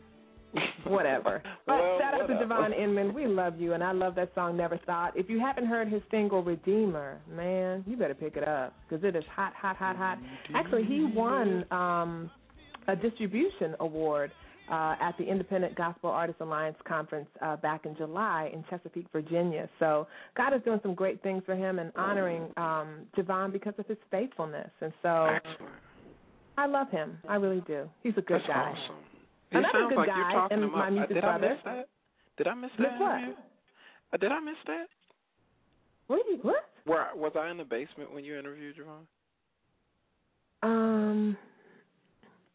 whatever. 0.86 1.42
But 1.66 1.80
Well, 1.80 2.00
shout 2.00 2.14
out 2.22 2.28
to. 2.28 2.34
Javon 2.34 2.78
Inman. 2.78 3.14
We 3.14 3.28
love 3.28 3.60
you, 3.60 3.74
and 3.74 3.84
I 3.84 3.92
love 3.92 4.16
that 4.16 4.32
song, 4.36 4.58
Never 4.58 4.78
Thought. 4.86 5.16
If 5.18 5.30
you 5.30 5.40
haven't 5.40 5.66
heard 5.68 5.88
his 5.88 6.02
single, 6.10 6.44
Redeemer, 6.44 7.20
man, 7.32 7.84
you 7.88 7.96
better 7.98 8.14
pick 8.16 8.36
it 8.38 8.48
up 8.48 8.74
because 8.88 9.04
it 9.04 9.16
is 9.16 9.24
hot, 9.34 9.54
hot, 9.54 9.76
hot, 9.78 9.96
hot. 9.96 10.18
Actually, 10.56 10.86
he 10.86 11.06
won 11.14 11.66
um, 11.72 12.32
a 12.88 12.96
distribution 12.96 13.76
award 13.80 14.32
uh, 14.72 14.96
at 15.02 15.18
the 15.18 15.24
Independent 15.24 15.76
Gospel 15.76 16.10
Artists 16.10 16.42
Alliance 16.42 16.78
conference 16.88 17.28
uh, 17.42 17.56
back 17.58 17.86
in 17.86 17.96
July 17.98 18.50
in 18.54 18.64
Chesapeake, 18.70 19.08
Virginia. 19.12 19.68
So 19.80 20.08
God 20.38 20.54
is 20.54 20.62
doing 20.64 20.80
some 20.84 20.94
great 20.94 21.22
things 21.24 21.42
for 21.46 21.56
him 21.56 21.80
and 21.80 21.92
honoring 21.96 22.44
um, 22.58 23.08
Javon 23.18 23.52
because 23.52 23.74
of 23.80 23.88
his 23.88 23.98
faithfulness. 24.12 24.70
And 24.82 24.94
so 25.02 25.26
Excellent. 25.36 25.72
I 26.58 26.66
love 26.68 26.90
him. 26.92 27.18
I 27.28 27.36
really 27.36 27.64
do. 27.66 27.90
He's 28.04 28.14
a 28.18 28.22
good 28.22 28.42
That's 28.42 28.48
guy. 28.48 28.74
awesome. 28.76 28.96
It 29.52 29.58
Another 29.58 29.70
sounds 29.74 29.90
good 29.90 29.98
like 29.98 30.08
guy 30.10 30.48
and 30.52 30.64
him 30.64 30.72
my. 30.72 30.90
Music 30.90 31.10
Did 31.16 31.22
brother. 31.22 31.46
I 31.48 31.50
miss 31.54 31.60
that? 31.66 31.88
Did 32.38 32.48
I 32.48 32.54
miss 32.54 32.72
Miss 32.78 32.88
that? 32.90 33.00
what? 33.00 33.18
interview? 33.18 33.34
Uh, 34.14 34.18
did 34.18 34.32
I 34.32 34.40
miss 34.40 34.56
that? 34.68 34.86
What? 36.08 36.22
you- 36.30 36.40
What? 36.42 36.66
Where 36.86 37.08
was 37.16 37.32
I 37.36 37.50
in 37.52 37.58
the 37.58 37.64
basement 37.66 38.14
when 38.14 38.24
you 38.24 38.38
interviewed 38.38 38.76
Javon? 38.78 39.06
Um, 40.64 41.38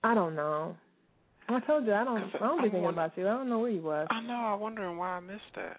I 0.03 0.15
don't 0.15 0.35
know. 0.35 0.77
I 1.49 1.61
told 1.61 1.87
you 1.87 1.93
I 1.95 2.05
don't. 2.05 2.23
I 2.35 2.39
don't 2.39 2.63
be 2.63 2.71
thinking 2.71 2.87
about 2.89 3.17
you. 3.17 3.27
I 3.29 3.33
don't 3.33 3.49
know 3.49 3.59
where 3.59 3.71
you 3.71 3.83
was. 3.83 4.07
I 4.11 4.21
know. 4.23 4.33
I'm 4.35 4.61
wondering 4.61 4.97
why 4.97 5.09
I 5.17 5.21
missed 5.21 5.43
that. 5.57 5.79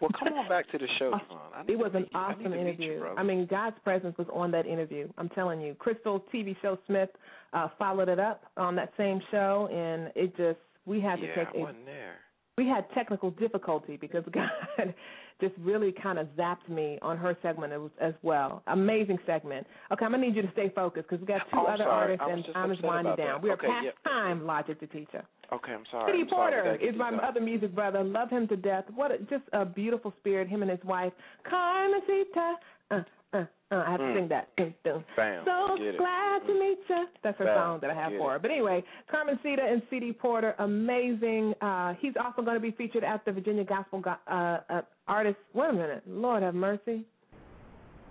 Well, 0.00 0.10
come 0.18 0.32
on 0.34 0.48
back 0.48 0.70
to 0.72 0.78
the 0.78 0.86
show, 0.98 1.12
Javon. 1.12 1.68
It 1.68 1.78
was 1.78 1.92
an 1.94 2.02
you. 2.02 2.08
I 2.18 2.32
awesome 2.32 2.52
interview. 2.52 2.92
You. 2.94 3.06
I 3.16 3.22
mean, 3.22 3.46
God's 3.50 3.76
presence 3.84 4.16
was 4.18 4.26
on 4.32 4.50
that 4.52 4.66
interview. 4.66 5.08
I'm 5.18 5.28
telling 5.30 5.60
you. 5.60 5.74
Crystal 5.74 6.22
TV 6.32 6.56
show 6.62 6.78
Smith 6.86 7.10
uh, 7.52 7.68
followed 7.78 8.08
it 8.08 8.18
up 8.18 8.42
on 8.56 8.74
that 8.76 8.92
same 8.96 9.20
show, 9.30 9.68
and 9.72 10.10
it 10.14 10.36
just 10.36 10.58
we 10.86 11.00
had 11.00 11.16
to 11.16 11.26
yeah, 11.26 11.34
take 11.44 11.54
wasn't 11.54 11.86
there. 11.86 12.16
we 12.58 12.66
had 12.66 12.84
technical 12.92 13.30
difficulty 13.30 13.96
because 13.96 14.24
God 14.32 14.94
just 15.40 15.54
really 15.60 15.90
kind 15.92 16.18
of 16.18 16.26
zapped 16.38 16.68
me 16.68 16.98
on 17.02 17.16
her 17.16 17.36
segment 17.42 17.72
as, 18.00 18.14
well. 18.22 18.62
Amazing 18.68 19.18
segment. 19.26 19.66
Okay, 19.92 20.04
I'm 20.04 20.12
gonna 20.12 20.24
need 20.26 20.36
you 20.36 20.42
to 20.42 20.52
stay 20.52 20.70
focused 20.74 21.08
because 21.08 21.20
we 21.20 21.26
got 21.26 21.40
two 21.50 21.58
Oh, 21.58 21.64
other 21.66 21.84
sorry. 21.84 22.18
artists 22.18 22.52
and 22.54 22.72
is 22.72 22.78
winding 22.82 23.16
down. 23.16 23.26
that. 23.26 23.42
We 23.42 23.50
are 23.50 23.54
Okay, 23.54 23.66
past 23.66 23.84
yeah. 23.86 24.10
time, 24.10 24.46
Logic 24.46 24.78
the 24.78 24.86
teacher. 24.86 25.24
Okay, 25.54 25.72
I'm 25.72 25.84
sorry. 25.90 26.12
C.D. 26.12 26.22
I'm 26.22 26.28
Porter 26.28 26.78
I 26.80 26.84
is 26.84 26.94
my 26.96 27.10
other 27.26 27.40
music 27.40 27.74
brother. 27.74 28.02
Love 28.02 28.30
him 28.30 28.48
to 28.48 28.56
death. 28.56 28.84
What 28.94 29.10
a, 29.12 29.18
just 29.18 29.44
a 29.52 29.64
beautiful 29.64 30.12
spirit. 30.20 30.48
Him 30.48 30.62
and 30.62 30.70
his 30.70 30.82
wife, 30.84 31.12
Carmencita. 31.48 32.54
Uh, 32.90 33.00
uh, 33.32 33.38
uh, 33.70 33.82
I 33.86 33.90
have 33.92 34.00
to 34.00 34.04
Mm. 34.06 34.14
sing 34.16 34.28
that. 34.28 34.48
Dun, 34.56 34.74
dun. 34.84 35.04
Bam. 35.16 35.44
So 35.44 35.76
Get 35.76 35.86
it. 35.94 35.98
glad 35.98 36.46
to 36.46 36.52
meet 36.54 36.78
you. 36.88 37.06
That's 37.22 37.38
her 37.38 37.44
Bam. 37.44 37.56
song 37.56 37.78
that 37.82 37.90
I 37.90 37.94
have 37.94 38.12
Get 38.12 38.18
for 38.20 38.32
her. 38.32 38.38
But 38.38 38.50
anyway, 38.50 38.84
Carmen 39.10 39.38
Cita 39.42 39.62
and 39.62 39.82
C.D. 39.90 40.12
Porter, 40.14 40.54
amazing. 40.58 41.54
Uh, 41.60 41.94
he's 42.00 42.12
also 42.22 42.42
going 42.42 42.54
to 42.54 42.60
be 42.60 42.70
featured 42.72 43.04
at 43.04 43.24
the 43.24 43.32
Virginia 43.32 43.64
Gospel 43.64 44.00
Go- 44.00 44.14
uh, 44.28 44.58
uh, 44.70 44.82
Artist. 45.08 45.36
Wait 45.52 45.70
a 45.70 45.72
minute, 45.72 46.02
Lord 46.06 46.42
have 46.42 46.54
mercy. 46.54 47.04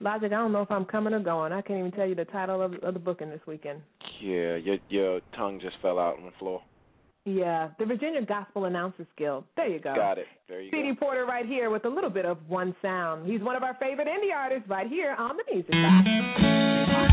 Logic, 0.02 0.32
I 0.34 0.36
don't 0.36 0.52
know 0.52 0.62
if 0.62 0.72
I'm 0.72 0.84
coming 0.86 1.14
or 1.14 1.20
going. 1.22 1.54
I 1.54 1.62
can't 1.62 1.80
even 1.80 1.92
tell 1.92 2.06
you 2.08 2.16
the 2.16 2.26
title 2.26 2.62
of, 2.62 2.74
of 2.84 2.94
the 2.94 3.00
booking 3.00 3.30
this 3.30 3.40
weekend. 3.48 3.80
Yeah, 4.22 4.56
your 4.58 4.78
your 4.90 5.22
tongue 5.36 5.60
just 5.62 5.76
fell 5.82 5.98
out 6.00 6.18
on 6.18 6.26
the 6.26 6.32
floor. 6.40 6.62
Yeah, 7.26 7.70
the 7.80 7.86
Virginia 7.86 8.26
Gospel 8.26 8.66
Announcers 8.66 9.08
Guild. 9.18 9.46
There 9.56 9.68
you 9.68 9.80
go. 9.80 9.96
Got 9.96 10.18
it. 10.18 10.26
There 10.50 10.62
you 10.62 10.72
go. 10.72 10.78
C.D. 10.78 10.90
go. 10.90 11.00
Porter 11.00 11.26
right 11.26 11.46
here 11.46 11.70
with 11.70 11.86
a 11.86 11.90
little 11.90 12.10
bit 12.10 12.26
of 12.26 12.38
one 12.50 12.76
sound. 12.82 13.26
He's 13.32 13.42
one 13.42 13.56
of 13.56 13.64
our 13.64 13.76
favorite 13.80 14.08
indie 14.08 14.36
artists 14.36 14.68
right 14.68 14.88
here 14.88 15.16
on 15.18 15.38
the 15.38 15.44
Music 15.50 15.72
Box. 15.72 17.13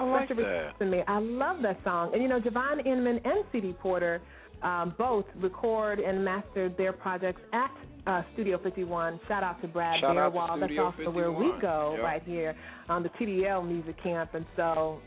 I 0.00 0.10
like 0.10 0.28
such 0.28 0.38
a 0.38 0.42
that. 0.42 0.72
in 0.80 0.90
me. 0.90 1.02
I 1.06 1.18
love 1.18 1.62
that 1.62 1.78
song. 1.84 2.12
And 2.12 2.22
you 2.22 2.28
know, 2.28 2.40
Javon 2.40 2.84
Inman 2.86 3.20
and 3.24 3.44
C.D. 3.52 3.74
Porter 3.80 4.20
um, 4.62 4.94
both 4.98 5.24
record 5.36 6.00
and 6.00 6.24
mastered 6.24 6.76
their 6.76 6.92
projects 6.92 7.40
at 7.52 7.70
uh, 8.06 8.22
Studio 8.34 8.58
51. 8.62 9.20
Shout 9.28 9.42
out 9.42 9.60
to 9.62 9.68
Brad 9.68 10.00
Shout 10.00 10.14
to 10.14 10.20
Bearwall. 10.20 10.60
That's 10.60 10.72
also 10.78 11.10
where 11.10 11.32
we 11.32 11.50
go 11.60 11.94
Yep. 11.96 12.04
right 12.04 12.22
here 12.24 12.54
on 12.88 13.02
the 13.02 13.08
TDL 13.10 13.66
Music 13.66 14.02
Camp. 14.02 14.34
And 14.34 14.44
so 14.56 15.00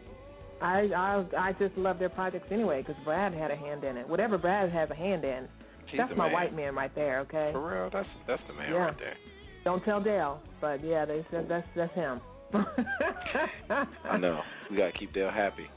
I 0.62 0.90
I, 0.96 1.26
I 1.38 1.52
just 1.60 1.76
love 1.78 2.00
their 2.00 2.10
projects 2.10 2.48
anyway 2.52 2.82
because 2.82 2.96
Brad 3.04 3.34
had 3.34 3.52
a 3.52 3.56
hand 3.56 3.84
in 3.84 3.98
it. 3.98 4.08
Whatever 4.08 4.38
Brad 4.38 4.72
has 4.72 4.90
a 4.90 4.96
hand 4.96 5.24
in, 5.24 5.48
He's 5.88 6.00
that's 6.00 6.12
my 6.18 6.26
man. 6.26 6.34
white 6.34 6.56
man 6.56 6.74
right 6.76 6.94
there. 6.96 7.20
Okay. 7.22 7.50
For 7.52 7.62
real, 7.82 7.90
that's 7.92 8.08
that's 8.28 8.42
the 8.48 8.54
man 8.54 8.72
Yeah. 8.72 8.78
right 8.78 8.98
there. 8.98 9.16
Don't 9.64 9.84
tell 9.86 10.02
Dale, 10.02 10.40
but 10.62 10.84
yeah, 10.84 11.06
they 11.06 11.26
said 11.32 11.46
that's 11.50 11.68
that's 11.76 11.94
him. 11.94 12.22
I 14.06 14.18
know. 14.18 14.42
We 14.70 14.78
gotta 14.78 14.92
keep 14.94 15.14
Dale 15.14 15.32
happy. 15.32 15.68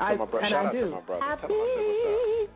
I, 0.00 0.14
bro- 0.16 0.26
and 0.40 0.50
shout 0.50 0.66
I 0.66 0.68
out 0.68 0.72
to 0.72 0.80
do. 0.80 0.90
Happy. 1.20 1.46
Tell 1.46 1.56
him 1.56 1.62
I 1.62 2.46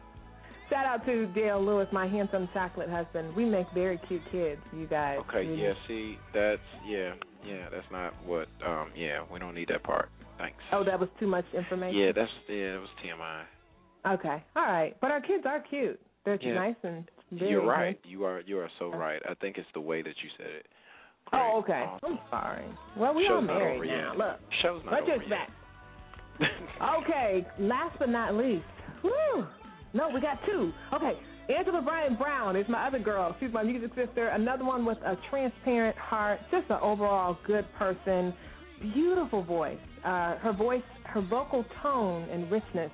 Shout 0.71 0.85
out 0.85 1.07
to 1.07 1.27
Dale 1.29 1.65
Lewis, 1.65 1.89
my 1.93 2.07
handsome 2.07 2.49
chocolate 2.53 2.91
husband. 2.91 3.35
We 3.35 3.45
make 3.47 3.67
very 3.73 3.99
cute 4.07 4.21
kids, 4.31 4.61
you 4.77 4.87
guys. 4.87 5.19
Okay, 5.29 5.47
Really. 5.47 5.63
yeah, 5.63 5.73
see, 5.87 6.19
that's 6.35 6.61
yeah, 6.87 7.15
yeah, 7.47 7.69
that's 7.73 7.87
not 7.91 8.13
what 8.27 8.49
um 8.67 8.91
yeah, 8.95 9.21
we 9.33 9.39
don't 9.39 9.55
need 9.55 9.69
that 9.69 9.83
part. 9.83 10.11
Thanks. 10.37 10.59
Oh, 10.73 10.85
that 10.85 11.01
was 11.01 11.09
too 11.19 11.27
much 11.27 11.47
information. 11.55 11.99
Yeah, 11.99 12.13
that's 12.15 12.31
yeah, 12.49 12.77
it 12.77 12.81
was 12.81 12.89
TMI. 13.05 14.15
Okay, 14.15 14.45
all 14.57 14.63
right, 14.63 14.95
but 15.01 15.11
our 15.11 15.21
kids 15.21 15.45
are 15.47 15.61
cute. 15.61 15.99
They're 16.25 16.39
Yeah. 16.41 16.55
nice 16.55 16.77
and 16.83 17.09
very 17.33 17.51
You're 17.53 17.65
right. 17.67 17.95
handsome. 17.97 18.11
You 18.11 18.25
are 18.25 18.41
you 18.41 18.59
are 18.59 18.69
so 18.79 18.91
right. 18.91 19.23
I 19.29 19.35
think 19.35 19.57
it's 19.57 19.69
the 19.75 19.81
way 19.81 20.03
that 20.03 20.15
you 20.23 20.29
said 20.37 20.49
it. 20.55 20.67
Oh, 21.33 21.59
okay. 21.63 21.85
I'm 22.05 22.19
sorry. 22.31 22.65
Well, 22.97 23.15
we 23.15 23.27
all 23.27 23.41
Show's 23.41 23.47
not 23.49 23.59
married 23.59 23.89
now. 23.91 24.09
yet. 24.13 24.17
Look, 24.19 24.41
Show's 24.63 24.83
not 24.85 24.93
let's 24.95 25.03
over 25.05 25.17
just 25.19 25.29
yet. 25.29 25.39
back. 25.39 25.51
Okay, 27.03 27.47
last 27.59 27.99
but 27.99 28.09
not 28.09 28.35
least. 28.35 28.65
Whew. 29.03 29.47
No, 29.93 30.09
we 30.15 30.21
got 30.21 30.39
two. 30.47 30.73
Okay, 30.95 31.13
Angela 31.49 31.81
Bryant 31.83 32.19
Brown 32.19 32.57
is 32.57 32.67
my 32.69 32.87
other 32.87 32.99
girl. 32.99 33.35
She's 33.41 33.53
my 33.53 33.63
music 33.63 33.91
sister. 33.97 34.29
Another 34.29 34.65
one 34.65 34.85
with 34.85 34.99
a 34.99 35.17
transparent 35.31 35.97
heart, 35.97 36.39
just 36.51 36.71
an 36.71 36.79
overall 36.83 37.39
good 37.47 37.67
person. 37.79 38.35
Beautiful 38.95 39.43
voice. 39.43 39.79
Uh, 40.05 40.37
her 40.37 40.53
voice, 40.57 40.83
her 41.05 41.21
vocal 41.23 41.65
tone 41.83 42.29
and 42.31 42.51
richness 42.51 42.91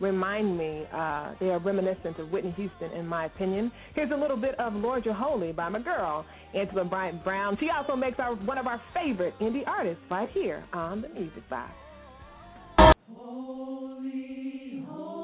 remind 0.00 0.56
me, 0.58 0.84
uh, 0.92 1.34
they 1.40 1.46
are 1.46 1.58
reminiscent 1.58 2.18
of 2.18 2.30
Whitney 2.30 2.52
Houston, 2.52 2.90
in 2.92 3.06
my 3.06 3.26
opinion. 3.26 3.70
Here's 3.94 4.10
a 4.10 4.16
little 4.16 4.36
bit 4.36 4.58
of 4.58 4.74
Lord 4.74 5.04
You're 5.04 5.14
Holy 5.14 5.52
by 5.52 5.68
my 5.68 5.80
girl, 5.80 6.24
Angela 6.54 6.84
Bryant 6.84 7.22
Brown. 7.24 7.56
She 7.60 7.68
also 7.70 7.96
makes 7.96 8.18
our 8.18 8.34
one 8.34 8.58
of 8.58 8.66
our 8.66 8.80
favorite 8.92 9.34
indie 9.40 9.66
artists 9.66 10.02
right 10.10 10.28
here 10.32 10.64
on 10.72 11.02
the 11.02 11.08
Music 11.08 11.48
Box. 11.48 11.72
Holy, 13.16 14.84
holy. 14.88 15.23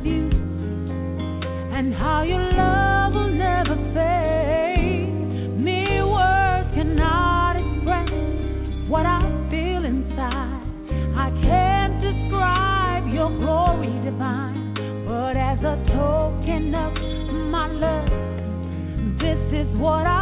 You 0.00 0.30
and 1.76 1.92
how 1.94 2.22
your 2.22 2.40
love 2.40 3.12
will 3.12 3.30
never 3.30 3.76
fade. 3.92 5.08
Mere 5.60 6.06
words 6.06 6.68
cannot 6.74 7.56
express 7.60 8.08
what 8.88 9.04
I 9.04 9.20
feel 9.50 9.84
inside. 9.84 10.64
I 11.14 11.28
can't 11.44 12.00
describe 12.00 13.12
your 13.12 13.30
glory 13.36 13.92
divine, 14.02 15.04
but 15.06 15.36
as 15.36 15.58
a 15.60 15.76
token 15.92 16.74
of 16.74 16.92
my 17.52 17.68
love, 17.68 18.08
this 19.20 19.40
is 19.60 19.68
what 19.76 20.06
I'll 20.06 20.21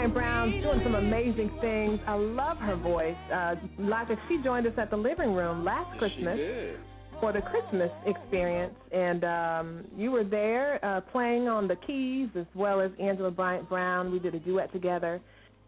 Angela 0.00 0.14
Bryant 0.14 0.14
Brown 0.14 0.50
doing 0.62 0.80
some 0.82 0.94
amazing 0.94 1.50
things. 1.60 2.00
I 2.06 2.14
love 2.14 2.56
her 2.58 2.76
voice. 2.76 3.16
Uh, 3.32 3.54
Logic, 3.78 4.18
she 4.28 4.38
joined 4.42 4.66
us 4.66 4.72
at 4.78 4.90
the 4.90 4.96
living 4.96 5.34
room 5.34 5.64
last 5.64 5.98
Christmas 5.98 6.38
for 7.20 7.32
the 7.32 7.40
Christmas 7.42 7.90
experience, 8.06 8.74
and 8.92 9.24
um, 9.24 9.84
you 9.94 10.10
were 10.10 10.24
there 10.24 10.82
uh, 10.82 11.02
playing 11.12 11.48
on 11.48 11.68
the 11.68 11.76
keys 11.86 12.28
as 12.34 12.46
well 12.54 12.80
as 12.80 12.90
Angela 12.98 13.30
Bryant 13.30 13.68
Brown. 13.68 14.10
We 14.10 14.18
did 14.18 14.34
a 14.34 14.38
duet 14.38 14.72
together, 14.72 15.20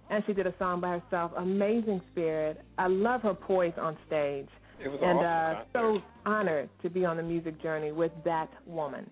and 0.09 0.25
she 0.27 0.33
did 0.33 0.47
a 0.47 0.55
song 0.59 0.81
by 0.81 0.99
herself. 0.99 1.33
Amazing 1.37 2.01
spirit. 2.13 2.63
I 2.79 2.87
love 2.87 3.21
her 3.23 3.35
poise 3.35 3.75
on 3.79 3.99
stage. 4.07 4.49
It 4.83 4.89
was 4.89 4.99
and 5.03 5.19
awesome 5.19 5.69
uh, 5.75 5.79
so 5.79 5.99
honored 6.25 6.71
to 6.83 6.89
be 6.89 7.05
on 7.05 7.19
the 7.19 7.23
music 7.23 7.61
journey 7.63 7.93
with 7.93 8.13
that 8.25 8.49
woman. 8.67 9.09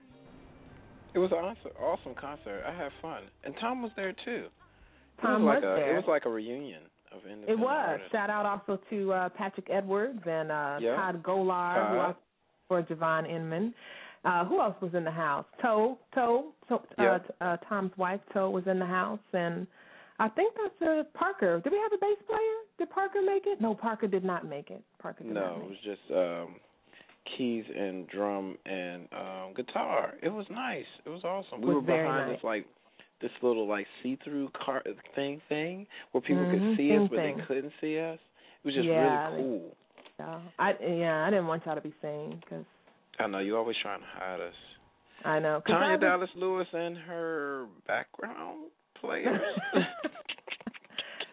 It 1.13 1.19
was 1.19 1.31
an 1.33 1.39
awesome, 1.39 1.73
awesome 1.79 2.15
concert. 2.19 2.63
I 2.67 2.75
had 2.75 2.91
fun, 3.03 3.25
and 3.45 3.55
Tom 3.61 3.83
was 3.83 3.91
there 3.97 4.15
too. 4.25 4.47
It 5.23 5.27
Tom 5.27 5.45
was 5.45 5.55
like 5.55 5.63
was 5.63 5.79
a, 5.79 5.81
there. 5.81 5.93
It 5.95 5.97
was 5.97 6.05
like 6.09 6.25
a 6.27 6.31
reunion 6.31 6.83
It 7.47 7.59
was. 7.59 7.87
artists. 7.89 8.13
Shout 8.13 8.31
out 8.31 8.47
also 8.47 8.81
to 8.91 9.13
uh, 9.13 9.29
Patrick 9.31 9.69
Edwards 9.71 10.21
and 10.27 10.51
uh, 10.51 10.79
Yeah. 10.81 10.97
Todd 10.97 11.23
Golar, 11.23 12.09
who 12.09 12.15
for 12.69 12.83
Javon 12.83 13.29
Inman. 13.29 13.75
Uh, 14.25 14.45
who 14.45 14.61
else 14.61 14.75
was 14.83 14.93
in 14.95 15.03
the 15.03 15.11
house? 15.11 15.47
Toe, 15.63 15.97
Toe, 16.15 16.53
Yeah. 16.99 17.13
uh, 17.13 17.19
t- 17.19 17.25
uh, 17.41 17.57
Tom's 17.69 17.97
wife, 17.97 18.21
Toe, 18.35 18.51
was 18.51 18.67
in 18.67 18.79
the 18.79 18.85
house, 18.85 19.19
and 19.33 19.67
I 20.19 20.29
think 20.29 20.55
that's 20.55 20.91
uh, 20.91 21.05
Parker. 21.19 21.59
Did 21.65 21.73
we 21.73 21.79
have 21.79 21.93
a 21.95 21.99
bass 21.99 22.19
player? 22.29 22.57
Did 22.79 22.91
Parker 22.91 23.23
make 23.25 23.45
it? 23.47 23.63
No, 23.63 23.75
Parker 23.75 24.07
did 24.07 24.23
not 24.23 24.47
make 24.47 24.69
it. 24.71 24.83
Parker 25.01 25.25
did 25.25 25.33
No, 25.33 25.63
it 25.65 25.69
was 25.71 25.79
just 25.83 26.03
um 26.15 26.57
keys 27.37 27.65
and 27.75 28.07
drum 28.09 28.57
and 28.67 29.09
um 29.13 29.55
guitar. 29.57 30.13
It 30.23 30.29
was 30.29 30.45
nice. 30.51 30.85
It 31.07 31.09
was 31.09 31.25
awesome. 31.25 31.63
We 31.63 31.69
Was 31.69 31.77
were 31.77 31.81
behind 31.83 32.29
nice. 32.29 32.37
this 32.37 32.45
like 32.45 32.67
this 33.21 33.31
little 33.43 33.67
like 33.69 33.87
see-through 34.03 34.49
car 34.51 34.83
thing 35.15 35.41
thing 35.49 35.87
where 36.13 36.21
people 36.23 36.45
Mhm, 36.45 36.51
could 36.51 36.77
see 36.77 36.97
us 36.97 37.09
but 37.11 37.17
thing. 37.17 37.37
they 37.37 37.43
couldn't 37.45 37.73
see 37.81 37.99
us. 37.99 38.19
It 38.63 38.67
was 38.67 38.75
just 38.75 38.87
Yeah, 38.87 39.31
really 39.31 39.43
cool. 39.43 39.77
Yeah, 40.19 40.41
I 40.59 40.77
yeah, 40.81 41.25
I 41.27 41.31
didn't 41.31 41.47
want 41.47 41.65
y'all 41.67 41.75
to 41.75 41.81
be 41.81 41.95
seen 42.03 42.41
because 42.41 42.65
I 43.19 43.27
know 43.27 43.39
you're 43.39 43.59
always 43.59 43.77
trying 43.83 44.01
to 44.01 44.07
hide 44.07 44.41
us. 44.41 44.55
I 45.25 45.39
know. 45.39 45.61
'cause 45.61 45.75
I 45.77 45.79
Tanya 45.81 45.93
was- 45.93 46.01
Dallas 46.01 46.31
Lewis 46.35 46.69
and 46.73 46.97
her 46.97 47.67
background 47.87 48.71
players. 48.95 49.41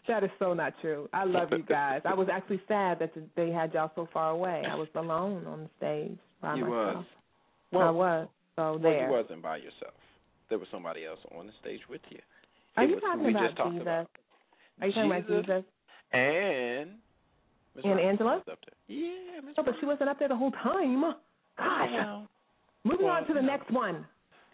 That 0.07 0.23
is 0.23 0.29
so 0.39 0.53
not 0.53 0.73
true. 0.79 1.09
I 1.11 1.25
love 1.25 1.49
you 1.51 1.63
guys. 1.63 2.01
I 2.05 2.13
was 2.13 2.29
actually 2.31 2.61
sad 2.65 2.97
that 2.99 3.11
they 3.35 3.51
had 3.51 3.73
y'all 3.73 3.91
so 3.93 4.07
far 4.13 4.29
away. 4.31 4.63
I 4.65 4.73
was 4.75 4.87
alone 4.95 5.45
on 5.45 5.63
the 5.63 5.69
stage 5.77 6.17
by 6.41 6.55
you 6.55 6.61
myself. 6.63 6.95
was. 6.95 7.05
Well, 7.73 7.87
I 7.87 7.91
was. 7.91 8.27
So 8.55 8.61
well, 8.61 8.79
there. 8.79 9.05
you 9.07 9.11
wasn't 9.11 9.41
by 9.41 9.57
yourself. 9.57 9.93
There 10.49 10.57
was 10.59 10.67
somebody 10.71 11.05
else 11.05 11.19
on 11.37 11.47
the 11.47 11.53
stage 11.61 11.81
with 11.89 12.01
you. 12.09 12.19
Are 12.77 12.83
It 12.83 12.89
you 12.89 12.95
was 12.95 13.03
talking 13.03 13.29
about 13.29 13.43
just 13.43 13.57
Jesus? 13.57 13.81
about. 13.81 14.07
Are 14.81 14.87
you 14.87 14.93
talking 14.93 15.11
about 15.11 15.27
Jesus 15.27 15.45
Jesus 15.45 15.63
And 16.13 16.89
Miss 17.75 17.83
and 17.83 17.91
Robinson 17.93 18.09
Angela? 18.09 18.35
was 18.37 18.47
up 18.51 18.59
there. 18.65 18.97
Yeah, 18.97 19.41
Miss 19.43 19.57
No, 19.57 19.63
but 19.63 19.73
she 19.79 19.85
wasn't 19.85 20.09
up 20.09 20.19
there 20.19 20.27
the 20.29 20.35
whole 20.35 20.51
time. 20.51 21.01
Gosh. 21.57 21.89
Well, 21.91 22.27
Moving 22.83 23.05
well, 23.07 23.15
on 23.15 23.27
to 23.27 23.33
the 23.33 23.41
know. 23.41 23.47
next 23.47 23.71
one. 23.71 24.05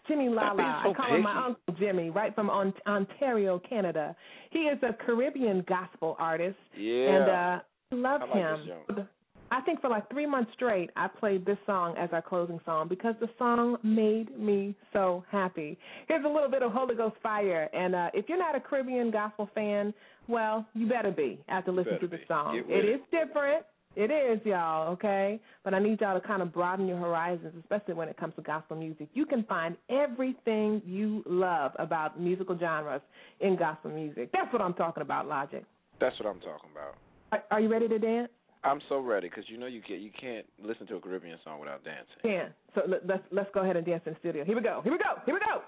Jimmy 0.08 0.28
Lala. 0.28 0.82
so 0.84 0.90
I 0.90 0.94
call 0.94 1.14
him 1.16 1.22
my. 1.22 1.46
Uncle 1.46 1.74
Jimmy, 1.78 2.10
right 2.10 2.34
from 2.34 2.50
on- 2.50 2.74
Ontario, 2.86 3.58
Canada. 3.68 4.14
He 4.50 4.60
is 4.60 4.78
a 4.82 4.92
Caribbean 4.92 5.64
gospel 5.68 6.16
artist. 6.18 6.56
Yeah. 6.76 7.08
And 7.08 7.30
uh, 7.30 7.60
I 7.92 7.94
love 7.94 8.20
I 8.22 8.24
like 8.26 8.34
him. 8.34 9.08
I 9.50 9.60
think 9.60 9.80
for 9.80 9.88
like 9.88 10.08
three 10.10 10.26
months 10.26 10.50
straight, 10.54 10.90
I 10.96 11.08
played 11.08 11.46
this 11.46 11.58
song 11.66 11.94
as 11.98 12.08
our 12.12 12.22
closing 12.22 12.60
song 12.64 12.88
because 12.88 13.14
the 13.20 13.28
song 13.38 13.76
made 13.82 14.36
me 14.38 14.74
so 14.92 15.24
happy. 15.30 15.78
Here's 16.08 16.24
a 16.24 16.28
little 16.28 16.50
bit 16.50 16.62
of 16.62 16.72
Holy 16.72 16.94
Ghost 16.94 17.16
fire, 17.22 17.68
and 17.72 17.94
uh, 17.94 18.10
if 18.14 18.28
you're 18.28 18.38
not 18.38 18.56
a 18.56 18.60
Caribbean 18.60 19.10
gospel 19.10 19.48
fan, 19.54 19.94
well, 20.28 20.66
you 20.74 20.88
better 20.88 21.10
be 21.10 21.38
after 21.48 21.70
listening 21.72 22.00
to 22.00 22.08
the 22.08 22.18
song. 22.26 22.56
It 22.56 22.70
it. 22.70 22.88
is 22.88 23.00
different. 23.10 23.64
It 23.96 24.10
is, 24.10 24.44
y'all, 24.44 24.90
okay? 24.94 25.40
But 25.62 25.72
I 25.72 25.78
need 25.78 26.00
y'all 26.00 26.20
to 26.20 26.26
kind 26.26 26.42
of 26.42 26.52
broaden 26.52 26.88
your 26.88 26.98
horizons, 26.98 27.54
especially 27.60 27.94
when 27.94 28.08
it 28.08 28.16
comes 28.16 28.34
to 28.34 28.42
gospel 28.42 28.76
music. 28.76 29.08
You 29.14 29.24
can 29.24 29.44
find 29.44 29.76
everything 29.88 30.82
you 30.84 31.22
love 31.26 31.72
about 31.78 32.20
musical 32.20 32.58
genres 32.58 33.02
in 33.40 33.56
gospel 33.56 33.92
music. 33.92 34.30
That's 34.32 34.52
what 34.52 34.60
I'm 34.60 34.74
talking 34.74 35.02
about, 35.02 35.28
Logic. 35.28 35.64
That's 36.00 36.18
what 36.18 36.28
I'm 36.28 36.40
talking 36.40 36.70
about. 36.72 36.96
Are, 37.30 37.44
are 37.52 37.60
you 37.60 37.68
ready 37.68 37.86
to 37.86 37.98
dance? 38.00 38.30
I'm 38.64 38.80
so 38.88 38.98
ready 38.98 39.28
because 39.28 39.44
you 39.48 39.58
know 39.58 39.66
you 39.66 39.82
can 39.82 40.00
you 40.00 40.10
can't 40.18 40.46
listen 40.62 40.86
to 40.86 40.96
a 40.96 41.00
Caribbean 41.00 41.38
song 41.44 41.60
without 41.60 41.84
dancing. 41.84 42.06
Yeah. 42.24 42.48
So 42.74 42.80
let, 42.88 43.06
let's 43.06 43.22
let's 43.30 43.50
go 43.52 43.60
ahead 43.60 43.76
and 43.76 43.84
dance 43.84 44.02
in 44.06 44.14
the 44.14 44.18
studio. 44.20 44.44
Here 44.44 44.56
we 44.56 44.62
go. 44.62 44.80
Here 44.82 44.92
we 44.92 44.98
go. 44.98 45.20
Here 45.26 45.34
we 45.34 45.40
go. 45.40 45.62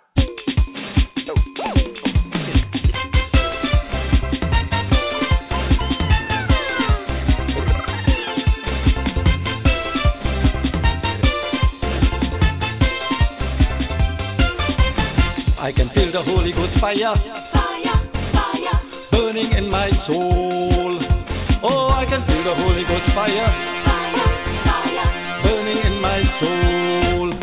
I 15.59 15.73
can 15.73 15.90
feel 15.94 16.12
the 16.12 16.23
Holy 16.23 16.52
Ghost 16.52 16.81
fire, 16.81 16.97
fire, 17.52 18.10
fire, 18.32 19.10
burning 19.10 19.52
in 19.52 19.68
my 19.68 19.90
soul. 20.06 20.45
Fire, 23.27 23.51
burning 25.43 25.82
in 25.82 26.01
my 26.01 26.23
soul. 26.39 27.35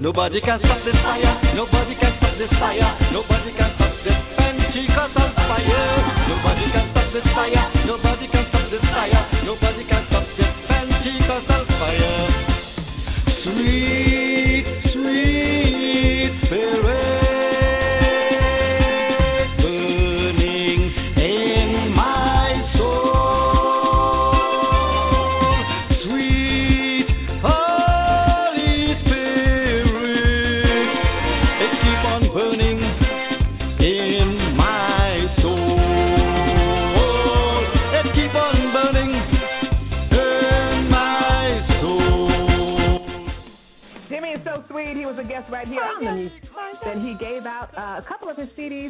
Nobody 0.00 0.40
can 0.40 0.58
stop 0.58 0.82
this 0.84 0.98
fire. 1.02 1.54
Nobody 1.54 1.94
can 1.94 2.12
stop 2.18 2.34
this 2.38 2.50
fire. 2.58 3.12
Nobody 3.12 3.52
can 3.54 3.70
stop 3.76 3.94
this 4.02 4.18
fire. 4.34 4.90
Nobody 6.28 6.66
can 6.72 6.90
stop 6.90 7.12
this 7.12 7.24
fire. 7.34 7.69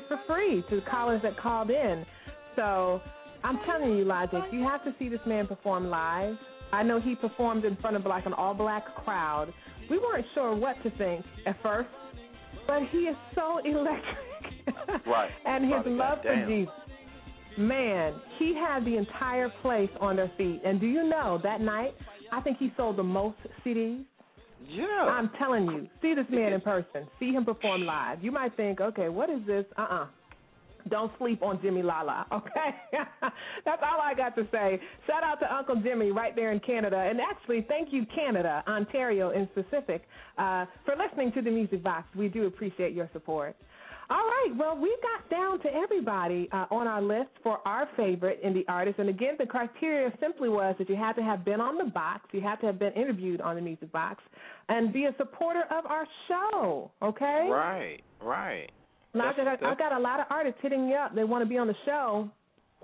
For 0.09 0.19
free 0.27 0.65
to 0.71 0.77
the 0.77 0.83
callers 0.91 1.23
that 1.23 1.39
called 1.39 1.71
in. 1.71 2.05
So 2.57 3.01
I'm 3.45 3.59
telling 3.67 3.97
you, 3.97 4.05
Logic, 4.05 4.43
you 4.53 4.63
have 4.63 4.85
to 4.85 4.95
see 4.99 5.09
this 5.09 5.21
man 5.27 5.47
perform 5.47 5.89
live. 5.89 6.35
I 6.73 6.83
know 6.83 7.01
he 7.01 7.15
performed 7.15 7.65
in 7.65 7.77
front 7.77 7.97
of 7.97 8.07
like 8.07 8.27
an 8.27 8.33
all 8.33 8.55
black 8.55 8.85
crowd. 9.05 9.53
We 9.89 9.99
weren't 9.99 10.27
sure 10.35 10.55
what 10.55 10.77
to 10.83 10.91
think 10.97 11.25
at 11.47 11.61
first, 11.63 11.89
but 12.67 12.81
he 12.93 12.99
is 12.99 13.17
so 13.35 13.59
electric. 13.65 15.07
Right. 15.07 15.31
and 15.47 15.65
his 15.65 15.73
Father, 15.73 15.91
love 15.91 16.19
for. 16.23 16.47
Jesus. 16.47 16.73
Man, 17.59 18.15
he 18.39 18.55
had 18.55 18.85
the 18.85 18.97
entire 18.97 19.49
place 19.63 19.91
on 20.01 20.17
their 20.17 20.31
feet. 20.39 20.63
And 20.65 20.81
do 20.81 20.87
you 20.87 21.09
know 21.09 21.41
that 21.43 21.61
night, 21.61 21.95
I 22.33 22.41
think 22.41 22.59
he 22.59 22.73
sold 22.77 22.97
the 22.97 23.03
most 23.03 23.37
CDs. 23.67 24.05
Yeah. 24.69 24.85
I'm 24.85 25.31
telling 25.39 25.67
you, 25.67 25.89
see 26.03 26.15
this 26.15 26.27
man 26.31 26.53
in 26.53 26.61
person. 26.61 27.07
See 27.19 27.33
him 27.33 27.45
perform 27.45 27.85
live. 27.85 28.23
You 28.23 28.31
might 28.31 28.57
think, 28.57 28.81
okay, 28.81 29.09
what 29.09 29.31
is 29.31 29.41
this? 29.47 29.65
Uh-uh. 29.77 30.07
Don't 30.89 31.13
sleep 31.19 31.43
on 31.43 31.61
Jimmy 31.61 31.83
Lala, 31.83 32.27
okay? 32.33 32.71
That's 33.65 33.83
all 33.83 34.01
I 34.01 34.15
got 34.15 34.35
to 34.37 34.49
say. 34.51 34.81
Shout 35.07 35.23
out 35.23 35.39
to 35.41 35.55
Uncle 35.55 35.77
Jimmy 35.83 36.11
right 36.11 36.35
there 36.35 36.53
in 36.53 36.61
Canada. 36.61 36.97
And 36.97 37.21
actually, 37.21 37.67
thank 37.69 37.93
you, 37.93 38.07
Canada, 38.15 38.63
Ontario 38.67 39.31
in 39.31 39.49
specific, 39.53 40.03
uh, 40.39 40.65
for 40.85 40.95
listening 40.97 41.33
to 41.33 41.43
the 41.43 41.51
Music 41.51 41.83
Box. 41.83 42.07
We 42.17 42.29
do 42.29 42.47
appreciate 42.47 42.95
your 42.95 43.11
support. 43.13 43.57
All 44.11 44.17
right. 44.17 44.51
Well, 44.59 44.77
we 44.77 44.97
got 45.03 45.31
down 45.31 45.61
to 45.61 45.69
everybody 45.73 46.49
uh, 46.53 46.67
on 46.71 46.89
our 46.89 47.01
list 47.01 47.31
for 47.45 47.59
our 47.67 47.89
favorite 47.97 48.43
indie 48.45 48.65
artist. 48.67 48.99
And 48.99 49.09
again, 49.09 49.35
the 49.39 49.47
criteria 49.47 50.13
simply 50.21 50.49
was 50.49 50.75
that 50.79 50.89
you 50.91 50.97
had 50.97 51.13
to 51.15 51.23
have 51.23 51.45
been 51.45 51.61
on 51.61 51.79
the 51.79 51.85
box, 51.85 52.29
you 52.33 52.41
had 52.41 52.57
to 52.57 52.67
have 52.67 52.79
been 52.79 52.93
interviewed 52.95 53.41
on 53.41 53.55
the 53.55 53.63
music 53.63 53.93
box, 53.93 54.23
and 54.69 54.93
be 54.93 55.05
a 55.05 55.15
supporter 55.17 55.63
of 55.71 55.87
our 55.87 56.07
show. 56.27 56.91
Okay. 57.03 57.49
Right. 57.51 57.99
Right. 58.21 58.69
Like 59.15 59.39
I, 59.39 59.45
That's- 59.45 59.59
I 59.63 59.75
got 59.77 59.93
a 59.93 59.99
lot 59.99 60.21
of 60.21 60.27
artists 60.31 60.59
hitting 60.63 60.89
me 60.89 60.95
up. 60.95 61.15
They 61.15 61.25
want 61.25 61.43
to 61.45 61.49
be 61.49 61.57
on 61.59 61.67
the 61.69 61.75
show. 61.85 62.29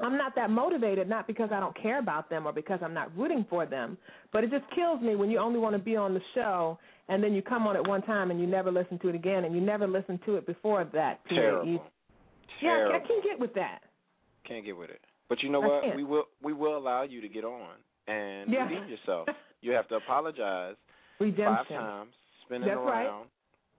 I'm 0.02 0.16
not 0.18 0.34
that 0.34 0.50
motivated, 0.50 1.08
not 1.08 1.26
because 1.26 1.50
I 1.52 1.58
don't 1.60 1.74
care 1.80 1.98
about 1.98 2.28
them 2.28 2.46
or 2.46 2.52
because 2.52 2.80
I'm 2.82 2.92
not 2.92 3.16
rooting 3.16 3.46
for 3.48 3.64
them, 3.64 3.96
but 4.32 4.44
it 4.44 4.50
just 4.50 4.64
kills 4.74 5.00
me 5.00 5.16
when 5.16 5.30
you 5.30 5.38
only 5.38 5.58
want 5.58 5.74
to 5.74 5.78
be 5.78 5.96
on 5.96 6.12
the 6.12 6.20
show 6.34 6.78
and 7.08 7.22
then 7.22 7.32
you 7.32 7.40
come 7.40 7.66
on 7.66 7.76
it 7.76 7.86
one 7.86 8.02
time 8.02 8.30
and 8.30 8.38
you 8.40 8.46
never 8.46 8.70
listen 8.70 8.98
to 8.98 9.08
it 9.08 9.14
again 9.14 9.44
and 9.44 9.54
you 9.54 9.60
never 9.60 9.86
listen 9.86 10.18
to 10.26 10.36
it 10.36 10.46
before 10.46 10.84
that. 10.92 11.20
Terrible. 11.28 11.66
you- 11.66 11.80
yeah, 12.62 12.70
I 12.70 12.74
Terrible. 12.88 13.06
can 13.06 13.20
get 13.22 13.38
with 13.38 13.54
that. 13.54 13.80
Can't 14.46 14.64
get 14.64 14.76
with 14.76 14.90
it. 14.90 15.00
But 15.28 15.42
you 15.42 15.48
know 15.50 15.62
I 15.62 15.66
what? 15.66 15.82
can't. 15.82 15.96
We 15.96 16.04
will 16.04 16.24
we 16.42 16.52
will 16.52 16.76
allow 16.76 17.02
you 17.02 17.20
to 17.20 17.28
get 17.28 17.44
on 17.44 17.74
and 18.06 18.50
Yeah. 18.50 18.68
redeem 18.68 18.88
yourself. 18.88 19.28
You 19.60 19.72
have 19.72 19.88
to 19.88 19.96
apologize 19.96 20.76
Redemption. 21.18 21.46
five 21.56 21.68
times, 21.68 22.14
spinning 22.44 22.68
That's 22.68 22.78
right. 22.80 23.06
around 23.06 23.28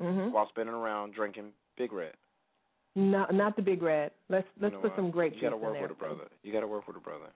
Mhm. 0.02 0.32
while 0.32 0.48
spinning 0.50 0.74
around 0.74 1.14
drinking 1.14 1.54
Big 1.78 1.92
Red. 1.94 2.14
No, 2.98 3.30
not 3.30 3.54
the 3.56 3.62
big 3.62 3.84
red. 3.86 4.10
Let's 4.28 4.48
let's 4.60 4.74
you 4.74 4.78
know 4.78 4.82
put 4.82 4.92
what? 4.92 4.98
some 4.98 5.12
grape 5.14 5.34
You 5.38 5.42
juice 5.42 5.54
gotta 5.54 5.62
work 5.62 5.78
in 5.78 5.86
there. 5.86 5.90
with 5.94 5.98
a 5.98 6.02
brother. 6.02 6.26
You 6.42 6.50
gotta 6.52 6.66
work 6.66 6.88
with 6.90 6.98
a 6.98 7.00
brother. 7.00 7.30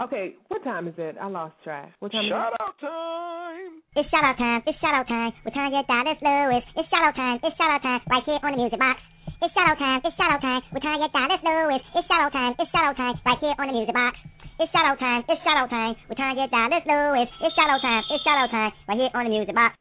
Okay, 0.00 0.36
what 0.48 0.64
time 0.64 0.88
is 0.88 0.94
it? 0.96 1.16
I 1.20 1.28
lost 1.28 1.56
track. 1.64 1.92
What 2.00 2.12
time 2.12 2.24
Shout 2.28 2.52
is 2.52 2.56
it? 2.56 2.64
out 2.64 2.76
time. 2.80 3.72
It's 3.96 4.08
shout 4.08 4.24
out 4.24 4.36
time. 4.36 4.60
It's 4.68 4.78
shout 4.80 4.92
out 4.96 5.08
time. 5.08 5.32
With 5.44 5.52
Tanya 5.56 5.84
Dallas 5.88 6.20
Lewis. 6.20 6.64
It's 6.76 6.88
shout 6.88 7.04
out 7.04 7.16
time. 7.16 7.36
It's 7.44 7.56
shout 7.56 7.68
out 7.72 7.80
time. 7.84 8.00
Right 8.08 8.24
here 8.24 8.40
on 8.44 8.52
the 8.52 8.60
music 8.60 8.80
box. 8.80 9.00
It's 9.40 9.52
shout 9.52 9.68
out 9.72 9.78
time. 9.80 10.00
It's 10.04 10.16
shout 10.16 10.32
out 10.36 10.40
time. 10.40 10.62
With 10.72 10.82
Tanya 10.84 11.08
Dallas 11.12 11.40
Lewis. 11.44 11.82
It's 11.96 12.06
shout 12.08 12.20
out 12.28 12.32
time. 12.32 12.52
It's 12.60 12.70
shout 12.72 12.84
out 12.92 12.96
time. 12.96 13.16
Right 13.24 13.40
here 13.40 13.56
on 13.56 13.66
the 13.68 13.72
music 13.76 13.94
box. 13.96 14.14
It's 14.60 14.72
shout 14.72 14.84
out 14.88 14.98
time. 15.00 15.20
It's 15.28 15.40
shout 15.44 15.56
out 15.60 15.68
time. 15.72 15.94
With 16.08 16.16
Tanya 16.20 16.44
Dallas 16.48 16.84
Lewis. 16.88 17.28
It's 17.44 17.54
shout 17.56 17.68
out 17.72 17.80
time. 17.84 18.04
It's 18.08 18.24
shout 18.24 18.36
out 18.40 18.50
time. 18.52 18.72
Right 18.88 18.98
here 19.00 19.12
on 19.16 19.24
the 19.24 19.32
music 19.32 19.52
box. 19.56 19.72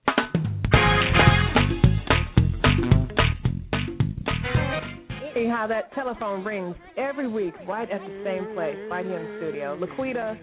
See 5.35 5.47
how 5.47 5.67
that 5.67 5.93
telephone 5.93 6.43
rings 6.45 6.75
every 6.97 7.27
week, 7.27 7.53
right 7.67 7.89
at 7.91 7.99
the 8.01 8.23
same 8.25 8.55
place, 8.55 8.77
right 8.89 9.05
here 9.05 9.19
in 9.19 9.25
the 9.33 9.37
studio. 9.39 9.77
Laquita, 9.77 10.39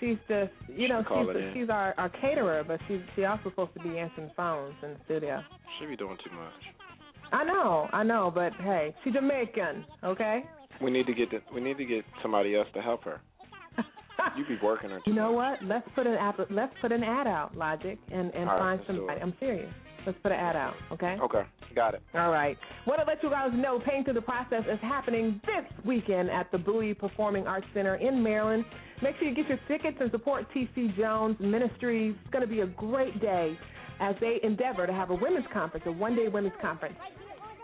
she's 0.00 0.16
just, 0.26 0.50
you 0.74 0.88
know, 0.88 1.02
she's 1.06 1.36
in. 1.36 1.50
she's 1.54 1.68
our 1.70 1.94
our 1.98 2.08
caterer, 2.08 2.64
but 2.66 2.80
she's 2.88 3.00
she 3.14 3.24
also 3.26 3.50
supposed 3.50 3.74
to 3.74 3.80
be 3.82 3.98
answering 3.98 4.30
phones 4.34 4.74
in 4.82 4.90
the 4.94 4.96
studio. 5.04 5.42
Should 5.78 5.90
be 5.90 5.96
doing 5.96 6.16
too 6.24 6.34
much. 6.34 6.52
I 7.30 7.44
know, 7.44 7.88
I 7.92 8.02
know, 8.02 8.30
but 8.34 8.52
hey, 8.54 8.94
she's 9.04 9.12
Jamaican, 9.12 9.84
okay? 10.04 10.44
We 10.82 10.90
need 10.90 11.06
to 11.06 11.14
get 11.14 11.30
the, 11.30 11.40
we 11.54 11.60
need 11.60 11.76
to 11.78 11.84
get 11.84 12.04
somebody 12.22 12.56
else 12.56 12.68
to 12.74 12.80
help 12.82 13.04
her. 13.04 13.20
You 14.36 14.44
be 14.46 14.56
working 14.62 14.90
her 14.90 14.98
too 14.98 15.10
You 15.10 15.16
know 15.16 15.34
much. 15.34 15.60
what? 15.60 15.68
Let's 15.68 15.88
put 15.94 16.06
an 16.06 16.14
app, 16.14 16.38
let's 16.50 16.72
put 16.80 16.92
an 16.92 17.02
ad 17.02 17.26
out, 17.26 17.56
Logic, 17.56 17.98
and 18.10 18.30
and 18.34 18.48
All 18.48 18.56
right, 18.56 18.58
find 18.58 18.80
let's 18.80 18.86
somebody. 18.98 19.20
I'm 19.20 19.34
serious. 19.40 19.72
Let's 20.06 20.18
put 20.22 20.32
an 20.32 20.38
ad 20.38 20.56
out, 20.56 20.74
okay? 20.90 21.16
Okay, 21.22 21.42
got 21.74 21.94
it. 21.94 22.02
All 22.14 22.30
right. 22.30 22.56
Want 22.86 23.00
to 23.00 23.06
let 23.06 23.22
you 23.22 23.30
guys 23.30 23.50
know 23.54 23.80
Pain 23.86 24.04
Through 24.04 24.14
the 24.14 24.22
Process 24.22 24.64
is 24.70 24.78
happening 24.82 25.40
this 25.46 25.64
weekend 25.84 26.30
at 26.30 26.50
the 26.50 26.58
Bowie 26.58 26.94
Performing 26.94 27.46
Arts 27.46 27.66
Center 27.74 27.96
in 27.96 28.22
Maryland. 28.22 28.64
Make 29.02 29.16
sure 29.18 29.28
you 29.28 29.34
get 29.34 29.48
your 29.48 29.58
tickets 29.68 29.96
and 30.00 30.10
support 30.10 30.46
TC 30.54 30.96
Jones 30.96 31.36
Ministries. 31.40 32.14
It's 32.20 32.32
going 32.32 32.46
to 32.46 32.50
be 32.52 32.60
a 32.60 32.66
great 32.66 33.20
day 33.20 33.56
as 34.00 34.14
they 34.20 34.38
endeavor 34.42 34.86
to 34.86 34.92
have 34.92 35.10
a 35.10 35.14
women's 35.14 35.46
conference, 35.52 35.84
a 35.86 35.92
one 35.92 36.16
day 36.16 36.28
women's 36.28 36.54
conference, 36.60 36.94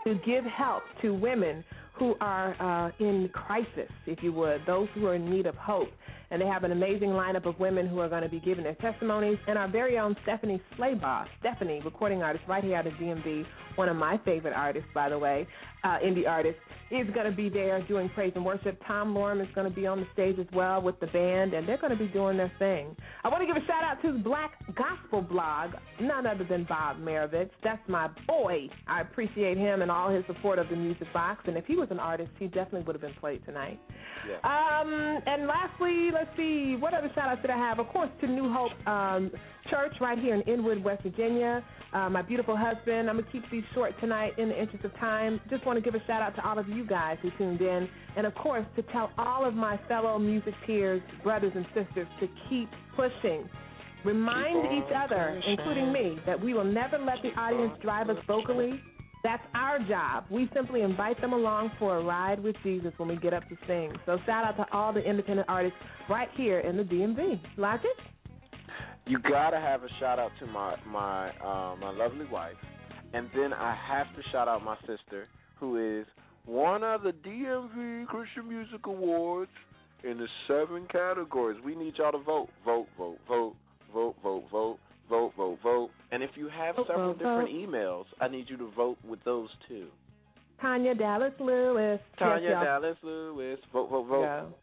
to 0.05 0.15
give 0.25 0.45
help 0.45 0.83
to 1.01 1.13
women 1.13 1.63
who 1.99 2.15
are 2.21 2.55
uh, 2.61 2.91
in 2.99 3.29
crisis, 3.33 3.91
if 4.07 4.23
you 4.23 4.31
would, 4.31 4.61
those 4.65 4.87
who 4.95 5.05
are 5.05 5.15
in 5.15 5.29
need 5.29 5.45
of 5.45 5.55
hope. 5.55 5.89
And 6.31 6.41
they 6.41 6.45
have 6.45 6.63
an 6.63 6.71
amazing 6.71 7.09
lineup 7.09 7.45
of 7.45 7.59
women 7.59 7.87
who 7.87 7.99
are 7.99 8.09
going 8.09 8.23
to 8.23 8.29
be 8.29 8.39
giving 8.39 8.63
their 8.63 8.75
testimonies. 8.75 9.37
And 9.47 9.57
our 9.57 9.67
very 9.67 9.97
own 9.97 10.15
Stephanie 10.23 10.61
Slaybaugh, 10.77 11.25
Stephanie, 11.39 11.81
recording 11.83 12.21
artist 12.21 12.45
right 12.47 12.63
here 12.63 12.75
out 12.77 12.87
of 12.87 12.93
DMV, 12.93 13.45
one 13.79 13.87
of 13.87 13.95
my 13.95 14.19
favorite 14.25 14.53
artists, 14.53 14.89
by 14.93 15.07
the 15.07 15.17
way, 15.17 15.47
uh, 15.85 15.99
indie 16.03 16.27
artist, 16.27 16.57
is 16.91 17.07
going 17.13 17.29
to 17.29 17.35
be 17.35 17.47
there 17.47 17.81
doing 17.87 18.09
praise 18.09 18.33
and 18.35 18.43
worship. 18.43 18.77
Tom 18.85 19.13
Lorem 19.13 19.41
is 19.41 19.47
going 19.55 19.69
to 19.69 19.73
be 19.73 19.87
on 19.87 20.01
the 20.01 20.07
stage 20.11 20.37
as 20.37 20.47
well 20.53 20.81
with 20.81 20.99
the 20.99 21.07
band, 21.07 21.53
and 21.53 21.65
they're 21.65 21.77
going 21.77 21.97
to 21.97 21.97
be 21.97 22.09
doing 22.09 22.35
their 22.35 22.51
thing. 22.59 22.93
I 23.23 23.29
want 23.29 23.41
to 23.41 23.47
give 23.47 23.55
a 23.55 23.65
shout 23.65 23.83
out 23.85 24.01
to 24.01 24.11
the 24.11 24.19
Black 24.19 24.51
Gospel 24.75 25.21
blog, 25.21 25.71
none 26.01 26.27
other 26.27 26.43
than 26.43 26.65
Bob 26.65 26.97
Marovich. 26.97 27.51
That's 27.63 27.81
my 27.87 28.09
boy. 28.27 28.67
I 28.85 28.99
appreciate 28.99 29.57
him 29.57 29.81
and 29.81 29.89
all 29.89 30.09
his 30.09 30.25
support 30.27 30.59
of 30.59 30.67
the 30.67 30.75
music 30.75 31.07
box. 31.13 31.43
And 31.47 31.55
if 31.55 31.65
he 31.65 31.77
was 31.77 31.87
an 31.89 31.99
artist, 31.99 32.31
he 32.37 32.47
definitely 32.47 32.81
would 32.81 32.95
have 32.95 33.01
been 33.01 33.13
played 33.21 33.45
tonight. 33.45 33.79
Yeah. 34.27 34.39
Um, 34.43 35.21
and 35.25 35.47
lastly, 35.47 36.09
let's 36.13 36.35
see, 36.35 36.75
what 36.77 36.93
other 36.93 37.09
shout 37.15 37.29
outs 37.29 37.41
did 37.41 37.51
I 37.51 37.57
have? 37.57 37.79
Of 37.79 37.87
course, 37.87 38.09
to 38.19 38.27
New 38.27 38.51
Hope 38.51 38.71
um, 38.85 39.31
Church 39.69 39.93
right 40.01 40.19
here 40.19 40.35
in 40.35 40.41
Inwood, 40.41 40.83
West 40.83 41.03
Virginia. 41.03 41.63
Uh, 41.93 42.09
my 42.09 42.21
beautiful 42.21 42.57
husband. 42.57 43.09
I'm 43.09 43.15
going 43.15 43.25
to 43.25 43.31
keep 43.31 43.43
these 43.51 43.63
short 43.73 43.93
tonight 43.99 44.37
in 44.37 44.49
the 44.49 44.59
interest 44.59 44.85
of 44.85 44.93
time. 44.95 45.39
Just 45.49 45.65
want 45.65 45.77
to 45.77 45.81
give 45.81 45.99
a 45.99 46.05
shout 46.05 46.21
out 46.21 46.35
to 46.35 46.47
all 46.47 46.57
of 46.59 46.67
you 46.67 46.85
guys 46.85 47.17
who 47.21 47.29
tuned 47.37 47.61
in. 47.61 47.87
And 48.17 48.25
of 48.25 48.33
course, 48.35 48.65
to 48.75 48.81
tell 48.83 49.11
all 49.17 49.45
of 49.45 49.53
my 49.53 49.79
fellow 49.87 50.17
music 50.19 50.53
peers, 50.65 51.01
brothers 51.23 51.53
and 51.55 51.65
sisters, 51.73 52.07
to 52.19 52.27
keep 52.49 52.69
pushing. 52.95 53.49
Remind 54.05 54.63
Keep 54.69 54.71
each 54.87 54.93
other, 54.95 55.35
pushing. 55.37 55.51
including 55.59 55.91
me, 55.93 56.17
that 56.25 56.39
we 56.39 56.53
will 56.53 56.63
never 56.63 56.97
let 56.97 57.17
the 57.21 57.29
audience 57.39 57.73
drive 57.81 58.09
us 58.09 58.17
vocally. 58.27 58.79
That's 59.23 59.43
our 59.53 59.79
job. 59.79 60.23
We 60.31 60.49
simply 60.53 60.81
invite 60.81 61.19
them 61.19 61.33
along 61.33 61.71
for 61.77 61.97
a 61.97 62.03
ride 62.03 62.41
with 62.41 62.55
Jesus 62.63 62.93
when 62.95 63.09
we 63.09 63.17
get 63.17 63.33
up 63.33 63.47
to 63.49 63.57
sing. 63.67 63.91
So 64.05 64.17
shout 64.25 64.45
out 64.45 64.55
to 64.55 64.65
all 64.71 64.93
the 64.93 65.01
independent 65.01 65.49
artists 65.49 65.77
right 66.09 66.29
here 66.37 66.59
in 66.61 66.77
the 66.77 66.83
DMV. 66.83 67.39
Logic? 67.57 67.89
You 69.05 69.17
gotta 69.19 69.57
have 69.59 69.83
a 69.83 69.89
shout 69.99 70.19
out 70.19 70.31
to 70.39 70.45
my 70.45 70.75
my 70.87 71.29
uh, 71.39 71.75
my 71.77 71.89
lovely 71.91 72.25
wife, 72.27 72.55
and 73.13 73.27
then 73.35 73.53
I 73.53 73.75
have 73.87 74.07
to 74.15 74.21
shout 74.31 74.47
out 74.47 74.63
my 74.63 74.77
sister, 74.81 75.27
who 75.59 75.99
is 75.99 76.05
one 76.45 76.83
of 76.83 77.03
the 77.03 77.11
DMV 77.11 78.07
Christian 78.07 78.47
Music 78.47 78.85
Awards 78.85 79.51
in 80.03 80.17
the 80.17 80.27
seven 80.47 80.87
categories. 80.91 81.59
We 81.63 81.75
need 81.75 81.93
y'all 81.97 82.11
to 82.11 82.19
vote, 82.19 82.49
vote, 82.65 82.87
vote, 82.97 83.17
vote, 83.27 83.55
vote, 83.93 84.15
vote, 84.23 84.45
vote, 84.51 84.79
vote, 85.09 85.33
vote, 85.35 85.57
vote. 85.63 85.89
And 86.11 86.23
if 86.23 86.31
you 86.35 86.49
have 86.49 86.75
Vote, 86.75 86.87
several 86.87 87.13
vote, 87.13 87.19
different 87.19 87.49
vote. 87.51 87.69
emails, 87.69 88.05
I 88.21 88.27
need 88.27 88.45
you 88.49 88.57
to 88.57 88.71
vote 88.75 88.97
with 89.07 89.23
those 89.25 89.49
too. 89.67 89.87
Tanya 90.61 90.93
Dallas 90.93 91.33
Lewis. 91.39 91.99
Tanya 92.17 92.49
yes. 92.49 92.63
Dallas 92.63 92.97
Lewis, 93.03 93.59
vote, 93.71 93.89
vote, 93.89 94.07
vote. 94.07 94.53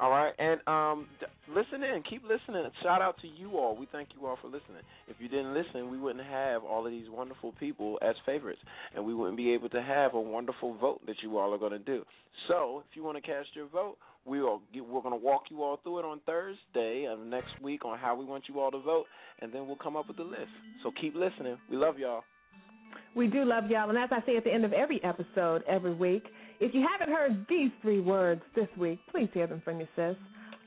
All 0.00 0.10
right, 0.10 0.32
and 0.38 0.60
um, 0.66 1.08
listen 1.46 1.82
in, 1.82 2.02
keep 2.08 2.22
listening. 2.22 2.64
Shout 2.82 3.02
out 3.02 3.16
to 3.20 3.28
you 3.28 3.58
all. 3.58 3.76
We 3.76 3.86
thank 3.92 4.08
you 4.18 4.26
all 4.26 4.38
for 4.40 4.46
listening. 4.46 4.80
If 5.08 5.16
you 5.18 5.28
didn't 5.28 5.52
listen, 5.52 5.90
we 5.90 5.98
wouldn't 5.98 6.24
have 6.24 6.64
all 6.64 6.86
of 6.86 6.90
these 6.90 7.04
wonderful 7.10 7.52
people 7.60 7.98
as 8.00 8.14
favorites, 8.24 8.60
and 8.96 9.04
we 9.04 9.12
wouldn't 9.12 9.36
be 9.36 9.52
able 9.52 9.68
to 9.68 9.82
have 9.82 10.14
a 10.14 10.20
wonderful 10.20 10.74
vote 10.78 11.02
that 11.06 11.16
you 11.22 11.36
all 11.36 11.52
are 11.52 11.58
going 11.58 11.72
to 11.72 11.78
do. 11.78 12.02
So, 12.48 12.82
if 12.88 12.96
you 12.96 13.04
want 13.04 13.18
to 13.18 13.20
cast 13.20 13.48
your 13.52 13.68
vote, 13.68 13.98
we 14.24 14.38
are 14.40 14.58
we're 14.74 15.02
going 15.02 15.18
to 15.18 15.22
walk 15.22 15.44
you 15.50 15.62
all 15.62 15.78
through 15.82 15.98
it 15.98 16.04
on 16.06 16.20
Thursday 16.24 17.06
of 17.06 17.18
next 17.20 17.60
week 17.62 17.84
on 17.84 17.98
how 17.98 18.16
we 18.16 18.24
want 18.24 18.44
you 18.48 18.58
all 18.58 18.70
to 18.70 18.80
vote, 18.80 19.04
and 19.40 19.52
then 19.52 19.66
we'll 19.66 19.76
come 19.76 19.96
up 19.96 20.08
with 20.08 20.18
a 20.18 20.22
list. 20.22 20.48
So 20.82 20.92
keep 20.98 21.14
listening. 21.14 21.58
We 21.70 21.76
love 21.76 21.98
y'all. 21.98 22.22
We 23.14 23.26
do 23.26 23.44
love 23.44 23.64
y'all, 23.68 23.90
and 23.90 23.98
as 23.98 24.08
I 24.12 24.24
say 24.24 24.36
at 24.36 24.44
the 24.44 24.52
end 24.52 24.64
of 24.64 24.72
every 24.72 25.02
episode 25.04 25.62
every 25.68 25.94
week, 25.94 26.24
if 26.60 26.74
you 26.74 26.86
haven't 26.90 27.14
heard 27.14 27.46
these 27.48 27.70
three 27.82 28.00
words 28.00 28.42
this 28.54 28.68
week, 28.78 29.00
please 29.10 29.28
hear 29.32 29.46
them 29.46 29.62
from 29.64 29.78
your 29.78 29.88
sis. 29.96 30.16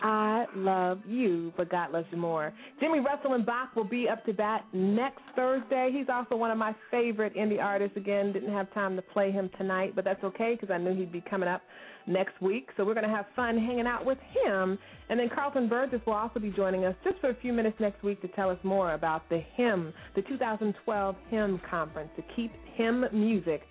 I 0.02 0.46
love 0.54 1.00
you, 1.08 1.54
but 1.56 1.70
God 1.70 1.92
loves 1.92 2.08
you 2.12 2.18
more. 2.18 2.52
Jimmy 2.82 3.00
Russell 3.00 3.36
and 3.36 3.46
Bach 3.46 3.74
will 3.74 3.86
be 3.86 4.10
up 4.10 4.26
to 4.26 4.34
bat 4.34 4.66
next 4.74 5.22
Thursday. 5.34 5.92
He's 5.94 6.08
also 6.12 6.36
one 6.36 6.52
of 6.52 6.58
my 6.58 6.76
favorite 6.92 7.34
indie 7.36 7.62
artists. 7.62 7.96
Again, 7.96 8.34
didn't 8.34 8.52
have 8.52 8.72
time 8.74 8.98
to 8.98 9.02
play 9.02 9.32
him 9.32 9.50
tonight, 9.58 9.94
but 9.96 10.04
that's 10.04 10.22
okay 10.26 10.58
because 10.60 10.74
I 10.74 10.78
knew 10.78 10.94
he'd 10.94 11.14
be 11.14 11.24
coming 11.30 11.48
up 11.48 11.62
next 12.06 12.42
week. 12.42 12.68
So 12.76 12.84
we're 12.84 12.96
going 12.96 13.08
to 13.08 13.16
have 13.16 13.28
fun 13.34 13.58
hanging 13.58 13.88
out 13.88 14.06
with 14.06 14.18
him. 14.44 14.78
And 15.10 15.18
then 15.18 15.30
Carlton 15.34 15.70
Burgess 15.70 16.02
will 16.06 16.14
also 16.14 16.40
be 16.42 16.50
joining 16.50 16.84
us 16.84 16.96
just 17.06 17.20
for 17.20 17.30
a 17.30 17.36
few 17.36 17.54
minutes 17.54 17.78
next 17.80 18.04
week 18.04 18.22
to 18.24 18.28
tell 18.30 18.50
us 18.50 18.60
more 18.64 18.96
about 18.96 19.30
the 19.30 19.42
HYM, 19.56 19.94
the 20.16 20.22
2012 20.24 21.16
HYM 21.30 21.62
Conference, 21.70 22.10
to 22.18 22.24
keep 22.36 22.52
HYM 22.76 23.06
music 23.14 23.62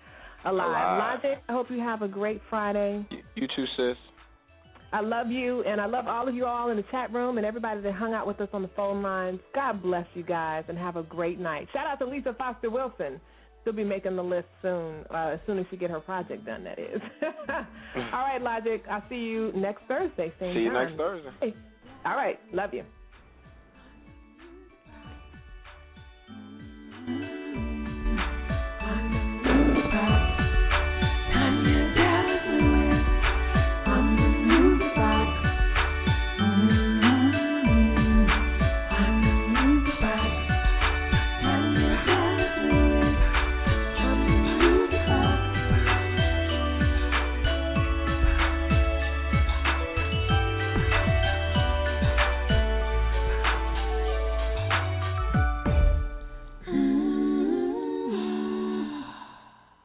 alive. 0.45 0.69
Alive. 0.69 1.19
Logic, 1.23 1.43
I 1.47 1.51
hope 1.51 1.69
you 1.69 1.79
have 1.79 2.01
a 2.01 2.07
great 2.07 2.41
Friday. 2.49 3.07
You 3.35 3.47
too, 3.55 3.65
sis. 3.77 3.97
I 4.91 5.01
love 5.01 5.31
you, 5.31 5.63
and 5.63 5.81
I 5.81 5.87
love 5.87 6.07
all 6.07 6.27
of 6.27 6.35
you 6.35 6.45
all 6.45 6.69
in 6.69 6.77
the 6.77 6.83
chat 6.91 7.11
room 7.11 7.37
and 7.37 7.45
everybody 7.47 7.81
that 7.81 7.93
hung 7.93 8.13
out 8.13 8.27
with 8.27 8.39
us 8.39 8.49
on 8.53 8.61
the 8.61 8.69
phone 8.75 9.01
lines. 9.01 9.39
God 9.55 9.81
bless 9.81 10.05
you 10.13 10.21
guys, 10.21 10.63
and 10.67 10.77
have 10.77 10.97
a 10.97 11.03
great 11.03 11.39
night. 11.39 11.67
Shout 11.73 11.87
out 11.87 11.97
to 11.99 12.05
Lisa 12.05 12.35
Foster 12.37 12.69
Wilson. 12.69 13.19
She'll 13.63 13.73
be 13.73 13.83
making 13.83 14.15
the 14.15 14.23
list 14.23 14.47
soon, 14.61 15.03
uh, 15.09 15.31
as 15.33 15.39
soon 15.47 15.57
as 15.57 15.65
she 15.71 15.77
get 15.77 15.89
her 15.89 15.99
project 15.99 16.45
done. 16.45 16.63
That 16.63 16.77
is. 16.77 17.01
all 17.49 18.19
right, 18.19 18.39
Logic. 18.39 18.83
I'll 18.89 19.03
see 19.09 19.15
you 19.15 19.51
next 19.55 19.81
Thursday. 19.87 20.31
Same 20.39 20.53
See 20.53 20.59
you 20.59 20.71
time. 20.71 20.89
next 20.89 20.97
Thursday. 20.97 21.55
All 22.05 22.15
right. 22.15 22.39
Love 22.53 22.73
you. 22.73 22.83